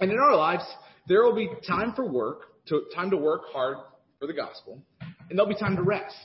And 0.01 0.11
in 0.11 0.19
our 0.19 0.37
lives, 0.37 0.65
there 1.07 1.23
will 1.23 1.35
be 1.35 1.49
time 1.67 1.93
for 1.95 2.09
work, 2.09 2.65
to, 2.67 2.83
time 2.95 3.11
to 3.11 3.17
work 3.17 3.43
hard 3.53 3.77
for 4.19 4.27
the 4.27 4.33
gospel, 4.33 4.83
and 5.01 5.39
there'll 5.39 5.49
be 5.49 5.59
time 5.59 5.77
to 5.77 5.83
rest. 5.83 6.17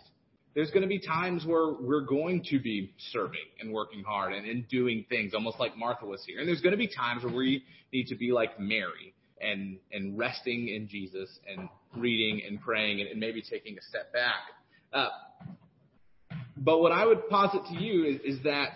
There's 0.56 0.72
going 0.72 0.82
to 0.82 0.88
be 0.88 1.00
times 1.00 1.46
where 1.46 1.74
we're 1.74 2.06
going 2.06 2.44
to 2.50 2.60
be 2.60 2.94
serving 3.12 3.40
and 3.60 3.72
working 3.72 4.04
hard 4.04 4.34
and, 4.34 4.48
and 4.48 4.68
doing 4.68 5.06
things 5.08 5.34
almost 5.34 5.60
like 5.60 5.78
Martha 5.78 6.06
was 6.06 6.24
here. 6.26 6.40
And 6.40 6.48
there's 6.48 6.62
going 6.62 6.72
to 6.72 6.78
be 6.78 6.88
times 6.88 7.24
where 7.24 7.34
we 7.34 7.64
need 7.94 8.08
to 8.08 8.16
be 8.16 8.32
like 8.32 8.60
Mary 8.60 9.14
and, 9.40 9.78
and 9.92 10.18
resting 10.18 10.70
in 10.70 10.88
Jesus 10.88 11.30
and 11.48 11.70
reading 11.96 12.42
and 12.48 12.60
praying 12.60 13.00
and, 13.00 13.10
and 13.10 13.20
maybe 13.20 13.44
taking 13.48 13.78
a 13.78 13.82
step 13.84 14.12
back. 14.12 14.42
Uh, 14.92 15.10
but 16.60 16.80
what 16.80 16.92
I 16.92 17.06
would 17.06 17.30
posit 17.30 17.62
to 17.72 17.82
you 17.82 18.06
is, 18.06 18.38
is 18.38 18.44
that 18.44 18.76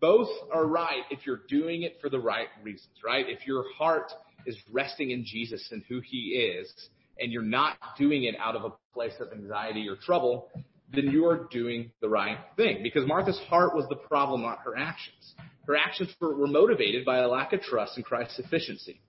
both 0.00 0.28
are 0.52 0.66
right 0.66 1.02
if 1.10 1.26
you're 1.26 1.42
doing 1.48 1.82
it 1.82 1.98
for 2.00 2.08
the 2.08 2.18
right 2.18 2.48
reasons, 2.62 2.90
right? 3.04 3.24
If 3.28 3.46
your 3.46 3.64
heart 3.76 4.12
is 4.46 4.56
resting 4.72 5.10
in 5.10 5.24
Jesus 5.24 5.68
and 5.70 5.82
who 5.88 6.00
he 6.00 6.56
is, 6.58 6.72
and 7.18 7.32
you're 7.32 7.42
not 7.42 7.76
doing 7.98 8.24
it 8.24 8.34
out 8.38 8.56
of 8.56 8.64
a 8.64 8.72
place 8.92 9.14
of 9.20 9.32
anxiety 9.32 9.88
or 9.88 9.96
trouble, 9.96 10.48
then 10.92 11.06
you 11.06 11.26
are 11.26 11.48
doing 11.50 11.90
the 12.00 12.08
right 12.08 12.38
thing. 12.56 12.82
Because 12.82 13.06
Martha's 13.06 13.40
heart 13.48 13.74
was 13.74 13.86
the 13.88 13.96
problem, 13.96 14.42
not 14.42 14.58
her 14.64 14.76
actions. 14.76 15.34
Her 15.66 15.76
actions 15.76 16.14
were, 16.20 16.36
were 16.36 16.46
motivated 16.46 17.04
by 17.04 17.18
a 17.18 17.28
lack 17.28 17.52
of 17.52 17.60
trust 17.60 17.96
in 17.96 18.04
Christ's 18.04 18.36
sufficiency, 18.36 19.00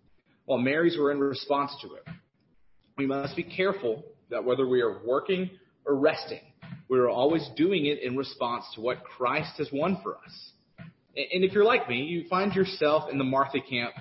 while 0.45 0.57
Mary's 0.57 0.97
were 0.97 1.11
in 1.11 1.19
response 1.19 1.71
to 1.81 1.95
it. 1.95 2.03
We 2.97 3.05
must 3.05 3.35
be 3.35 3.43
careful 3.43 4.03
that 4.29 4.43
whether 4.43 4.67
we 4.67 4.81
are 4.81 5.05
working 5.05 5.51
or 5.85 5.95
resting, 5.95 6.41
we 6.89 6.99
are 6.99 7.09
always 7.09 7.47
doing 7.55 7.85
it 7.85 8.01
in 8.01 8.15
response 8.15 8.65
to 8.75 8.81
what 8.81 9.03
Christ 9.03 9.57
has 9.57 9.69
won 9.71 9.99
for 10.01 10.15
us. 10.15 10.51
And 10.79 11.43
if 11.43 11.51
you're 11.51 11.65
like 11.65 11.89
me, 11.89 12.03
you 12.03 12.25
find 12.29 12.53
yourself 12.53 13.09
in 13.11 13.17
the 13.17 13.23
Martha 13.23 13.59
camp 13.59 13.93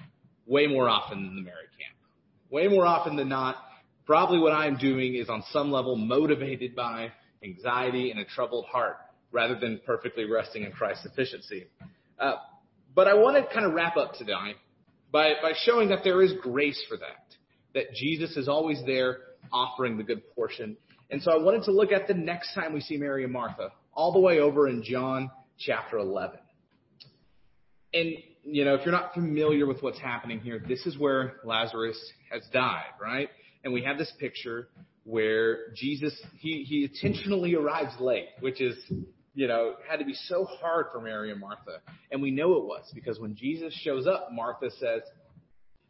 way 0.47 0.67
more 0.67 0.89
often 0.89 1.25
than 1.25 1.35
the 1.35 1.43
Mary 1.43 1.67
camp. 1.79 1.97
Way 2.51 2.69
more 2.69 2.87
often 2.87 3.17
than 3.17 3.29
not, 3.29 3.57
probably 4.05 4.39
what 4.39 4.53
I'm 4.53 4.77
doing 4.77 5.17
is 5.17 5.29
on 5.29 5.43
some 5.51 5.73
level 5.73 5.97
motivated 5.97 6.77
by 6.77 7.11
anxiety 7.43 8.11
and 8.11 8.21
a 8.21 8.25
troubled 8.25 8.67
heart 8.67 8.99
rather 9.33 9.59
than 9.59 9.81
perfectly 9.85 10.25
resting 10.25 10.63
in 10.63 10.73
Christ's 10.73 11.03
sufficiency. 11.05 11.67
Uh, 12.19 12.35
but 12.95 13.09
I 13.09 13.15
want 13.15 13.37
to 13.37 13.53
kind 13.53 13.67
of 13.67 13.73
wrap 13.73 13.97
up 13.97 14.15
today 14.15 14.55
by, 15.11 15.33
by 15.43 15.53
showing 15.65 15.89
that 15.89 16.01
there 16.05 16.23
is 16.23 16.33
grace 16.41 16.83
for 16.89 16.97
that, 16.99 17.35
that 17.75 17.93
Jesus 17.95 18.37
is 18.37 18.49
always 18.49 18.81
there 18.87 19.19
offering 19.53 19.97
the 19.97 20.03
good 20.03 20.23
portion 20.35 20.77
and 21.11 21.23
so 21.23 21.31
I 21.31 21.37
wanted 21.37 21.65
to 21.65 21.73
look 21.73 21.93
at 21.93 22.09
the 22.09 22.15
next 22.15 22.55
time 22.55 22.73
we 22.73 22.81
see 22.81 22.97
Mary 22.97 23.25
and 23.25 23.33
Martha, 23.33 23.71
all 23.93 24.13
the 24.13 24.19
way 24.19 24.41
over 24.41 24.69
in 24.69 24.83
John 24.83 25.31
chapter 25.59 25.99
11. 25.99 26.39
And, 27.95 28.15
you 28.43 28.65
know, 28.65 28.75
if 28.75 28.85
you're 28.85 28.93
not 28.93 29.15
familiar 29.15 29.67
with 29.67 29.83
what's 29.83 30.01
happening 30.01 30.41
here, 30.41 30.63
this 30.67 30.85
is 30.85 30.99
where 30.99 31.37
Lazarus 31.45 31.99
has 32.31 32.43
died, 32.53 32.91
right? 33.01 33.29
And 33.65 33.73
we 33.73 33.83
have 33.85 33.99
this 33.99 34.13
picture 34.19 34.69
where 35.05 35.73
Jesus, 35.75 36.21
he, 36.41 36.65
he 36.65 36.85
intentionally 36.85 37.55
arrives 37.55 37.93
late, 38.01 38.29
which 38.41 38.61
is, 38.61 38.77
you 39.35 39.47
know, 39.47 39.75
had 39.89 40.01
to 40.01 40.05
be 40.05 40.15
so 40.15 40.45
hard 40.45 40.87
for 40.93 41.01
Mary 41.01 41.31
and 41.31 41.41
Martha. 41.41 41.79
And 42.11 42.21
we 42.21 42.33
know 42.33 42.55
it 42.55 42.65
was 42.65 42.91
because 42.95 43.21
when 43.21 43.37
Jesus 43.37 43.73
shows 43.73 44.07
up, 44.07 44.31
Martha 44.33 44.71
says, 44.81 45.03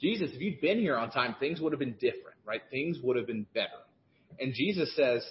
Jesus, 0.00 0.30
if 0.34 0.40
you'd 0.42 0.60
been 0.60 0.78
here 0.78 0.96
on 0.96 1.10
time, 1.10 1.34
things 1.40 1.60
would 1.60 1.72
have 1.72 1.80
been 1.80 1.94
different, 1.94 2.36
right? 2.44 2.60
Things 2.70 2.98
would 3.02 3.16
have 3.16 3.26
been 3.26 3.46
better. 3.54 3.85
And 4.40 4.54
Jesus 4.54 4.94
says, 4.96 5.24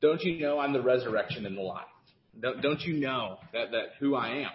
don't 0.00 0.20
you 0.22 0.40
know 0.40 0.58
I'm 0.58 0.72
the 0.72 0.82
resurrection 0.82 1.46
and 1.46 1.56
the 1.56 1.62
life? 1.62 1.84
Don't, 2.40 2.60
don't 2.62 2.80
you 2.80 2.94
know 2.94 3.38
that, 3.52 3.70
that 3.72 3.84
who 4.00 4.14
I 4.14 4.44
am? 4.44 4.50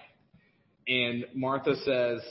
And 0.88 1.26
Martha 1.34 1.76
says, 1.84 2.22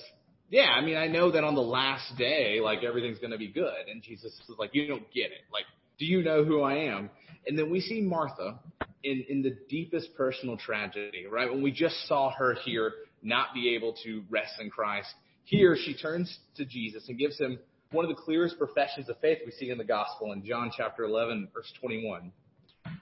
yeah, 0.51 0.69
I 0.71 0.85
mean, 0.85 0.97
I 0.97 1.09
know 1.09 1.31
that 1.33 1.45
on 1.45 1.55
the 1.55 1.61
last 1.61 2.17
day, 2.17 2.61
like 2.63 2.85
everything's 2.85 3.19
going 3.19 3.33
to 3.33 3.39
be 3.39 3.49
good. 3.49 3.89
And 3.91 4.03
Jesus 4.03 4.33
is 4.33 4.57
like, 4.59 4.71
you 4.73 4.87
don't 4.87 5.11
get 5.13 5.27
it. 5.27 5.43
Like, 5.53 5.65
do 5.99 6.05
you 6.05 6.23
know 6.23 6.45
who 6.45 6.63
I 6.63 6.75
am? 6.91 7.11
And 7.47 7.59
then 7.59 7.71
we 7.71 7.81
see 7.81 8.01
Martha 8.01 8.59
in, 9.03 9.25
in 9.29 9.43
the 9.43 9.57
deepest 9.69 10.15
personal 10.17 10.57
tragedy, 10.57 11.27
right? 11.31 11.51
When 11.51 11.63
we 11.63 11.71
just 11.73 12.07
saw 12.07 12.31
her 12.33 12.55
here 12.65 12.93
not 13.23 13.55
be 13.55 13.75
able 13.75 13.95
to 14.05 14.23
rest 14.31 14.53
in 14.61 14.71
Christ. 14.71 15.09
Here 15.45 15.77
she 15.77 15.97
turns 15.97 16.39
to 16.57 16.65
Jesus 16.65 17.09
and 17.09 17.19
gives 17.19 17.39
him 17.39 17.59
one 17.93 18.05
of 18.05 18.09
the 18.09 18.21
clearest 18.21 18.59
professions 18.59 19.09
of 19.09 19.19
faith 19.21 19.39
we 19.45 19.53
see 19.53 19.71
in 19.71 19.79
the 19.79 19.85
gospel 19.85 20.33
in 20.33 20.45
John 20.45 20.71
chapter 20.77 21.05
11, 21.05 21.49
verse 21.55 21.73
21. 21.81 22.33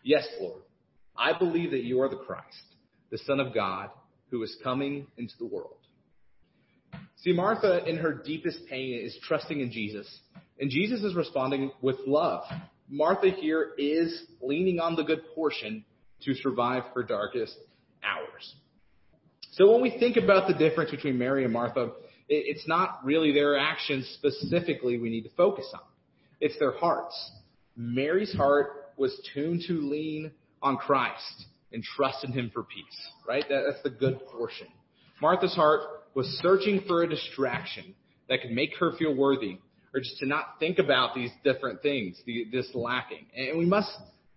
Yes, 0.02 0.26
Lord, 0.40 0.62
I 1.16 1.36
believe 1.38 1.70
that 1.70 1.84
you 1.84 2.00
are 2.02 2.08
the 2.08 2.16
Christ, 2.16 2.62
the 3.10 3.18
Son 3.18 3.40
of 3.40 3.54
God, 3.54 3.90
who 4.30 4.42
is 4.42 4.56
coming 4.62 5.06
into 5.16 5.34
the 5.38 5.46
world. 5.46 5.76
See, 7.16 7.32
Martha, 7.32 7.84
in 7.88 7.96
her 7.96 8.12
deepest 8.12 8.66
pain, 8.68 9.00
is 9.02 9.16
trusting 9.22 9.60
in 9.60 9.70
Jesus, 9.70 10.06
and 10.60 10.70
Jesus 10.70 11.02
is 11.02 11.14
responding 11.14 11.70
with 11.80 11.96
love. 12.06 12.44
Martha 12.88 13.30
here 13.30 13.70
is 13.78 14.26
leaning 14.42 14.78
on 14.80 14.94
the 14.94 15.02
good 15.02 15.22
portion 15.34 15.84
to 16.22 16.34
survive 16.34 16.82
her 16.94 17.02
darkest 17.02 17.56
hours. 18.02 18.54
So 19.52 19.72
when 19.72 19.80
we 19.80 19.96
think 19.98 20.16
about 20.16 20.48
the 20.48 20.54
difference 20.54 20.90
between 20.90 21.16
Mary 21.16 21.44
and 21.44 21.52
Martha, 21.52 21.92
it's 22.28 22.66
not 22.66 23.00
really 23.04 23.32
their 23.32 23.58
actions 23.58 24.08
specifically 24.14 24.98
we 24.98 25.10
need 25.10 25.22
to 25.22 25.30
focus 25.36 25.70
on. 25.74 25.80
It's 26.40 26.58
their 26.58 26.72
hearts. 26.72 27.14
Mary's 27.76 28.32
heart 28.32 28.92
was 28.96 29.14
tuned 29.34 29.62
to 29.66 29.74
lean 29.74 30.32
on 30.62 30.76
Christ 30.76 31.46
and 31.72 31.82
trust 31.82 32.24
in 32.24 32.32
him 32.32 32.50
for 32.54 32.62
peace, 32.62 33.08
right? 33.26 33.44
that's 33.48 33.82
the 33.82 33.90
good 33.90 34.20
portion. 34.26 34.68
Martha's 35.20 35.54
heart 35.54 35.80
was 36.14 36.26
searching 36.42 36.82
for 36.86 37.02
a 37.02 37.08
distraction 37.08 37.94
that 38.28 38.40
could 38.40 38.52
make 38.52 38.70
her 38.78 38.92
feel 38.98 39.14
worthy 39.14 39.58
or 39.92 40.00
just 40.00 40.18
to 40.18 40.26
not 40.26 40.56
think 40.58 40.78
about 40.78 41.14
these 41.14 41.30
different 41.44 41.82
things, 41.82 42.20
this 42.26 42.68
lacking. 42.74 43.26
And 43.36 43.58
we 43.58 43.64
must 43.64 43.90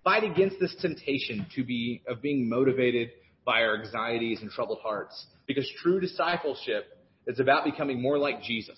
fight 0.04 0.24
against 0.24 0.60
this 0.60 0.76
temptation 0.82 1.48
to 1.56 1.64
be, 1.64 2.02
of 2.08 2.22
being 2.22 2.48
motivated 2.48 3.10
by 3.44 3.62
our 3.64 3.78
anxieties 3.78 4.42
and 4.42 4.52
troubled 4.52 4.80
hearts. 4.84 5.26
Because 5.48 5.68
true 5.82 6.00
discipleship 6.00 6.97
is 7.28 7.40
about 7.40 7.66
becoming 7.66 8.02
more 8.02 8.18
like 8.18 8.42
Jesus 8.42 8.78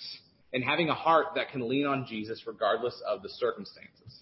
and 0.54 0.64
having 0.64 0.90
a 0.90 0.96
heart 0.96 1.28
that 1.36 1.52
can 1.52 1.70
lean 1.70 1.86
on 1.86 2.06
Jesus 2.08 2.44
regardless 2.46 3.00
of 3.08 3.22
the 3.22 3.30
circumstances, 3.30 4.20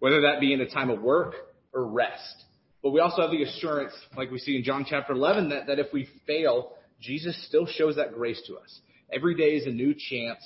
whether 0.00 0.22
that 0.22 0.40
be 0.40 0.52
in 0.52 0.60
a 0.60 0.68
time 0.68 0.90
of 0.90 1.00
work 1.00 1.34
or 1.72 1.86
rest. 1.86 2.44
But 2.82 2.90
we 2.90 3.00
also 3.00 3.22
have 3.22 3.30
the 3.30 3.42
assurance, 3.42 3.92
like 4.16 4.30
we 4.30 4.38
see 4.38 4.56
in 4.56 4.64
John 4.64 4.84
chapter 4.88 5.12
11, 5.12 5.50
that, 5.50 5.66
that 5.68 5.78
if 5.78 5.92
we 5.92 6.08
fail, 6.26 6.72
Jesus 7.00 7.46
still 7.46 7.66
shows 7.66 7.96
that 7.96 8.14
grace 8.14 8.42
to 8.48 8.56
us. 8.56 8.80
Every 9.12 9.36
day 9.36 9.56
is 9.56 9.66
a 9.66 9.70
new 9.70 9.94
chance 9.94 10.40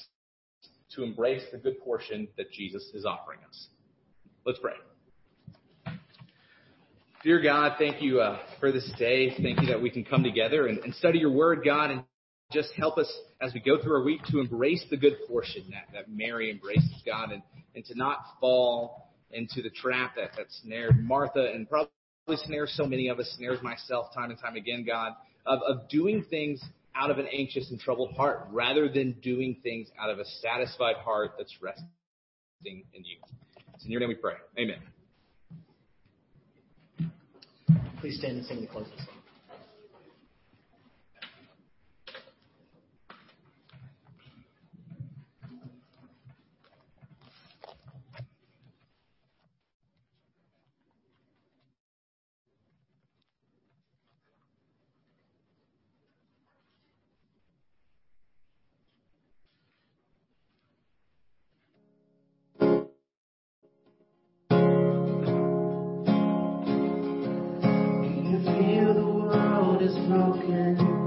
to 0.95 1.03
embrace 1.03 1.43
the 1.51 1.59
good 1.59 1.81
portion 1.81 2.29
that 2.37 2.51
Jesus 2.53 2.83
is 2.95 3.05
offering 3.05 3.41
us. 3.49 3.69
Let's 4.45 4.59
pray. 4.59 4.75
Dear 7.25 7.41
God, 7.41 7.77
thank 7.79 8.03
you 8.03 8.21
uh, 8.21 8.41
for 8.59 8.73
this 8.73 8.91
day. 8.99 9.31
Thank 9.41 9.61
you 9.61 9.69
that 9.69 9.81
we 9.81 9.91
can 9.91 10.05
come 10.05 10.25
together 10.25 10.67
and, 10.67 10.79
and, 10.79 10.93
study 10.97 11.21
your 11.21 11.31
word, 11.31 11.63
God, 11.65 11.93
and 11.93 12.03
just 12.53 12.73
help 12.77 12.99
us 12.99 13.13
as 13.41 13.53
we 13.55 13.61
go 13.61 13.83
through 13.83 13.95
our 13.95 14.03
week 14.03 14.23
to 14.31 14.41
embrace 14.41 14.85
the 14.91 14.97
good 14.97 15.17
portion 15.29 15.65
that, 15.71 15.93
that 15.93 16.11
Mary 16.11 16.51
embraces, 16.51 17.03
God, 17.05 17.33
and, 17.33 17.43
and 17.75 17.85
to 17.87 17.95
not 17.97 18.19
fall 18.41 19.11
into 19.31 19.63
the 19.63 19.71
trap 19.71 20.15
that, 20.17 20.31
that 20.37 20.47
snared 20.63 21.03
Martha 21.03 21.51
and 21.53 21.69
probably 21.69 21.91
snares 22.45 22.73
so 22.77 22.85
many 22.85 23.09
of 23.09 23.19
us, 23.19 23.35
snares 23.37 23.61
myself 23.63 24.15
time 24.15 24.31
and 24.31 24.39
time 24.39 24.57
again, 24.57 24.85
God, 24.87 25.13
of, 25.47 25.61
of 25.67 25.89
doing 25.89 26.25
things 26.29 26.63
out 26.95 27.11
of 27.11 27.19
an 27.19 27.27
anxious 27.27 27.71
and 27.71 27.81
troubled 27.81 28.15
heart 28.15 28.47
rather 28.51 28.89
than 28.89 29.13
doing 29.23 29.57
things 29.63 29.89
out 29.99 30.11
of 30.11 30.19
a 30.19 30.25
satisfied 30.41 30.97
heart 30.97 31.33
that's 31.39 31.55
resting 31.61 31.87
in 32.65 33.05
you. 33.05 33.17
It's 33.75 33.85
in 33.85 33.91
your 33.91 34.01
name 34.01 34.11
we 34.11 34.15
pray. 34.15 34.35
Amen. 34.59 34.79
Please 38.01 38.19
stand 38.19 38.39
and 38.39 38.47
sing 38.47 38.61
the 38.61 38.67
closing 38.67 38.93
song. 38.99 39.12
Of 70.13 71.02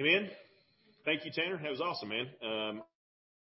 Amen. 0.00 0.30
Thank 1.04 1.26
you, 1.26 1.30
Tanner. 1.30 1.60
That 1.62 1.70
was 1.70 1.82
awesome, 1.82 2.08
man. 2.08 2.26
Um, 2.42 2.82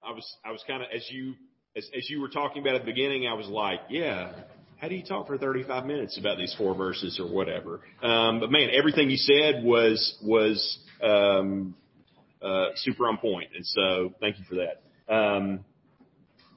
I 0.03 0.11
was, 0.11 0.37
I 0.45 0.51
was 0.51 0.61
kind 0.67 0.83
of, 0.83 0.89
as 0.93 1.09
you, 1.09 1.35
as, 1.77 1.89
as 1.97 2.11
you 2.11 2.21
were 2.21 2.29
talking 2.29 2.61
about 2.61 2.75
at 2.75 2.81
the 2.81 2.91
beginning, 2.91 3.29
I 3.29 3.35
was 3.35 3.47
like, 3.47 3.79
yeah, 3.89 4.33
how 4.79 4.89
do 4.89 4.97
you 4.97 5.05
talk 5.05 5.29
for 5.29 5.39
35 5.39 5.87
minutes 5.87 6.19
about 6.19 6.39
these 6.39 6.53
four 6.59 6.75
verses 6.75 7.21
or 7.21 7.33
whatever? 7.33 7.83
Um, 8.03 8.41
but 8.41 8.51
man, 8.51 8.69
everything 8.73 9.11
you 9.11 9.17
said 9.17 9.63
was, 9.63 10.19
was, 10.25 10.79
um, 11.01 11.77
uh, 12.43 12.71
super 12.75 13.07
on 13.07 13.19
point. 13.19 13.51
And 13.55 13.65
so 13.65 14.15
thank 14.19 14.41
you 14.41 14.45
for 14.49 14.57
that. 14.57 15.15
Um, 15.15 15.61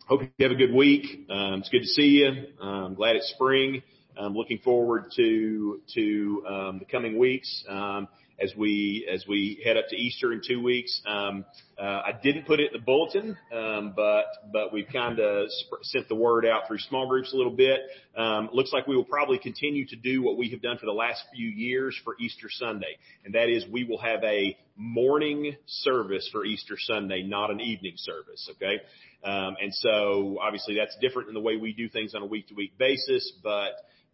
hope 0.07 0.21
you 0.21 0.29
have 0.39 0.51
a 0.51 0.55
good 0.55 0.73
week. 0.73 1.27
Um, 1.29 1.59
it's 1.59 1.69
good 1.69 1.81
to 1.81 1.87
see 1.87 2.23
you. 2.23 2.45
I'm 2.59 2.95
glad 2.95 3.15
it's 3.15 3.29
spring. 3.35 3.83
I'm 4.17 4.33
looking 4.33 4.57
forward 4.57 5.11
to, 5.17 5.81
to, 5.93 6.45
um, 6.49 6.79
the 6.79 6.85
coming 6.85 7.19
weeks. 7.19 7.63
Um, 7.69 8.07
as 8.39 8.53
we 8.55 9.07
as 9.11 9.25
we 9.27 9.61
head 9.63 9.77
up 9.77 9.85
to 9.89 9.95
Easter 9.95 10.33
in 10.33 10.41
two 10.45 10.61
weeks. 10.61 11.01
Um, 11.05 11.45
uh, 11.77 11.81
I 12.05 12.11
didn't 12.21 12.45
put 12.45 12.59
it 12.59 12.73
in 12.73 12.79
the 12.79 12.85
bulletin, 12.85 13.37
um, 13.51 13.93
but 13.95 14.25
but 14.51 14.73
we've 14.73 14.87
kind 14.91 15.19
of 15.19 15.47
sent 15.81 16.07
the 16.07 16.15
word 16.15 16.45
out 16.45 16.67
through 16.67 16.79
small 16.79 17.07
groups 17.07 17.33
a 17.33 17.35
little 17.35 17.55
bit. 17.55 17.81
Um, 18.15 18.49
looks 18.53 18.71
like 18.73 18.87
we 18.87 18.95
will 18.95 19.05
probably 19.05 19.39
continue 19.39 19.85
to 19.87 19.95
do 19.95 20.21
what 20.21 20.37
we 20.37 20.49
have 20.49 20.61
done 20.61 20.77
for 20.77 20.85
the 20.85 20.93
last 20.93 21.23
few 21.35 21.47
years 21.47 21.99
for 22.03 22.15
Easter 22.19 22.47
Sunday, 22.49 22.97
and 23.25 23.35
that 23.35 23.49
is 23.49 23.65
we 23.71 23.83
will 23.83 23.99
have 23.99 24.23
a 24.23 24.57
morning 24.75 25.55
service 25.65 26.27
for 26.31 26.45
Easter 26.45 26.75
Sunday, 26.77 27.23
not 27.23 27.51
an 27.51 27.61
evening 27.61 27.93
service. 27.95 28.49
Okay. 28.55 28.81
Um, 29.23 29.55
and 29.61 29.73
so 29.73 30.37
obviously 30.41 30.75
that's 30.75 30.97
different 30.99 31.29
in 31.29 31.33
the 31.33 31.39
way 31.39 31.55
we 31.55 31.71
do 31.71 31.87
things 31.87 32.13
on 32.13 32.21
a 32.21 32.25
week 32.25 32.47
to 32.49 32.55
week 32.55 32.77
basis, 32.77 33.31
but 33.41 33.71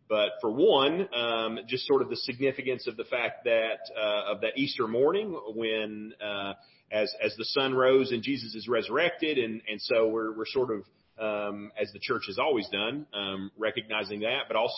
but 0.09 0.31
for 0.41 0.51
one, 0.51 1.07
um, 1.13 1.59
just 1.67 1.85
sort 1.85 2.01
of 2.01 2.09
the 2.09 2.15
significance 2.17 2.87
of 2.87 2.97
the 2.97 3.03
fact 3.03 3.45
that 3.45 3.79
uh, 3.95 4.33
of 4.33 4.41
that 4.41 4.57
Easter 4.57 4.87
morning 4.87 5.39
when 5.55 6.13
uh, 6.19 6.53
as 6.91 7.13
as 7.23 7.35
the 7.37 7.45
sun 7.45 7.75
rose 7.75 8.11
and 8.11 8.23
Jesus 8.23 8.55
is 8.55 8.67
resurrected, 8.67 9.37
and 9.37 9.61
and 9.69 9.79
so 9.79 10.07
we're 10.07 10.35
we're 10.35 10.47
sort 10.47 10.71
of 10.71 10.83
um, 11.19 11.71
as 11.79 11.91
the 11.93 11.99
church 11.99 12.23
has 12.27 12.39
always 12.39 12.67
done, 12.69 13.05
um, 13.13 13.51
recognizing 13.57 14.21
that, 14.21 14.43
but 14.47 14.57
also 14.57 14.75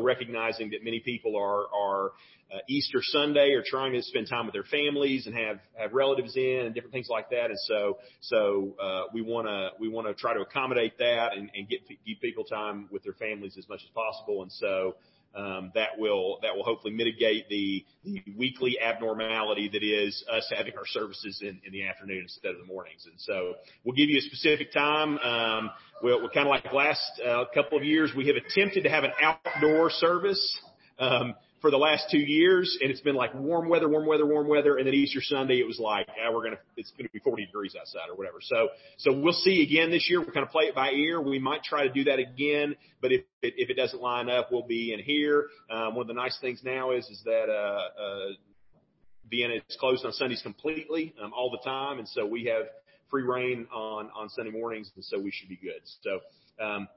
recognizing 0.00 0.70
that 0.70 0.82
many 0.82 1.00
people 1.00 1.36
are 1.36 1.66
are 1.74 2.12
uh, 2.52 2.58
Easter 2.68 3.00
Sunday 3.02 3.52
or 3.52 3.62
trying 3.64 3.92
to 3.92 4.02
spend 4.02 4.28
time 4.28 4.46
with 4.46 4.54
their 4.54 4.64
families 4.64 5.26
and 5.26 5.34
have 5.34 5.58
have 5.74 5.92
relatives 5.92 6.36
in 6.36 6.66
and 6.66 6.74
different 6.74 6.92
things 6.92 7.08
like 7.10 7.30
that. 7.30 7.46
And 7.46 7.58
so 7.66 7.98
so 8.20 8.74
uh, 8.82 9.02
we 9.12 9.22
want 9.22 9.46
to 9.48 9.70
we 9.78 9.88
want 9.88 10.06
to 10.06 10.14
try 10.14 10.34
to 10.34 10.40
accommodate 10.40 10.98
that 10.98 11.36
and, 11.36 11.50
and 11.54 11.68
get 11.68 11.80
give 11.88 12.20
people 12.20 12.44
time 12.44 12.88
with 12.90 13.02
their 13.04 13.12
families 13.14 13.56
as 13.58 13.68
much 13.68 13.80
as 13.84 13.90
possible. 13.90 14.42
And 14.42 14.52
so. 14.52 14.94
Um, 15.34 15.72
that 15.74 15.98
will 15.98 16.38
that 16.40 16.56
will 16.56 16.64
hopefully 16.64 16.94
mitigate 16.94 17.50
the, 17.50 17.84
the 18.02 18.24
weekly 18.36 18.78
abnormality 18.80 19.68
that 19.68 19.84
is 19.84 20.24
us 20.32 20.50
having 20.56 20.72
our 20.74 20.86
services 20.86 21.40
in, 21.42 21.60
in 21.66 21.70
the 21.70 21.86
afternoon 21.86 22.22
instead 22.22 22.52
of 22.52 22.58
the 22.58 22.64
mornings. 22.64 23.04
And 23.04 23.14
so 23.18 23.54
we'll 23.84 23.94
give 23.94 24.08
you 24.08 24.16
a 24.18 24.22
specific 24.22 24.72
time. 24.72 25.18
Um, 25.18 25.70
we'll, 26.02 26.22
we're 26.22 26.30
kind 26.30 26.46
of 26.46 26.50
like 26.50 26.72
last 26.72 27.02
uh, 27.26 27.44
couple 27.54 27.78
of 27.78 27.84
years, 27.84 28.12
we 28.16 28.26
have 28.28 28.36
attempted 28.36 28.84
to 28.84 28.90
have 28.90 29.04
an 29.04 29.12
outdoor 29.22 29.90
service. 29.90 30.58
Um, 30.98 31.34
for 31.60 31.70
the 31.70 31.76
last 31.76 32.06
two 32.10 32.18
years, 32.18 32.78
and 32.80 32.90
it's 32.90 33.00
been 33.00 33.16
like 33.16 33.34
warm 33.34 33.68
weather, 33.68 33.88
warm 33.88 34.06
weather, 34.06 34.26
warm 34.26 34.46
weather, 34.46 34.76
and 34.76 34.86
then 34.86 34.94
Easter 34.94 35.20
Sunday 35.20 35.58
it 35.58 35.66
was 35.66 35.78
like, 35.78 36.06
yeah, 36.16 36.32
we're 36.32 36.44
gonna, 36.44 36.58
it's 36.76 36.92
gonna 36.96 37.08
be 37.12 37.18
40 37.18 37.46
degrees 37.46 37.74
outside 37.78 38.10
or 38.10 38.16
whatever. 38.16 38.38
So, 38.40 38.68
so 38.98 39.12
we'll 39.12 39.32
see 39.32 39.62
again 39.62 39.90
this 39.90 40.08
year. 40.08 40.20
We're 40.20 40.32
gonna 40.32 40.46
play 40.46 40.64
it 40.64 40.74
by 40.74 40.90
ear. 40.90 41.20
We 41.20 41.38
might 41.38 41.62
try 41.64 41.86
to 41.86 41.92
do 41.92 42.04
that 42.04 42.18
again, 42.18 42.76
but 43.00 43.12
if 43.12 43.22
it, 43.42 43.54
if 43.56 43.70
it 43.70 43.74
doesn't 43.74 44.00
line 44.00 44.28
up, 44.28 44.52
we'll 44.52 44.66
be 44.66 44.92
in 44.92 45.00
here. 45.00 45.46
Um, 45.70 45.94
one 45.94 46.02
of 46.02 46.08
the 46.08 46.14
nice 46.14 46.38
things 46.40 46.60
now 46.64 46.92
is 46.92 47.04
is 47.06 47.22
that 47.24 47.48
uh, 47.48 48.00
uh, 48.02 48.32
Vienna 49.28 49.54
is 49.54 49.76
closed 49.78 50.04
on 50.04 50.12
Sundays 50.12 50.42
completely 50.42 51.14
um, 51.22 51.32
all 51.36 51.50
the 51.50 51.68
time, 51.68 51.98
and 51.98 52.08
so 52.08 52.24
we 52.24 52.44
have 52.44 52.66
free 53.10 53.22
rein 53.22 53.66
on 53.72 54.10
on 54.16 54.28
Sunday 54.30 54.50
mornings, 54.50 54.90
and 54.94 55.04
so 55.04 55.18
we 55.18 55.30
should 55.30 55.48
be 55.48 55.56
good. 55.56 55.80
So. 56.02 56.20
Um, 56.64 56.88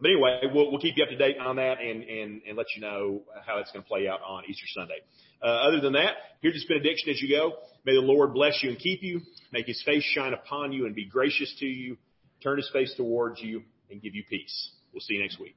but 0.00 0.10
anyway, 0.10 0.40
we'll, 0.54 0.70
we'll 0.70 0.80
keep 0.80 0.96
you 0.96 1.04
up 1.04 1.10
to 1.10 1.16
date 1.16 1.36
on 1.38 1.56
that 1.56 1.78
and, 1.78 2.02
and, 2.02 2.40
and 2.48 2.56
let 2.56 2.66
you 2.74 2.80
know 2.80 3.20
how 3.46 3.58
it's 3.58 3.70
going 3.70 3.82
to 3.82 3.88
play 3.88 4.08
out 4.08 4.20
on 4.26 4.44
Easter 4.48 4.64
Sunday. 4.74 5.00
Uh, 5.42 5.68
other 5.68 5.80
than 5.80 5.92
that, 5.92 6.14
here's 6.40 6.54
this 6.54 6.64
benediction 6.66 7.10
as 7.10 7.20
you 7.20 7.28
go. 7.28 7.52
May 7.84 7.94
the 7.94 8.00
Lord 8.00 8.32
bless 8.32 8.62
you 8.62 8.70
and 8.70 8.78
keep 8.78 9.02
you, 9.02 9.20
make 9.52 9.66
his 9.66 9.82
face 9.84 10.02
shine 10.02 10.32
upon 10.32 10.72
you 10.72 10.86
and 10.86 10.94
be 10.94 11.04
gracious 11.04 11.54
to 11.60 11.66
you, 11.66 11.98
turn 12.42 12.56
his 12.56 12.70
face 12.72 12.94
towards 12.96 13.40
you 13.40 13.62
and 13.90 14.00
give 14.00 14.14
you 14.14 14.24
peace. 14.28 14.70
We'll 14.92 15.00
see 15.00 15.14
you 15.14 15.20
next 15.20 15.38
week. 15.38 15.56